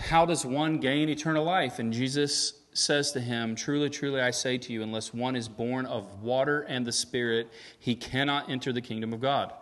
how 0.00 0.26
does 0.26 0.44
one 0.44 0.78
gain 0.78 1.08
eternal 1.08 1.44
life? 1.44 1.78
And 1.78 1.92
Jesus 1.92 2.54
says 2.72 3.12
to 3.12 3.20
him, 3.20 3.54
Truly, 3.54 3.90
truly, 3.90 4.20
I 4.20 4.32
say 4.32 4.58
to 4.58 4.72
you, 4.72 4.82
unless 4.82 5.14
one 5.14 5.36
is 5.36 5.48
born 5.48 5.86
of 5.86 6.20
water 6.20 6.62
and 6.62 6.84
the 6.84 6.90
Spirit, 6.90 7.48
he 7.78 7.94
cannot 7.94 8.50
enter 8.50 8.72
the 8.72 8.80
kingdom 8.80 9.12
of 9.12 9.20
God. 9.20 9.52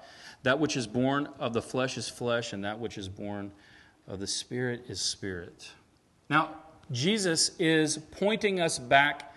That 0.43 0.59
which 0.59 0.77
is 0.77 0.87
born 0.87 1.29
of 1.39 1.53
the 1.53 1.63
flesh 1.63 1.99
is 1.99 2.09
flesh, 2.09 2.53
and 2.53 2.65
that 2.65 2.79
which 2.79 2.97
is 2.97 3.09
born 3.09 3.53
of 4.09 4.21
the 4.21 4.27
Spirit 4.27 4.85
is 4.89 5.01
spirit. 5.01 5.71
Now, 6.29 6.55
Jesus 6.91 7.53
is 7.59 7.99
pointing 7.99 8.61
us 8.61 8.79
back 8.79 9.35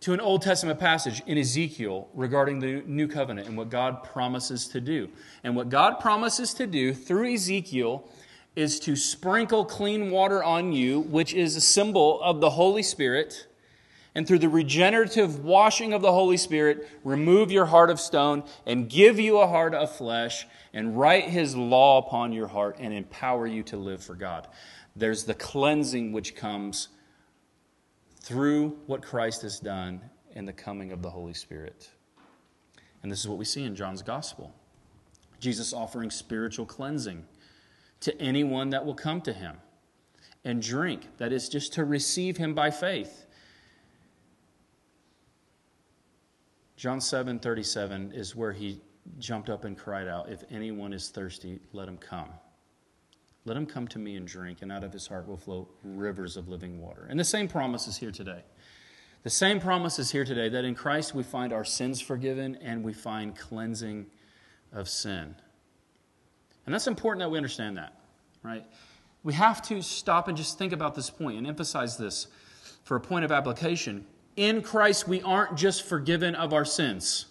to 0.00 0.12
an 0.12 0.20
Old 0.20 0.42
Testament 0.42 0.78
passage 0.78 1.22
in 1.26 1.38
Ezekiel 1.38 2.08
regarding 2.12 2.60
the 2.60 2.82
new 2.86 3.08
covenant 3.08 3.48
and 3.48 3.56
what 3.56 3.70
God 3.70 4.04
promises 4.04 4.68
to 4.68 4.80
do. 4.80 5.08
And 5.42 5.56
what 5.56 5.70
God 5.70 5.98
promises 5.98 6.52
to 6.54 6.66
do 6.66 6.92
through 6.92 7.34
Ezekiel 7.34 8.06
is 8.54 8.78
to 8.80 8.94
sprinkle 8.96 9.64
clean 9.64 10.10
water 10.10 10.44
on 10.44 10.72
you, 10.72 11.00
which 11.00 11.32
is 11.32 11.56
a 11.56 11.60
symbol 11.60 12.20
of 12.22 12.40
the 12.40 12.50
Holy 12.50 12.82
Spirit. 12.82 13.46
And 14.14 14.28
through 14.28 14.38
the 14.38 14.48
regenerative 14.48 15.44
washing 15.44 15.92
of 15.92 16.00
the 16.00 16.12
Holy 16.12 16.36
Spirit, 16.36 16.88
remove 17.02 17.50
your 17.50 17.66
heart 17.66 17.90
of 17.90 17.98
stone 17.98 18.44
and 18.64 18.88
give 18.88 19.18
you 19.18 19.38
a 19.38 19.46
heart 19.46 19.74
of 19.74 19.94
flesh 19.94 20.46
and 20.72 20.98
write 20.98 21.24
his 21.24 21.56
law 21.56 21.98
upon 21.98 22.32
your 22.32 22.46
heart 22.46 22.76
and 22.78 22.94
empower 22.94 23.46
you 23.46 23.62
to 23.64 23.76
live 23.76 24.02
for 24.02 24.14
God. 24.14 24.46
There's 24.94 25.24
the 25.24 25.34
cleansing 25.34 26.12
which 26.12 26.36
comes 26.36 26.88
through 28.20 28.78
what 28.86 29.02
Christ 29.02 29.42
has 29.42 29.58
done 29.58 30.00
in 30.34 30.44
the 30.44 30.52
coming 30.52 30.92
of 30.92 31.02
the 31.02 31.10
Holy 31.10 31.34
Spirit. 31.34 31.90
And 33.02 33.10
this 33.10 33.20
is 33.20 33.28
what 33.28 33.38
we 33.38 33.44
see 33.44 33.64
in 33.64 33.74
John's 33.74 34.02
gospel 34.02 34.54
Jesus 35.40 35.74
offering 35.74 36.10
spiritual 36.10 36.64
cleansing 36.64 37.24
to 38.00 38.18
anyone 38.20 38.70
that 38.70 38.86
will 38.86 38.94
come 38.94 39.20
to 39.22 39.32
him 39.32 39.56
and 40.44 40.62
drink. 40.62 41.08
That 41.18 41.32
is 41.32 41.48
just 41.48 41.74
to 41.74 41.84
receive 41.84 42.38
him 42.38 42.54
by 42.54 42.70
faith. 42.70 43.23
John 46.76 47.00
7 47.00 47.38
37 47.38 48.12
is 48.12 48.34
where 48.34 48.52
he 48.52 48.80
jumped 49.18 49.48
up 49.48 49.64
and 49.64 49.76
cried 49.76 50.08
out, 50.08 50.28
If 50.28 50.42
anyone 50.50 50.92
is 50.92 51.08
thirsty, 51.08 51.60
let 51.72 51.88
him 51.88 51.98
come. 51.98 52.28
Let 53.44 53.56
him 53.56 53.66
come 53.66 53.86
to 53.88 53.98
me 53.98 54.16
and 54.16 54.26
drink, 54.26 54.62
and 54.62 54.72
out 54.72 54.84
of 54.84 54.92
his 54.92 55.06
heart 55.06 55.28
will 55.28 55.36
flow 55.36 55.68
rivers 55.82 56.36
of 56.36 56.48
living 56.48 56.80
water. 56.80 57.06
And 57.08 57.20
the 57.20 57.24
same 57.24 57.46
promise 57.46 57.86
is 57.86 57.96
here 57.96 58.10
today. 58.10 58.42
The 59.22 59.30
same 59.30 59.60
promise 59.60 59.98
is 59.98 60.10
here 60.10 60.24
today 60.24 60.48
that 60.50 60.64
in 60.64 60.74
Christ 60.74 61.14
we 61.14 61.22
find 61.22 61.52
our 61.52 61.64
sins 61.64 62.00
forgiven 62.00 62.56
and 62.56 62.82
we 62.82 62.92
find 62.92 63.36
cleansing 63.36 64.06
of 64.72 64.88
sin. 64.88 65.34
And 66.66 66.74
that's 66.74 66.86
important 66.86 67.20
that 67.20 67.30
we 67.30 67.38
understand 67.38 67.76
that, 67.76 67.98
right? 68.42 68.64
We 69.22 69.32
have 69.34 69.62
to 69.68 69.82
stop 69.82 70.28
and 70.28 70.36
just 70.36 70.58
think 70.58 70.72
about 70.72 70.94
this 70.94 71.08
point 71.08 71.38
and 71.38 71.46
emphasize 71.46 71.96
this 71.96 72.26
for 72.82 72.96
a 72.96 73.00
point 73.00 73.24
of 73.24 73.32
application. 73.32 74.06
In 74.36 74.62
Christ, 74.62 75.06
we 75.06 75.22
aren't 75.22 75.56
just 75.56 75.84
forgiven 75.84 76.34
of 76.34 76.52
our 76.52 76.64
sins. 76.64 77.26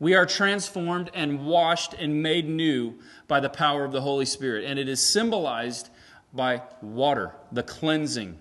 We 0.00 0.14
are 0.14 0.24
transformed 0.24 1.10
and 1.12 1.44
washed 1.46 1.92
and 1.94 2.22
made 2.22 2.48
new 2.48 2.94
by 3.26 3.40
the 3.40 3.50
power 3.50 3.84
of 3.84 3.92
the 3.92 4.00
Holy 4.00 4.24
Spirit. 4.24 4.64
And 4.64 4.78
it 4.78 4.88
is 4.88 5.04
symbolized 5.04 5.90
by 6.32 6.62
water, 6.80 7.34
the 7.52 7.62
cleansing. 7.62 8.38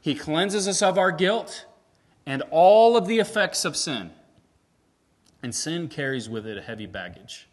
He 0.00 0.14
cleanses 0.14 0.68
us 0.68 0.82
of 0.82 0.98
our 0.98 1.10
guilt 1.10 1.66
and 2.24 2.42
all 2.50 2.96
of 2.96 3.06
the 3.06 3.18
effects 3.18 3.64
of 3.64 3.76
sin. 3.76 4.10
And 5.42 5.54
sin 5.54 5.88
carries 5.88 6.28
with 6.28 6.46
it 6.46 6.56
a 6.56 6.62
heavy 6.62 6.86
baggage. 6.86 7.48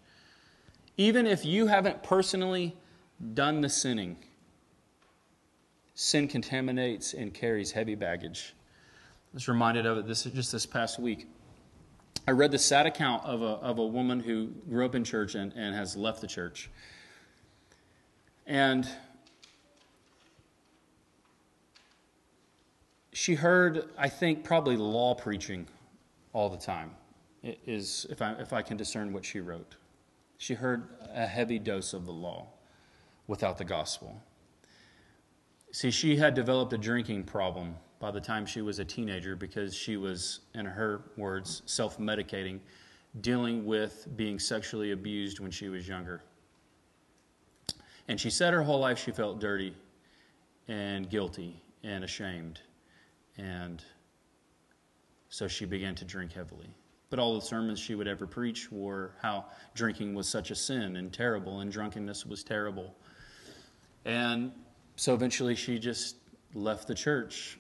Even 0.96 1.26
if 1.26 1.44
you 1.44 1.68
haven't 1.68 2.04
personally 2.04 2.78
done 3.34 3.62
the 3.62 3.70
sinning, 3.70 4.18
sin 5.96 6.28
contaminates 6.28 7.14
and 7.14 7.34
carries 7.34 7.72
heavy 7.72 7.96
baggage. 7.96 8.54
I 9.32 9.36
was 9.36 9.48
reminded 9.48 9.86
of 9.86 10.00
it 10.00 10.08
this, 10.08 10.24
just 10.24 10.52
this 10.52 10.66
past 10.66 11.00
week. 11.00 11.28
I 12.28 12.32
read 12.32 12.52
the 12.52 12.58
sad 12.58 12.88
account 12.88 13.24
of 13.26 13.42
a, 13.42 13.46
of 13.46 13.78
a 13.78 13.86
woman 13.86 14.20
who 14.20 14.48
grew 14.70 14.86
up 14.86 14.96
in 14.96 15.04
church 15.04 15.36
and, 15.36 15.54
and 15.54 15.76
has 15.76 15.96
left 15.96 16.22
the 16.22 16.28
church. 16.28 16.70
And 18.48 18.90
she 23.14 23.36
heard, 23.36 23.90
I 23.98 24.10
think, 24.10 24.44
probably 24.44 24.78
law 24.78 25.14
preaching 25.14 25.68
all 26.34 26.50
the 26.50 26.58
time, 26.58 26.96
is, 27.44 28.08
if 28.10 28.24
I, 28.24 28.34
if 28.34 28.52
I 28.52 28.64
can 28.64 28.78
discern 28.78 29.14
what 29.14 29.26
she 29.26 29.40
wrote. 29.42 29.76
She 30.40 30.56
heard 30.56 30.90
a 31.14 31.28
heavy 31.28 31.60
dose 31.60 31.94
of 31.94 32.08
the 32.08 32.12
law 32.12 32.48
without 33.28 33.60
the 33.60 33.66
gospel. 33.66 34.24
See, 35.72 35.92
she 35.92 36.16
had 36.18 36.34
developed 36.34 36.74
a 36.74 36.78
drinking 36.78 37.26
problem 37.26 37.76
by 38.00 38.12
the 38.12 38.22
time 38.22 38.46
she 38.46 38.62
was 38.62 38.80
a 38.80 38.86
teenager 38.86 39.36
because 39.36 39.76
she 39.76 39.98
was, 39.98 40.40
in 40.56 40.66
her 40.66 41.02
words, 41.18 41.62
self 41.66 41.98
medicating, 41.98 42.60
dealing 43.22 43.66
with 43.66 44.08
being 44.16 44.40
sexually 44.40 44.92
abused 44.92 45.40
when 45.40 45.52
she 45.52 45.70
was 45.70 45.88
younger. 45.88 46.24
And 48.08 48.20
she 48.20 48.30
said 48.30 48.54
her 48.54 48.64
whole 48.64 48.80
life 48.80 48.98
she 48.98 49.12
felt 49.12 49.40
dirty 49.40 49.76
and 50.68 51.10
guilty 51.10 51.62
and 51.84 52.04
ashamed. 52.04 52.60
And 53.38 53.84
so 55.30 55.48
she 55.48 55.66
began 55.66 55.96
to 55.96 56.06
drink 56.06 56.34
heavily. 56.34 56.70
But 57.10 57.20
all 57.20 57.36
the 57.36 57.42
sermons 57.42 57.80
she 57.80 57.96
would 57.96 58.08
ever 58.08 58.28
preach 58.28 58.72
were 58.72 59.14
how 59.22 59.46
drinking 59.74 60.14
was 60.14 60.28
such 60.28 60.52
a 60.52 60.56
sin 60.56 60.96
and 60.96 61.12
terrible, 61.12 61.60
and 61.60 61.72
drunkenness 61.72 62.26
was 62.26 62.44
terrible. 62.44 62.96
And 64.06 64.52
so 64.96 65.14
eventually 65.14 65.56
she 65.56 65.80
just 65.80 66.18
left 66.54 66.88
the 66.88 66.96
church. 66.96 67.59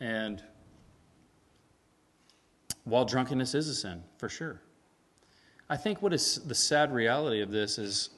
And 0.00 0.42
while 2.84 3.04
drunkenness 3.04 3.54
is 3.54 3.68
a 3.68 3.74
sin, 3.74 4.02
for 4.18 4.28
sure, 4.28 4.60
I 5.68 5.76
think 5.76 6.02
what 6.02 6.12
is 6.12 6.40
the 6.46 6.54
sad 6.54 6.92
reality 6.92 7.40
of 7.40 7.50
this 7.50 7.78
is 7.78 8.10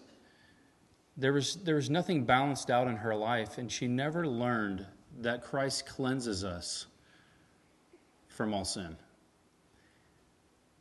there 1.16 1.32
was, 1.32 1.56
there 1.56 1.76
was 1.76 1.88
nothing 1.88 2.24
balanced 2.24 2.70
out 2.70 2.88
in 2.88 2.96
her 2.96 3.14
life, 3.14 3.58
and 3.58 3.70
she 3.70 3.86
never 3.86 4.26
learned 4.26 4.84
that 5.20 5.42
Christ 5.42 5.86
cleanses 5.86 6.44
us 6.44 6.86
from 8.28 8.52
all 8.52 8.64
sin. 8.64 8.96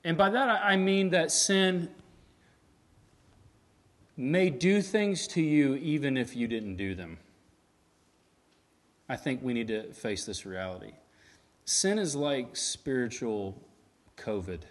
And 0.04 0.18
by 0.18 0.30
that, 0.30 0.50
I 0.64 0.76
mean 0.76 1.10
that 1.12 1.32
sin 1.32 1.90
may 4.18 4.50
do 4.50 4.82
things 4.82 5.28
to 5.28 5.42
you 5.42 5.76
even 5.76 6.18
if 6.18 6.36
you 6.36 6.48
didn't 6.48 6.76
do 6.76 6.96
them. 6.96 7.18
I 9.08 9.16
think 9.16 9.42
we 9.44 9.54
need 9.54 9.68
to 9.68 9.94
face 9.94 10.26
this 10.26 10.46
reality. 10.46 10.94
Sin 11.66 12.00
is 12.00 12.16
like 12.16 12.56
spiritual 12.56 13.62
COVID 14.18 14.62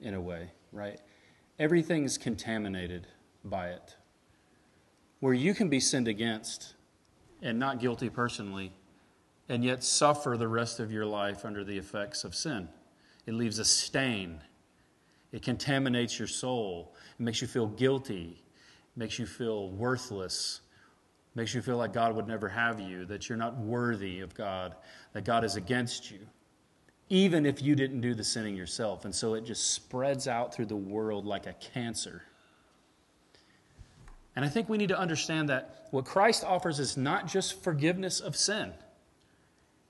in 0.00 0.14
a 0.14 0.20
way, 0.20 0.50
right? 0.72 1.00
Everything's 1.58 2.18
contaminated 2.18 3.06
by 3.44 3.68
it. 3.68 3.96
Where 5.20 5.34
you 5.34 5.54
can 5.54 5.68
be 5.68 5.80
sinned 5.80 6.08
against 6.08 6.74
and 7.42 7.58
not 7.58 7.80
guilty 7.80 8.08
personally, 8.08 8.72
and 9.48 9.64
yet 9.64 9.84
suffer 9.84 10.36
the 10.36 10.48
rest 10.48 10.80
of 10.80 10.90
your 10.90 11.06
life 11.06 11.44
under 11.44 11.64
the 11.64 11.76
effects 11.78 12.24
of 12.24 12.34
sin. 12.34 12.68
It 13.26 13.34
leaves 13.34 13.58
a 13.58 13.64
stain 13.64 14.40
it 15.32 15.42
contaminates 15.42 16.18
your 16.18 16.28
soul. 16.28 16.94
It 17.18 17.22
makes 17.22 17.42
you 17.42 17.46
feel 17.46 17.66
guilty. 17.66 18.42
It 18.96 18.98
makes 18.98 19.18
you 19.18 19.26
feel 19.26 19.70
worthless. 19.70 20.60
Makes 21.36 21.54
you 21.54 21.60
feel 21.60 21.76
like 21.76 21.92
God 21.92 22.16
would 22.16 22.26
never 22.26 22.48
have 22.48 22.80
you, 22.80 23.04
that 23.04 23.28
you're 23.28 23.36
not 23.36 23.58
worthy 23.58 24.20
of 24.20 24.34
God, 24.34 24.74
that 25.12 25.24
God 25.24 25.44
is 25.44 25.56
against 25.56 26.10
you, 26.10 26.18
even 27.10 27.44
if 27.44 27.60
you 27.60 27.76
didn't 27.76 28.00
do 28.00 28.14
the 28.14 28.24
sinning 28.24 28.56
yourself. 28.56 29.04
And 29.04 29.14
so 29.14 29.34
it 29.34 29.44
just 29.44 29.72
spreads 29.72 30.26
out 30.26 30.54
through 30.54 30.66
the 30.66 30.76
world 30.76 31.26
like 31.26 31.46
a 31.46 31.52
cancer. 31.52 32.22
And 34.34 34.46
I 34.46 34.48
think 34.48 34.70
we 34.70 34.78
need 34.78 34.88
to 34.88 34.98
understand 34.98 35.50
that 35.50 35.88
what 35.90 36.06
Christ 36.06 36.42
offers 36.42 36.80
is 36.80 36.96
not 36.96 37.26
just 37.26 37.62
forgiveness 37.62 38.18
of 38.18 38.34
sin. 38.34 38.72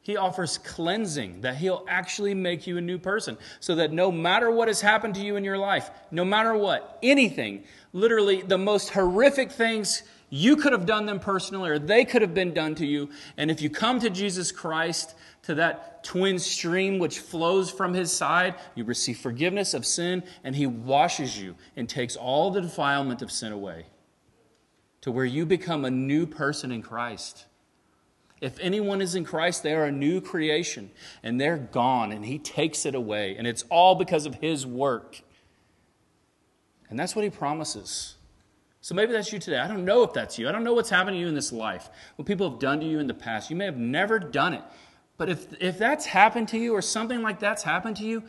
He 0.02 0.16
offers 0.16 0.58
cleansing, 0.58 1.42
that 1.42 1.56
He'll 1.56 1.84
actually 1.88 2.34
make 2.34 2.66
you 2.66 2.76
a 2.76 2.80
new 2.80 2.98
person. 2.98 3.38
So 3.60 3.76
that 3.76 3.92
no 3.92 4.10
matter 4.10 4.50
what 4.50 4.66
has 4.66 4.80
happened 4.80 5.14
to 5.14 5.20
you 5.20 5.36
in 5.36 5.44
your 5.44 5.58
life, 5.58 5.90
no 6.10 6.24
matter 6.24 6.56
what, 6.56 6.98
anything, 7.04 7.62
literally 7.92 8.42
the 8.42 8.58
most 8.58 8.90
horrific 8.90 9.52
things 9.52 10.02
you 10.28 10.56
could 10.56 10.72
have 10.72 10.86
done 10.86 11.06
them 11.06 11.20
personally 11.20 11.70
or 11.70 11.78
they 11.78 12.04
could 12.04 12.22
have 12.22 12.34
been 12.34 12.52
done 12.52 12.74
to 12.76 12.86
you. 12.86 13.08
And 13.36 13.50
if 13.50 13.62
you 13.62 13.70
come 13.70 14.00
to 14.00 14.10
Jesus 14.10 14.50
Christ, 14.50 15.14
to 15.46 15.54
that 15.54 16.02
twin 16.02 16.40
stream 16.40 16.98
which 16.98 17.20
flows 17.20 17.70
from 17.70 17.94
his 17.94 18.10
side, 18.10 18.56
you 18.74 18.82
receive 18.82 19.18
forgiveness 19.18 19.74
of 19.74 19.86
sin, 19.86 20.24
and 20.42 20.56
he 20.56 20.66
washes 20.66 21.40
you 21.40 21.54
and 21.76 21.88
takes 21.88 22.16
all 22.16 22.50
the 22.50 22.60
defilement 22.60 23.22
of 23.22 23.30
sin 23.30 23.52
away 23.52 23.86
to 25.02 25.12
where 25.12 25.24
you 25.24 25.46
become 25.46 25.84
a 25.84 25.90
new 25.90 26.26
person 26.26 26.72
in 26.72 26.82
Christ. 26.82 27.44
If 28.40 28.58
anyone 28.58 29.00
is 29.00 29.14
in 29.14 29.24
Christ, 29.24 29.62
they 29.62 29.72
are 29.72 29.84
a 29.84 29.92
new 29.92 30.20
creation, 30.20 30.90
and 31.22 31.40
they're 31.40 31.56
gone, 31.58 32.10
and 32.10 32.24
he 32.24 32.40
takes 32.40 32.84
it 32.84 32.96
away. 32.96 33.36
And 33.36 33.46
it's 33.46 33.64
all 33.70 33.94
because 33.94 34.26
of 34.26 34.34
his 34.34 34.66
work. 34.66 35.22
And 36.90 36.98
that's 36.98 37.14
what 37.14 37.22
he 37.24 37.30
promises. 37.30 38.15
So 38.86 38.94
maybe 38.94 39.10
that's 39.10 39.32
you 39.32 39.40
today. 39.40 39.58
I 39.58 39.66
don't 39.66 39.84
know 39.84 40.04
if 40.04 40.12
that's 40.12 40.38
you. 40.38 40.48
I 40.48 40.52
don't 40.52 40.62
know 40.62 40.72
what's 40.72 40.90
happened 40.90 41.16
to 41.16 41.18
you 41.18 41.26
in 41.26 41.34
this 41.34 41.52
life, 41.52 41.90
what 42.14 42.24
people 42.24 42.48
have 42.48 42.60
done 42.60 42.78
to 42.78 42.86
you 42.86 43.00
in 43.00 43.08
the 43.08 43.14
past. 43.14 43.50
You 43.50 43.56
may 43.56 43.64
have 43.64 43.76
never 43.76 44.20
done 44.20 44.54
it. 44.54 44.62
But 45.16 45.28
if, 45.28 45.60
if 45.60 45.76
that's 45.76 46.06
happened 46.06 46.46
to 46.50 46.56
you 46.56 46.72
or 46.72 46.80
something 46.80 47.20
like 47.20 47.40
that's 47.40 47.64
happened 47.64 47.96
to 47.96 48.04
you, 48.04 48.22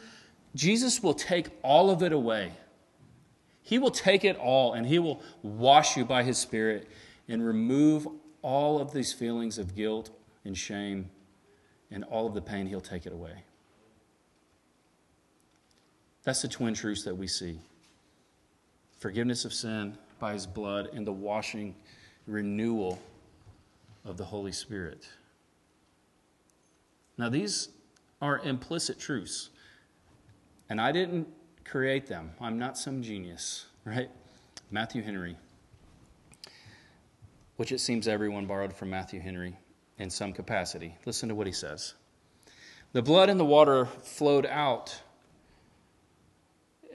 Jesus 0.55 1.03
will 1.03 1.13
take 1.13 1.49
all 1.61 1.91
of 1.91 2.01
it 2.01 2.11
away. 2.11 2.53
He 3.61 3.77
will 3.77 3.91
take 3.91 4.25
it 4.25 4.35
all 4.37 4.73
and 4.73 4.87
He 4.87 4.97
will 4.97 5.21
wash 5.43 5.95
you 5.95 6.03
by 6.05 6.23
His 6.23 6.39
Spirit 6.39 6.89
and 7.27 7.45
remove 7.45 8.07
all 8.41 8.81
of 8.81 8.91
these 8.91 9.13
feelings 9.13 9.59
of 9.59 9.75
guilt 9.75 10.09
and 10.43 10.57
shame 10.57 11.11
and 11.91 12.03
all 12.05 12.25
of 12.25 12.33
the 12.33 12.41
pain. 12.41 12.65
He'll 12.65 12.81
take 12.81 13.05
it 13.05 13.13
away. 13.13 13.43
That's 16.23 16.41
the 16.41 16.47
twin 16.47 16.73
truths 16.73 17.03
that 17.03 17.13
we 17.13 17.27
see 17.27 17.59
forgiveness 18.97 19.45
of 19.45 19.53
sin 19.53 19.95
by 20.19 20.33
His 20.33 20.47
blood 20.47 20.89
and 20.93 21.05
the 21.05 21.11
washing, 21.11 21.75
renewal 22.25 22.99
of 24.05 24.17
the 24.17 24.25
Holy 24.25 24.51
Spirit. 24.51 25.07
Now, 27.17 27.29
these 27.29 27.69
are 28.21 28.39
implicit 28.39 28.99
truths. 28.99 29.49
And 30.69 30.81
I 30.81 30.91
didn't 30.91 31.27
create 31.63 32.07
them. 32.07 32.31
I'm 32.41 32.57
not 32.57 32.77
some 32.77 33.01
genius, 33.01 33.65
right? 33.85 34.09
Matthew 34.71 35.01
Henry, 35.01 35.37
which 37.55 37.71
it 37.71 37.79
seems 37.79 38.07
everyone 38.07 38.45
borrowed 38.45 38.73
from 38.73 38.89
Matthew 38.89 39.19
Henry 39.19 39.57
in 39.97 40.09
some 40.09 40.33
capacity. 40.33 40.95
Listen 41.05 41.29
to 41.29 41.35
what 41.35 41.47
he 41.47 41.53
says 41.53 41.93
The 42.93 43.01
blood 43.01 43.29
and 43.29 43.39
the 43.39 43.45
water 43.45 43.85
flowed 43.85 44.45
out, 44.45 45.01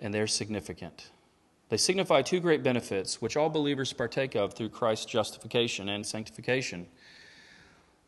and 0.01 0.13
they're 0.13 0.27
significant. 0.27 1.11
They 1.73 1.79
signify 1.79 2.21
two 2.21 2.39
great 2.39 2.63
benefits, 2.63 3.23
which 3.23 3.35
all 3.35 3.49
believers 3.49 3.95
partake 3.95 4.35
of 4.35 4.53
through 4.53 4.69
Christ's 4.69 5.07
justification 5.07 5.89
and 5.89 6.05
sanctification. 6.05 6.87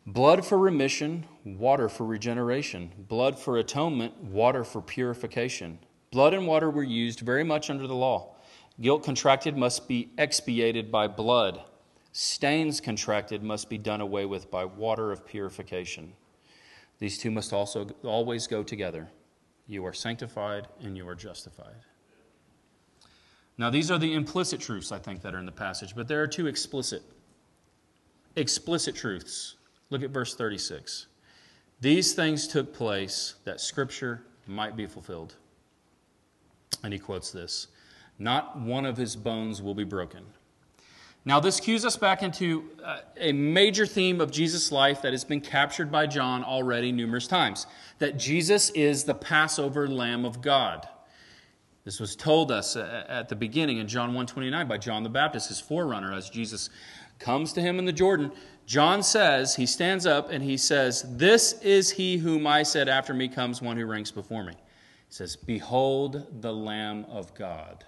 Blood 0.07 0.45
for 0.45 0.59
remission, 0.59 1.25
water 1.47 1.89
for 1.89 2.05
regeneration. 2.05 2.93
Blood 3.09 3.39
for 3.39 3.57
atonement, 3.57 4.23
water 4.23 4.65
for 4.65 4.83
purification. 4.83 5.79
Blood 6.11 6.35
and 6.35 6.47
water 6.47 6.69
were 6.69 6.83
used 6.83 7.21
very 7.21 7.43
much 7.43 7.71
under 7.71 7.87
the 7.87 7.95
law. 7.95 8.35
Guilt 8.83 9.03
contracted 9.03 9.57
must 9.57 9.89
be 9.89 10.11
expiated 10.19 10.93
by 10.93 11.09
blood. 11.09 11.63
Stains 12.13 12.83
contracted 12.83 13.43
must 13.43 13.71
be 13.71 13.79
done 13.79 14.03
away 14.03 14.27
with 14.27 14.51
by 14.51 14.67
water 14.67 15.11
of 15.11 15.25
purification. 15.25 16.13
These 16.99 17.17
two 17.17 17.31
must 17.31 17.55
also 17.55 17.87
always 18.03 18.47
go 18.47 18.63
together. 18.63 19.09
You 19.67 19.87
are 19.87 19.95
sanctified 19.95 20.69
and 20.83 20.99
you 20.99 21.09
are 21.09 21.15
justified. 21.15 21.77
Now, 23.57 23.71
these 23.71 23.91
are 23.91 23.99
the 23.99 24.15
implicit 24.15 24.61
truths, 24.61 24.91
I 24.91 24.99
think, 24.99 25.23
that 25.23 25.35
are 25.35 25.39
in 25.39 25.47
the 25.47 25.53
passage, 25.53 25.95
but 25.95 26.09
there 26.09 26.23
are 26.23 26.27
two 26.27 26.47
explicit, 26.47 27.03
explicit 28.35 28.97
truths. 28.97 29.57
Look 29.91 30.03
at 30.03 30.11
verse 30.11 30.35
36. 30.35 31.07
These 31.81 32.15
things 32.15 32.49
took 32.49 32.75
place 32.75 33.35
that 33.45 33.61
Scripture 33.61 34.23
might 34.47 34.77
be 34.77 34.87
fulfilled. 34.87 35.35
And 36.83 36.93
he 36.93 36.99
quotes 36.99 37.31
this 37.31 37.69
Not 38.19 38.59
one 38.59 38.87
of 38.87 38.97
his 38.97 39.15
bones 39.15 39.63
will 39.63 39.75
be 39.75 39.85
broken. 39.85 40.25
Now, 41.27 41.41
this 41.41 41.59
cues 41.59 41.87
us 41.87 41.97
back 41.97 42.23
into 42.23 42.71
uh, 42.85 42.99
a 43.17 43.33
major 43.33 43.87
theme 43.87 44.21
of 44.21 44.31
Jesus' 44.31 44.71
life 44.71 45.01
that 45.03 45.13
has 45.13 45.25
been 45.25 45.41
captured 45.41 45.91
by 45.91 46.07
John 46.07 46.45
already 46.45 46.93
numerous 46.93 47.27
times 47.27 47.67
that 47.99 48.19
Jesus 48.19 48.69
is 48.71 49.05
the 49.05 49.15
Passover 49.15 49.89
Lamb 49.89 50.27
of 50.27 50.43
God. 50.43 50.87
This 51.85 52.01
was 52.01 52.17
told 52.17 52.51
us 52.51 52.77
uh, 52.77 53.05
at 53.09 53.29
the 53.29 53.37
beginning 53.37 53.77
in 53.77 53.87
John 53.87 54.09
129 54.09 54.67
by 54.67 54.79
John 54.79 55.03
the 55.03 55.11
Baptist, 55.11 55.49
his 55.49 55.61
forerunner, 55.61 56.15
as 56.15 56.31
Jesus 56.31 56.71
comes 57.19 57.53
to 57.53 57.61
him 57.61 57.79
in 57.79 57.85
the 57.85 57.93
Jordan. 57.93 58.33
John 58.67 59.03
says, 59.03 59.55
he 59.55 59.67
stands 59.67 60.07
up 60.07 60.31
and 60.31 60.43
he 60.43 60.57
says, 60.57 61.05
This 61.17 61.61
is 61.61 61.91
he 61.91 62.17
whom 62.17 62.47
I 62.47 62.63
said, 62.63 62.89
After 62.89 63.13
me 63.13 63.29
comes 63.29 63.61
one 63.61 63.77
who 63.77 63.85
ranks 63.85 64.11
before 64.11 64.45
me. 64.45 64.55
He 64.55 65.13
says, 65.13 65.37
Behold 65.37 66.41
the 66.41 66.53
Lamb 66.53 67.05
of 67.11 67.35
God. 67.35 67.85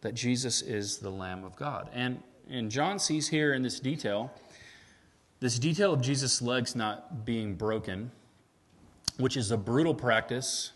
That 0.00 0.14
Jesus 0.14 0.62
is 0.62 0.98
the 0.98 1.10
Lamb 1.10 1.44
of 1.44 1.54
God. 1.54 1.90
And, 1.92 2.22
and 2.48 2.70
John 2.70 2.98
sees 2.98 3.28
here 3.28 3.52
in 3.52 3.62
this 3.62 3.78
detail, 3.78 4.32
this 5.40 5.58
detail 5.58 5.92
of 5.92 6.00
Jesus' 6.00 6.40
legs 6.40 6.74
not 6.74 7.26
being 7.26 7.56
broken, 7.56 8.10
which 9.18 9.36
is 9.36 9.50
a 9.50 9.58
brutal 9.58 9.92
practice 9.94 10.72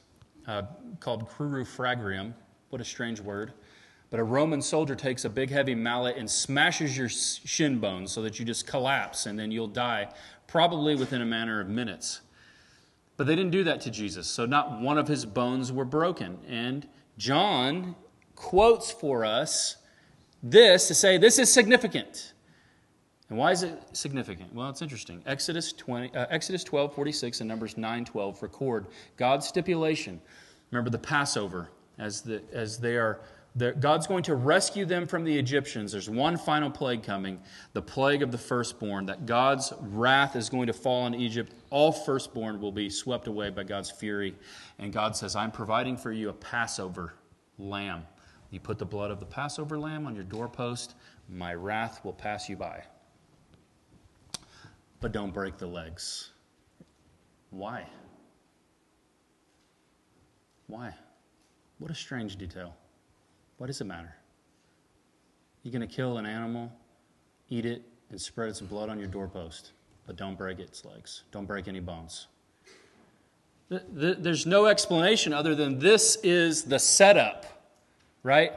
uh, 0.47 0.63
called 1.01 1.29
crurifragium. 1.29 2.35
What 2.71 2.81
a 2.81 2.85
strange 2.85 3.21
word. 3.21 3.53
But 4.11 4.21
a 4.21 4.25
Roman 4.25 4.61
soldier 4.61 4.95
takes 4.95 5.25
a 5.25 5.31
big 5.31 5.51
heavy 5.51 5.75
mallet 5.75 6.17
and 6.19 6.31
smashes 6.31 6.97
your 6.97 7.09
shin 7.09 7.79
bones 7.79 8.13
so 8.13 8.21
that 8.23 8.39
you 8.39 8.45
just 8.45 8.67
collapse 8.67 9.25
and 9.25 9.39
then 9.39 9.51
you'll 9.51 9.69
die, 9.69 10.09
probably 10.47 10.95
within 10.95 11.23
a 11.23 11.27
matter 11.27 11.61
of 11.61 11.69
minutes. 11.69 12.21
But 13.17 13.27
they 13.27 13.35
didn't 13.35 13.53
do 13.53 13.65
that 13.65 13.81
to 13.83 13.91
Jesus, 13.91 14.27
so 14.27 14.45
not 14.45 14.81
one 14.81 14.99
of 14.99 15.09
his 15.09 15.25
bones 15.25 15.73
were 15.73 15.85
broken. 15.85 16.39
And 16.47 16.87
John 17.17 17.95
quotes 18.35 18.91
for 18.91 19.25
us 19.25 19.77
this 20.43 20.89
to 20.89 20.95
say 20.95 21.19
this 21.19 21.39
is 21.39 21.51
significant. 21.51 22.32
And 23.33 23.39
why 23.39 23.51
is 23.51 23.63
it 23.63 23.83
significant? 23.95 24.55
Well, 24.55 24.69
it's 24.69 24.83
interesting. 24.83 25.23
Exodus, 25.25 25.73
20, 25.73 26.15
uh, 26.15 26.27
Exodus 26.29 26.63
12, 26.65 26.95
46 26.95 27.41
and 27.41 27.49
Numbers 27.49 27.79
9, 27.79 28.05
12 28.05 28.43
record 28.43 28.89
God's 29.17 29.49
stipulation. 29.49 30.21
Remember 30.71 30.91
the 30.91 30.99
Passover 30.99 31.71
as, 31.97 32.21
the, 32.21 32.43
as 32.53 32.77
they 32.77 32.99
are 32.99 33.21
God's 33.81 34.07
going 34.07 34.23
to 34.25 34.35
rescue 34.35 34.85
them 34.85 35.07
from 35.07 35.25
the 35.25 35.39
Egyptians. 35.39 35.93
There's 35.93 36.11
one 36.11 36.37
final 36.37 36.71
plague 36.71 37.03
coming, 37.03 37.41
the 37.73 37.81
plague 37.81 38.23
of 38.23 38.33
the 38.33 38.39
firstborn, 38.39 39.07
that 39.07 39.25
God's 39.25 39.73
wrath 39.81 40.37
is 40.37 40.51
going 40.51 40.67
to 40.67 40.75
fall 40.75 41.05
on 41.05 41.15
Egypt. 41.15 41.55
All 41.71 41.91
firstborn 41.91 42.61
will 42.61 42.71
be 42.71 42.91
swept 42.91 43.29
away 43.29 43.49
by 43.49 43.63
God's 43.63 43.91
fury. 43.91 44.35
And 44.79 44.93
God 44.93 45.17
says, 45.17 45.37
I'm 45.37 45.53
providing 45.53 45.97
for 45.97 46.13
you 46.13 46.29
a 46.29 46.35
Passover 46.35 47.15
lamb. 47.57 48.03
You 48.51 48.61
put 48.61 48.79
the 48.79 48.85
blood 48.85 49.11
of 49.11 49.21
the 49.21 49.27
Passover 49.27 49.79
lamb 49.79 50.07
on 50.07 50.15
your 50.15 50.25
doorpost, 50.25 50.97
my 51.31 51.55
wrath 51.55 52.05
will 52.05 52.13
pass 52.13 52.51
you 52.51 52.57
by. 52.57 52.83
But 55.03 55.13
don't 55.13 55.35
break 55.35 55.59
the 55.59 55.67
legs. 55.67 56.31
Why? 57.51 57.87
Why? 60.69 60.95
What 61.81 61.91
a 61.91 61.95
strange 61.95 62.37
detail. 62.37 62.75
What 63.59 63.67
does 63.67 63.81
it 63.81 63.85
matter? 63.85 64.15
You're 65.63 65.73
going 65.73 65.87
to 65.87 65.93
kill 65.93 66.19
an 66.19 66.25
animal, 66.25 66.73
eat 67.51 67.67
it, 67.67 67.83
and 68.11 68.21
spread 68.21 68.49
its 68.49 68.61
blood 68.61 68.89
on 68.89 68.99
your 68.99 69.09
doorpost, 69.09 69.73
but 70.07 70.17
don't 70.17 70.39
break 70.39 70.61
its 70.61 70.85
legs. 70.85 71.25
Don't 71.33 71.47
break 71.47 71.67
any 71.67 71.81
bones. 71.81 72.29
There's 73.69 74.47
no 74.47 74.67
explanation 74.67 75.33
other 75.33 75.55
than 75.55 75.79
this 75.79 76.17
is 76.23 76.63
the 76.63 76.79
setup, 76.79 77.71
right? 78.23 78.53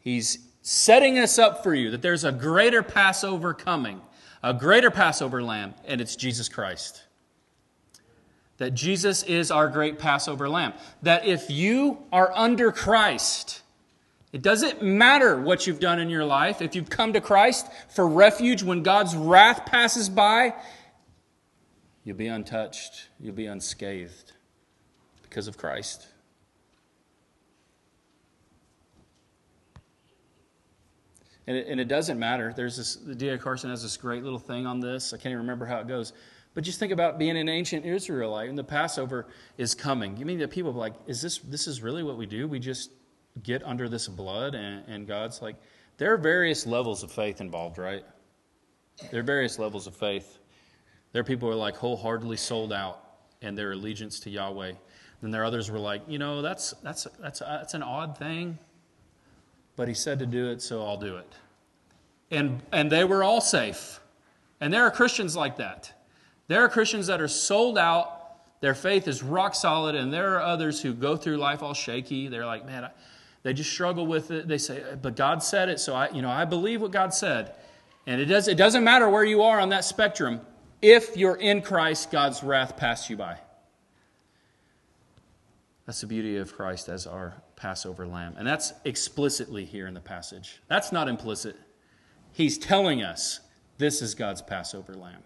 He's 0.00 0.46
setting 0.60 1.18
us 1.18 1.38
up 1.38 1.62
for 1.62 1.74
you 1.74 1.90
that 1.92 2.02
there's 2.02 2.24
a 2.24 2.32
greater 2.32 2.82
Passover 2.82 3.54
coming, 3.54 4.00
a 4.46 4.54
greater 4.54 4.92
Passover 4.92 5.42
lamb, 5.42 5.74
and 5.86 6.00
it's 6.00 6.14
Jesus 6.14 6.48
Christ. 6.48 7.02
That 8.58 8.74
Jesus 8.74 9.24
is 9.24 9.50
our 9.50 9.68
great 9.68 9.98
Passover 9.98 10.48
lamb. 10.48 10.72
That 11.02 11.26
if 11.26 11.50
you 11.50 11.98
are 12.12 12.32
under 12.32 12.70
Christ, 12.70 13.62
it 14.32 14.42
doesn't 14.42 14.82
matter 14.82 15.36
what 15.36 15.66
you've 15.66 15.80
done 15.80 15.98
in 15.98 16.08
your 16.08 16.24
life. 16.24 16.62
If 16.62 16.76
you've 16.76 16.88
come 16.88 17.12
to 17.14 17.20
Christ 17.20 17.66
for 17.88 18.06
refuge 18.06 18.62
when 18.62 18.84
God's 18.84 19.16
wrath 19.16 19.66
passes 19.66 20.08
by, 20.08 20.54
you'll 22.04 22.16
be 22.16 22.28
untouched, 22.28 23.08
you'll 23.18 23.34
be 23.34 23.46
unscathed 23.46 24.32
because 25.24 25.48
of 25.48 25.58
Christ. 25.58 26.06
And 31.46 31.56
it, 31.56 31.66
and 31.68 31.80
it 31.80 31.88
doesn't 31.88 32.18
matter. 32.18 32.52
There's 32.54 32.76
this, 32.76 32.96
the 32.96 33.14
D.A. 33.14 33.38
Carson 33.38 33.70
has 33.70 33.82
this 33.82 33.96
great 33.96 34.24
little 34.24 34.38
thing 34.38 34.66
on 34.66 34.80
this. 34.80 35.12
I 35.12 35.16
can't 35.16 35.26
even 35.26 35.38
remember 35.38 35.64
how 35.64 35.78
it 35.78 35.86
goes. 35.86 36.12
But 36.54 36.64
just 36.64 36.78
think 36.78 36.90
about 36.90 37.18
being 37.18 37.36
an 37.36 37.48
ancient 37.48 37.84
Israelite 37.84 38.48
and 38.48 38.56
the 38.56 38.64
Passover 38.64 39.26
is 39.58 39.74
coming. 39.74 40.16
You 40.16 40.24
mean 40.24 40.38
that 40.38 40.50
people 40.50 40.70
are 40.70 40.74
like, 40.74 40.94
is 41.06 41.20
this, 41.20 41.38
this 41.38 41.66
is 41.66 41.82
really 41.82 42.02
what 42.02 42.16
we 42.16 42.24
do? 42.24 42.48
We 42.48 42.58
just 42.58 42.90
get 43.42 43.62
under 43.62 43.88
this 43.88 44.08
blood 44.08 44.54
and, 44.54 44.82
and 44.88 45.06
God's 45.06 45.42
like, 45.42 45.56
there 45.98 46.12
are 46.14 46.16
various 46.16 46.66
levels 46.66 47.02
of 47.02 47.12
faith 47.12 47.40
involved, 47.40 47.76
right? 47.76 48.04
There 49.10 49.20
are 49.20 49.22
various 49.22 49.58
levels 49.58 49.86
of 49.86 49.94
faith. 49.94 50.38
There 51.12 51.20
are 51.20 51.24
people 51.24 51.48
who 51.48 51.52
are 51.52 51.58
like 51.58 51.76
wholeheartedly 51.76 52.38
sold 52.38 52.72
out 52.72 53.02
and 53.42 53.56
their 53.56 53.72
allegiance 53.72 54.18
to 54.20 54.30
Yahweh. 54.30 54.72
Then 55.22 55.30
there 55.30 55.42
are 55.42 55.46
others 55.46 55.68
who 55.68 55.74
were 55.74 55.78
like, 55.78 56.02
you 56.08 56.18
know, 56.18 56.42
that's, 56.42 56.72
that's, 56.82 57.06
that's, 57.20 57.40
that's 57.40 57.74
an 57.74 57.82
odd 57.82 58.16
thing, 58.16 58.58
but 59.76 59.88
he 59.88 59.94
said 59.94 60.18
to 60.18 60.26
do 60.26 60.50
it, 60.50 60.60
so 60.62 60.84
I'll 60.84 60.96
do 60.96 61.16
it. 61.16 61.32
And, 62.30 62.60
and 62.72 62.90
they 62.90 63.04
were 63.04 63.22
all 63.22 63.40
safe. 63.40 64.00
And 64.60 64.72
there 64.72 64.84
are 64.84 64.90
Christians 64.90 65.36
like 65.36 65.56
that. 65.58 65.92
There 66.48 66.64
are 66.64 66.68
Christians 66.68 67.06
that 67.08 67.20
are 67.20 67.28
sold 67.28 67.76
out, 67.76 68.12
their 68.60 68.74
faith 68.74 69.06
is 69.06 69.22
rock 69.22 69.54
solid, 69.54 69.94
and 69.94 70.12
there 70.12 70.34
are 70.36 70.40
others 70.40 70.80
who 70.80 70.94
go 70.94 71.16
through 71.16 71.36
life 71.36 71.62
all 71.62 71.74
shaky. 71.74 72.28
They're 72.28 72.46
like, 72.46 72.64
man, 72.64 72.84
I, 72.84 72.90
they 73.42 73.52
just 73.52 73.70
struggle 73.70 74.06
with 74.06 74.30
it. 74.30 74.48
They 74.48 74.58
say, 74.58 74.82
but 75.00 75.14
God 75.14 75.42
said 75.42 75.68
it, 75.68 75.78
so 75.78 75.94
I, 75.94 76.10
you 76.10 76.22
know, 76.22 76.30
I 76.30 76.44
believe 76.44 76.80
what 76.80 76.90
God 76.90 77.12
said. 77.12 77.54
And 78.06 78.20
it, 78.20 78.26
does, 78.26 78.48
it 78.48 78.56
doesn't 78.56 78.82
matter 78.82 79.08
where 79.10 79.24
you 79.24 79.42
are 79.42 79.60
on 79.60 79.68
that 79.68 79.84
spectrum. 79.84 80.40
If 80.80 81.16
you're 81.16 81.36
in 81.36 81.62
Christ, 81.62 82.10
God's 82.10 82.42
wrath 82.42 82.76
passed 82.76 83.10
you 83.10 83.16
by. 83.16 83.38
That's 85.84 86.00
the 86.00 86.06
beauty 86.06 86.36
of 86.36 86.54
Christ 86.54 86.88
as 86.88 87.06
our 87.06 87.34
Passover 87.56 88.06
lamb. 88.06 88.34
And 88.38 88.46
that's 88.46 88.72
explicitly 88.84 89.64
here 89.64 89.86
in 89.86 89.94
the 89.94 90.00
passage. 90.00 90.60
That's 90.68 90.92
not 90.92 91.08
implicit. 91.08 91.56
He's 92.32 92.58
telling 92.58 93.02
us 93.02 93.40
this 93.78 94.02
is 94.02 94.14
God's 94.14 94.42
Passover 94.42 94.94
lamb. 94.94 95.22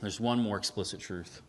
There's 0.00 0.20
one 0.20 0.40
more 0.40 0.56
explicit 0.56 1.00
truth. 1.00 1.42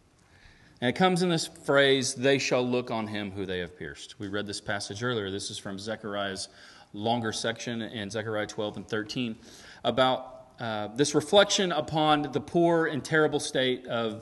And 0.82 0.90
it 0.90 0.94
comes 0.94 1.22
in 1.22 1.30
this 1.30 1.48
phrase, 1.48 2.14
they 2.14 2.38
shall 2.38 2.66
look 2.66 2.92
on 2.92 3.08
him 3.08 3.32
who 3.32 3.46
they 3.46 3.60
have 3.60 3.78
pierced. 3.78 4.20
We 4.20 4.28
read 4.28 4.46
this 4.46 4.62
passage 4.62 5.04
earlier. 5.04 5.32
This 5.32 5.50
is 5.50 5.58
from 5.58 5.80
Zechariah's 5.80 6.50
longer 6.94 7.32
section 7.32 7.82
in 7.82 8.10
Zechariah 8.10 8.48
12 8.48 8.78
and 8.78 8.88
13 8.88 9.36
about 9.84 10.48
uh, 10.60 10.88
this 10.96 11.16
reflection 11.16 11.72
upon 11.72 12.24
the 12.32 12.40
poor 12.40 12.88
and 12.88 13.04
terrible 13.04 13.40
state 13.40 13.86
of 13.88 14.22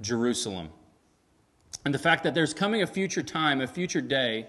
Jerusalem. 0.00 0.70
And 1.86 1.94
the 1.94 2.00
fact 2.00 2.24
that 2.24 2.34
there's 2.34 2.52
coming 2.52 2.82
a 2.82 2.86
future 2.88 3.22
time, 3.22 3.60
a 3.60 3.66
future 3.68 4.00
day, 4.00 4.48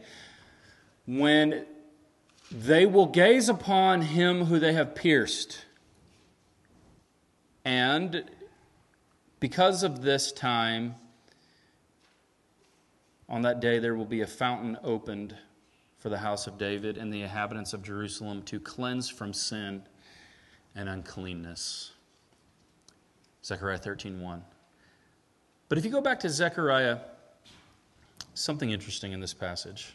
when 1.06 1.68
they 2.52 2.88
will 2.88 3.06
gaze 3.06 3.48
upon 3.48 4.02
him 4.02 4.46
who 4.46 4.58
they 4.58 4.74
have 4.74 4.96
pierced. 4.96 5.64
And 7.64 8.24
because 9.40 9.84
of 9.84 10.02
this 10.02 10.32
time, 10.32 10.96
on 13.30 13.44
that 13.44 13.60
day 13.60 13.78
there 13.78 13.94
will 13.94 14.06
be 14.06 14.22
a 14.22 14.28
fountain 14.28 14.76
opened 14.84 15.36
for 16.00 16.10
the 16.10 16.18
house 16.18 16.48
of 16.48 16.58
David 16.58 16.98
and 16.98 17.14
the 17.14 17.22
inhabitants 17.22 17.72
of 17.72 17.84
Jerusalem 17.84 18.42
to 18.46 18.60
cleanse 18.60 19.10
from 19.10 19.32
sin 19.32 19.84
and 20.74 20.90
uncleanness. 20.90 21.92
Zechariah 23.46 23.78
13:1. 23.78 24.42
But 25.70 25.78
if 25.78 25.86
you 25.86 25.92
go 25.92 26.02
back 26.02 26.20
to 26.22 26.30
Zechariah, 26.30 26.98
something 28.38 28.70
interesting 28.70 29.12
in 29.12 29.20
this 29.20 29.34
passage. 29.34 29.94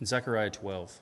In 0.00 0.06
Zechariah 0.06 0.50
12. 0.50 1.00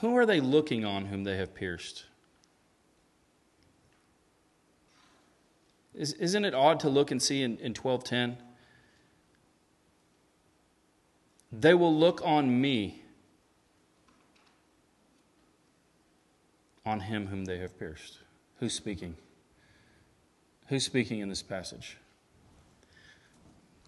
Who 0.00 0.16
are 0.16 0.26
they 0.26 0.40
looking 0.40 0.84
on 0.84 1.06
whom 1.06 1.24
they 1.24 1.36
have 1.36 1.54
pierced? 1.54 2.06
Is, 5.94 6.34
not 6.34 6.44
it 6.44 6.54
odd 6.54 6.80
to 6.80 6.88
look 6.88 7.10
and 7.10 7.22
see 7.22 7.42
in, 7.42 7.58
in 7.58 7.74
1210? 7.74 8.38
They 11.52 11.74
will 11.74 11.94
look 11.94 12.22
on 12.24 12.60
me, 12.60 13.02
on 16.86 17.00
him 17.00 17.26
whom 17.26 17.44
they 17.44 17.58
have 17.58 17.78
pierced. 17.78 18.18
Who's 18.58 18.72
speaking? 18.72 19.16
Who's 20.68 20.84
speaking 20.84 21.20
in 21.20 21.28
this 21.28 21.42
passage? 21.42 21.98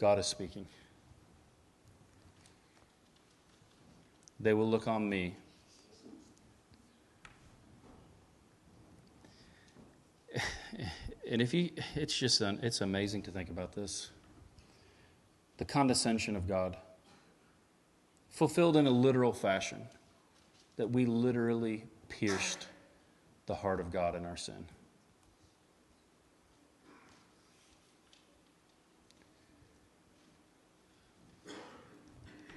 God 0.00 0.18
is 0.18 0.26
speaking. 0.26 0.66
They 4.40 4.52
will 4.52 4.68
look 4.68 4.88
on 4.88 5.08
me. 5.08 5.36
And 11.30 11.40
if 11.40 11.54
you, 11.54 11.70
it's 11.94 12.16
just, 12.16 12.40
an, 12.42 12.58
it's 12.62 12.80
amazing 12.80 13.22
to 13.22 13.30
think 13.30 13.48
about 13.48 13.72
this. 13.72 14.10
The 15.56 15.64
condescension 15.64 16.36
of 16.36 16.46
God 16.46 16.76
fulfilled 18.28 18.76
in 18.76 18.86
a 18.86 18.90
literal 18.90 19.32
fashion, 19.32 19.86
that 20.76 20.90
we 20.90 21.06
literally 21.06 21.84
pierced 22.08 22.66
the 23.46 23.54
heart 23.54 23.78
of 23.78 23.92
God 23.92 24.16
in 24.16 24.26
our 24.26 24.36
sin. 24.36 24.66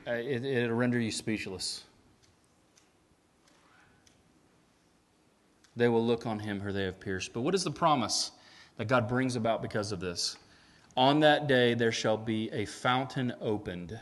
Uh, 0.07 0.13
it, 0.13 0.45
it'll 0.45 0.75
render 0.75 0.99
you 0.99 1.11
speechless. 1.11 1.83
They 5.75 5.89
will 5.89 6.05
look 6.05 6.25
on 6.25 6.39
him 6.39 6.61
who 6.61 6.71
they 6.71 6.83
have 6.83 6.99
pierced. 6.99 7.33
But 7.33 7.41
what 7.41 7.53
is 7.53 7.63
the 7.63 7.71
promise 7.71 8.31
that 8.77 8.87
God 8.87 9.07
brings 9.07 9.35
about 9.35 9.61
because 9.61 9.91
of 9.91 9.99
this? 9.99 10.37
On 10.95 11.19
that 11.19 11.47
day 11.47 11.73
there 11.73 11.91
shall 11.91 12.17
be 12.17 12.49
a 12.51 12.65
fountain 12.65 13.33
opened 13.41 13.99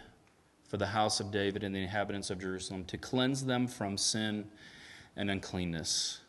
for 0.68 0.78
the 0.78 0.86
house 0.86 1.20
of 1.20 1.32
David 1.32 1.64
and 1.64 1.74
the 1.74 1.80
inhabitants 1.80 2.30
of 2.30 2.40
Jerusalem 2.40 2.86
to 2.86 2.98
cleanse 2.98 3.44
them 3.44 3.68
from 3.68 3.98
sin 3.98 4.46
and 5.16 5.32
uncleanness. 5.32 6.22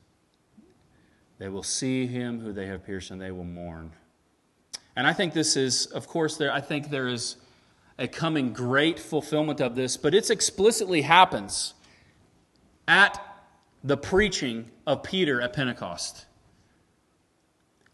They 1.38 1.48
will 1.48 1.62
see 1.62 2.06
him 2.06 2.40
who 2.40 2.52
they 2.52 2.66
have 2.66 2.84
pierced 2.84 3.10
and 3.10 3.20
they 3.20 3.30
will 3.30 3.44
mourn. 3.44 3.92
And 4.96 5.06
I 5.06 5.12
think 5.12 5.34
this 5.34 5.56
is, 5.56 5.86
of 5.86 6.08
course, 6.08 6.38
there, 6.38 6.50
I 6.50 6.60
think 6.62 6.88
there 6.88 7.08
is 7.08 7.36
a 7.98 8.06
coming 8.06 8.52
great 8.52 8.98
fulfillment 8.98 9.60
of 9.60 9.74
this, 9.74 9.96
but 9.96 10.14
it 10.14 10.30
explicitly 10.30 11.02
happens 11.02 11.74
at 12.86 13.22
the 13.82 13.96
preaching 13.96 14.70
of 14.86 15.02
Peter 15.02 15.40
at 15.40 15.52
Pentecost. 15.52 16.26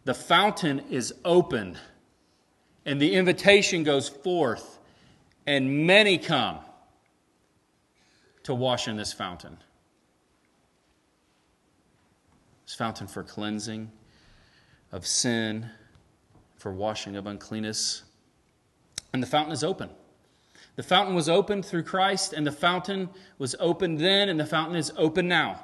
The 0.05 0.15
fountain 0.15 0.81
is 0.91 1.15
opened, 1.25 1.79
and 2.85 3.01
the 3.01 3.15
invitation 3.15 3.85
goes 3.85 4.09
forth 4.09 4.79
and 5.47 5.87
many 5.87 6.19
come 6.19 6.59
to 8.45 8.55
wash 8.55 8.89
in 8.89 8.97
this 8.97 9.13
fountain. 9.13 9.57
This 12.65 12.75
fountain 12.75 13.07
for 13.07 13.23
cleansing 13.23 13.91
of 14.93 15.07
sin, 15.07 15.69
for 16.57 16.73
washing 16.73 17.17
of 17.17 17.27
uncleanness. 17.27 18.03
And 19.13 19.23
the 19.23 19.27
fountain 19.27 19.53
is 19.53 19.63
open. 19.63 19.91
The 20.77 20.83
fountain 20.83 21.15
was 21.15 21.29
opened 21.29 21.67
through 21.67 21.83
Christ, 21.83 22.33
and 22.33 22.47
the 22.47 22.53
fountain 22.53 23.11
was 23.39 23.55
opened 23.61 23.99
then, 23.99 24.29
and 24.29 24.41
the 24.41 24.47
fountain 24.47 24.77
is 24.77 24.93
open 24.97 25.29
now. 25.29 25.61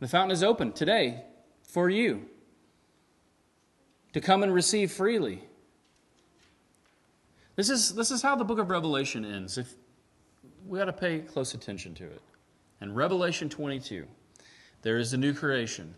The 0.00 0.08
fountain 0.08 0.32
is 0.32 0.42
open 0.42 0.72
today 0.72 1.22
for 1.62 1.88
you 1.88 2.22
to 4.12 4.20
come 4.20 4.42
and 4.42 4.52
receive 4.52 4.90
freely. 4.90 5.44
This 7.56 7.70
is, 7.70 7.94
this 7.94 8.10
is 8.10 8.20
how 8.20 8.34
the 8.34 8.44
book 8.44 8.58
of 8.58 8.70
Revelation 8.70 9.24
ends. 9.24 9.56
If 9.56 9.74
we 10.66 10.78
got 10.78 10.86
to 10.86 10.92
pay 10.92 11.20
close 11.20 11.54
attention 11.54 11.94
to 11.94 12.04
it. 12.04 12.20
In 12.80 12.94
Revelation 12.94 13.48
22, 13.48 14.06
there 14.82 14.98
is 14.98 15.12
a 15.12 15.16
new 15.16 15.32
creation. 15.32 15.94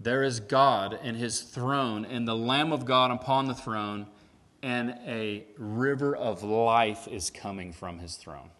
There 0.00 0.22
is 0.22 0.40
God 0.40 0.98
and 1.02 1.16
his 1.16 1.40
throne, 1.40 2.04
and 2.04 2.26
the 2.26 2.36
Lamb 2.36 2.72
of 2.72 2.84
God 2.84 3.10
upon 3.10 3.46
the 3.46 3.54
throne, 3.54 4.06
and 4.62 4.98
a 5.06 5.44
river 5.56 6.16
of 6.16 6.42
life 6.42 7.06
is 7.08 7.30
coming 7.30 7.72
from 7.72 7.98
his 7.98 8.16
throne. 8.16 8.50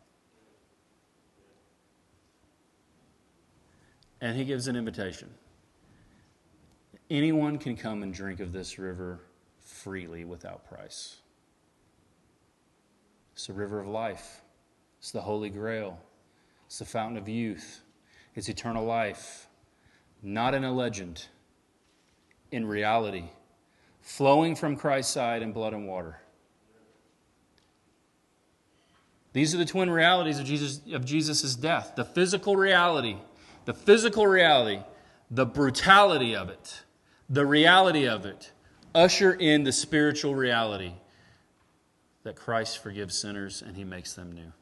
And 4.21 4.37
he 4.37 4.45
gives 4.45 4.69
an 4.69 4.77
invitation. 4.77 5.35
Anyone 7.11 7.59
can 7.59 7.77
come 7.77 8.03
and 8.03 8.15
drink 8.15 8.41
of 8.41 8.53
this 8.53 8.79
river 8.79 9.21
freely 9.61 10.25
without 10.25 10.67
price. 10.67 11.17
It's 13.35 13.47
the 13.49 13.53
river 13.53 13.81
of 13.81 13.89
life. 13.89 14.41
It's 14.99 15.11
the 15.11 15.21
Holy 15.21 15.51
Grail. 15.51 15.99
It's 16.67 16.79
the 16.79 16.85
fountain 16.85 17.19
of 17.19 17.29
youth. 17.29 17.83
It's 18.35 18.49
eternal 18.49 18.85
life. 18.85 19.49
Not 20.27 20.55
in 20.55 20.65
a 20.65 20.73
legend, 20.73 21.27
in 22.51 22.67
reality, 22.67 23.25
flowing 24.01 24.57
from 24.57 24.75
Christ's 24.75 25.13
side 25.13 25.43
in 25.43 25.53
blood 25.53 25.75
and 25.75 25.87
water. 25.87 26.19
These 29.35 29.55
are 29.55 29.59
the 29.59 29.67
twin 29.67 29.91
realities 29.91 30.39
of 30.39 30.47
Jesus 30.47 30.81
of 30.93 31.05
Jesus' 31.05 31.55
death. 31.55 31.93
The 31.95 32.07
physical 32.07 32.57
reality, 32.57 33.19
the 33.67 33.75
physical 33.75 34.27
reality, 34.27 34.83
the 35.31 35.45
brutality 35.45 36.35
of 36.35 36.49
it, 36.49 36.85
the 37.29 37.45
reality 37.45 38.09
of 38.09 38.25
it. 38.25 38.51
Usher 38.95 39.35
in 39.35 39.65
the 39.65 39.73
spiritual 39.73 40.35
reality 40.35 40.95
that 42.23 42.37
Christ 42.37 42.83
forgives 42.83 43.19
sinners 43.19 43.61
and 43.61 43.77
he 43.77 43.85
makes 43.85 44.15
them 44.15 44.33
new. 44.33 44.53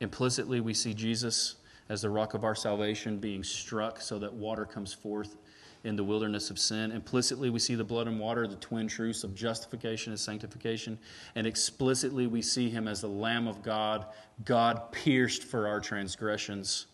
Implicitly, 0.00 0.60
we 0.60 0.74
see 0.74 0.94
Jesus 0.94 1.56
as 1.88 2.02
the 2.02 2.10
rock 2.10 2.34
of 2.34 2.44
our 2.44 2.54
salvation 2.54 3.18
being 3.18 3.42
struck 3.42 4.00
so 4.00 4.18
that 4.18 4.32
water 4.32 4.64
comes 4.64 4.92
forth 4.92 5.36
in 5.84 5.96
the 5.96 6.04
wilderness 6.04 6.50
of 6.50 6.58
sin. 6.58 6.90
Implicitly, 6.90 7.50
we 7.50 7.58
see 7.58 7.74
the 7.74 7.84
blood 7.84 8.08
and 8.08 8.18
water, 8.18 8.46
the 8.46 8.56
twin 8.56 8.88
truths 8.88 9.24
of 9.24 9.34
justification 9.34 10.12
and 10.12 10.20
sanctification. 10.20 10.98
And 11.34 11.46
explicitly, 11.46 12.26
we 12.26 12.42
see 12.42 12.68
him 12.68 12.88
as 12.88 13.00
the 13.00 13.08
Lamb 13.08 13.46
of 13.46 13.62
God, 13.62 14.06
God 14.44 14.92
pierced 14.92 15.44
for 15.44 15.68
our 15.68 15.80
transgressions. 15.80 16.86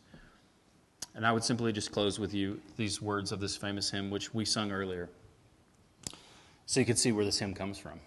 And 1.15 1.27
I 1.27 1.33
would 1.33 1.45
simply 1.45 1.73
just 1.73 1.93
close 1.93 2.19
with 2.19 2.35
you 2.35 2.61
these 2.77 3.01
words 3.01 3.33
of 3.33 3.41
this 3.41 3.57
famous 3.57 3.91
hymn, 3.91 4.11
which 4.11 4.35
we 4.35 4.45
sung 4.45 4.71
earlier. 4.71 5.09
So 6.67 6.81
you 6.81 6.87
can 6.87 6.97
see 6.97 7.13
where 7.13 7.25
this 7.25 7.39
hymn 7.39 7.55
comes 7.55 7.79
from, 7.79 8.01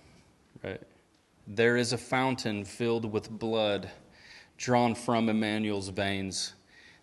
right? 0.64 0.82
There 1.48 1.78
is 1.78 1.94
a 1.94 1.98
fountain 1.98 2.66
filled 2.66 3.12
with 3.12 3.30
blood 3.30 3.90
drawn 4.58 4.96
from 4.96 5.30
Emmanuel's 5.30 5.90
veins 5.90 6.54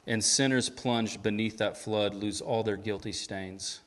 and 0.06 0.22
sinners 0.22 0.68
plunged 0.68 1.22
beneath 1.22 1.58
that 1.58 1.76
flood 1.76 2.14
lose 2.14 2.40
all 2.40 2.62
their 2.62 2.76
guilty 2.76 3.12
stains. 3.12 3.80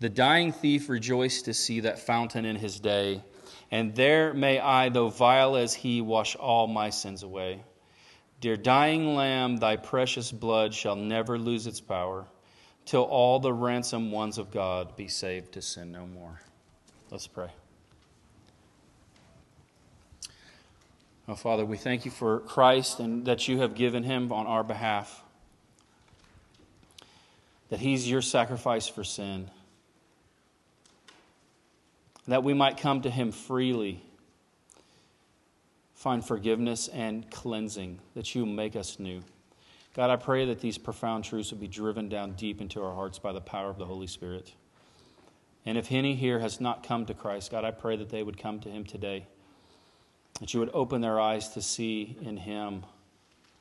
The 0.00 0.08
dying 0.08 0.52
thief 0.52 0.88
rejoiced 0.88 1.46
to 1.46 1.54
see 1.54 1.80
that 1.80 1.98
fountain 1.98 2.44
in 2.44 2.56
his 2.56 2.78
day, 2.78 3.22
and 3.70 3.94
there 3.94 4.32
may 4.32 4.60
I, 4.60 4.88
though 4.88 5.08
vile 5.08 5.56
as 5.56 5.74
he, 5.74 6.00
wash 6.00 6.36
all 6.36 6.68
my 6.68 6.90
sins 6.90 7.22
away. 7.22 7.64
Dear 8.40 8.56
dying 8.56 9.16
Lamb, 9.16 9.56
thy 9.56 9.76
precious 9.76 10.30
blood 10.30 10.72
shall 10.72 10.94
never 10.94 11.36
lose 11.36 11.66
its 11.66 11.80
power, 11.80 12.26
till 12.84 13.02
all 13.02 13.40
the 13.40 13.52
ransomed 13.52 14.12
ones 14.12 14.38
of 14.38 14.52
God 14.52 14.94
be 14.94 15.08
saved 15.08 15.52
to 15.52 15.62
sin 15.62 15.90
no 15.90 16.06
more. 16.06 16.40
Let's 17.10 17.26
pray. 17.26 17.50
Oh, 21.26 21.34
Father, 21.34 21.66
we 21.66 21.76
thank 21.76 22.04
you 22.04 22.10
for 22.10 22.40
Christ 22.40 23.00
and 23.00 23.26
that 23.26 23.48
you 23.48 23.58
have 23.60 23.74
given 23.74 24.04
him 24.04 24.32
on 24.32 24.46
our 24.46 24.64
behalf 24.64 25.22
that 27.68 27.80
He's 27.80 28.08
your 28.08 28.22
sacrifice 28.22 28.88
for 28.88 29.04
sin, 29.04 29.50
that 32.26 32.44
we 32.44 32.54
might 32.54 32.76
come 32.76 33.02
to 33.02 33.10
Him 33.10 33.32
freely, 33.32 34.02
find 35.94 36.24
forgiveness 36.24 36.88
and 36.88 37.30
cleansing, 37.30 37.98
that 38.14 38.34
you 38.34 38.46
make 38.46 38.76
us 38.76 38.98
new. 38.98 39.22
God, 39.94 40.10
I 40.10 40.16
pray 40.16 40.44
that 40.46 40.60
these 40.60 40.78
profound 40.78 41.24
truths 41.24 41.50
will 41.50 41.58
be 41.58 41.66
driven 41.66 42.08
down 42.08 42.32
deep 42.32 42.60
into 42.60 42.82
our 42.82 42.94
hearts 42.94 43.18
by 43.18 43.32
the 43.32 43.40
power 43.40 43.68
of 43.68 43.78
the 43.78 43.86
Holy 43.86 44.06
Spirit. 44.06 44.52
And 45.66 45.76
if 45.76 45.90
any 45.90 46.14
here 46.14 46.38
has 46.38 46.60
not 46.60 46.86
come 46.86 47.04
to 47.06 47.14
Christ, 47.14 47.50
God, 47.50 47.64
I 47.64 47.72
pray 47.72 47.96
that 47.96 48.08
they 48.08 48.22
would 48.22 48.38
come 48.38 48.60
to 48.60 48.68
Him 48.68 48.84
today, 48.84 49.26
that 50.40 50.54
you 50.54 50.60
would 50.60 50.70
open 50.72 51.00
their 51.00 51.18
eyes 51.18 51.48
to 51.50 51.60
see 51.60 52.16
in 52.22 52.36
Him 52.36 52.84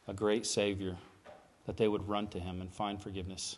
a 0.08 0.14
great 0.14 0.45
Savior, 0.45 0.95
that 1.66 1.78
they 1.78 1.88
would 1.88 2.08
run 2.08 2.28
to 2.28 2.39
Him 2.39 2.62
and 2.62 2.72
find 2.72 3.01
forgiveness. 3.01 3.58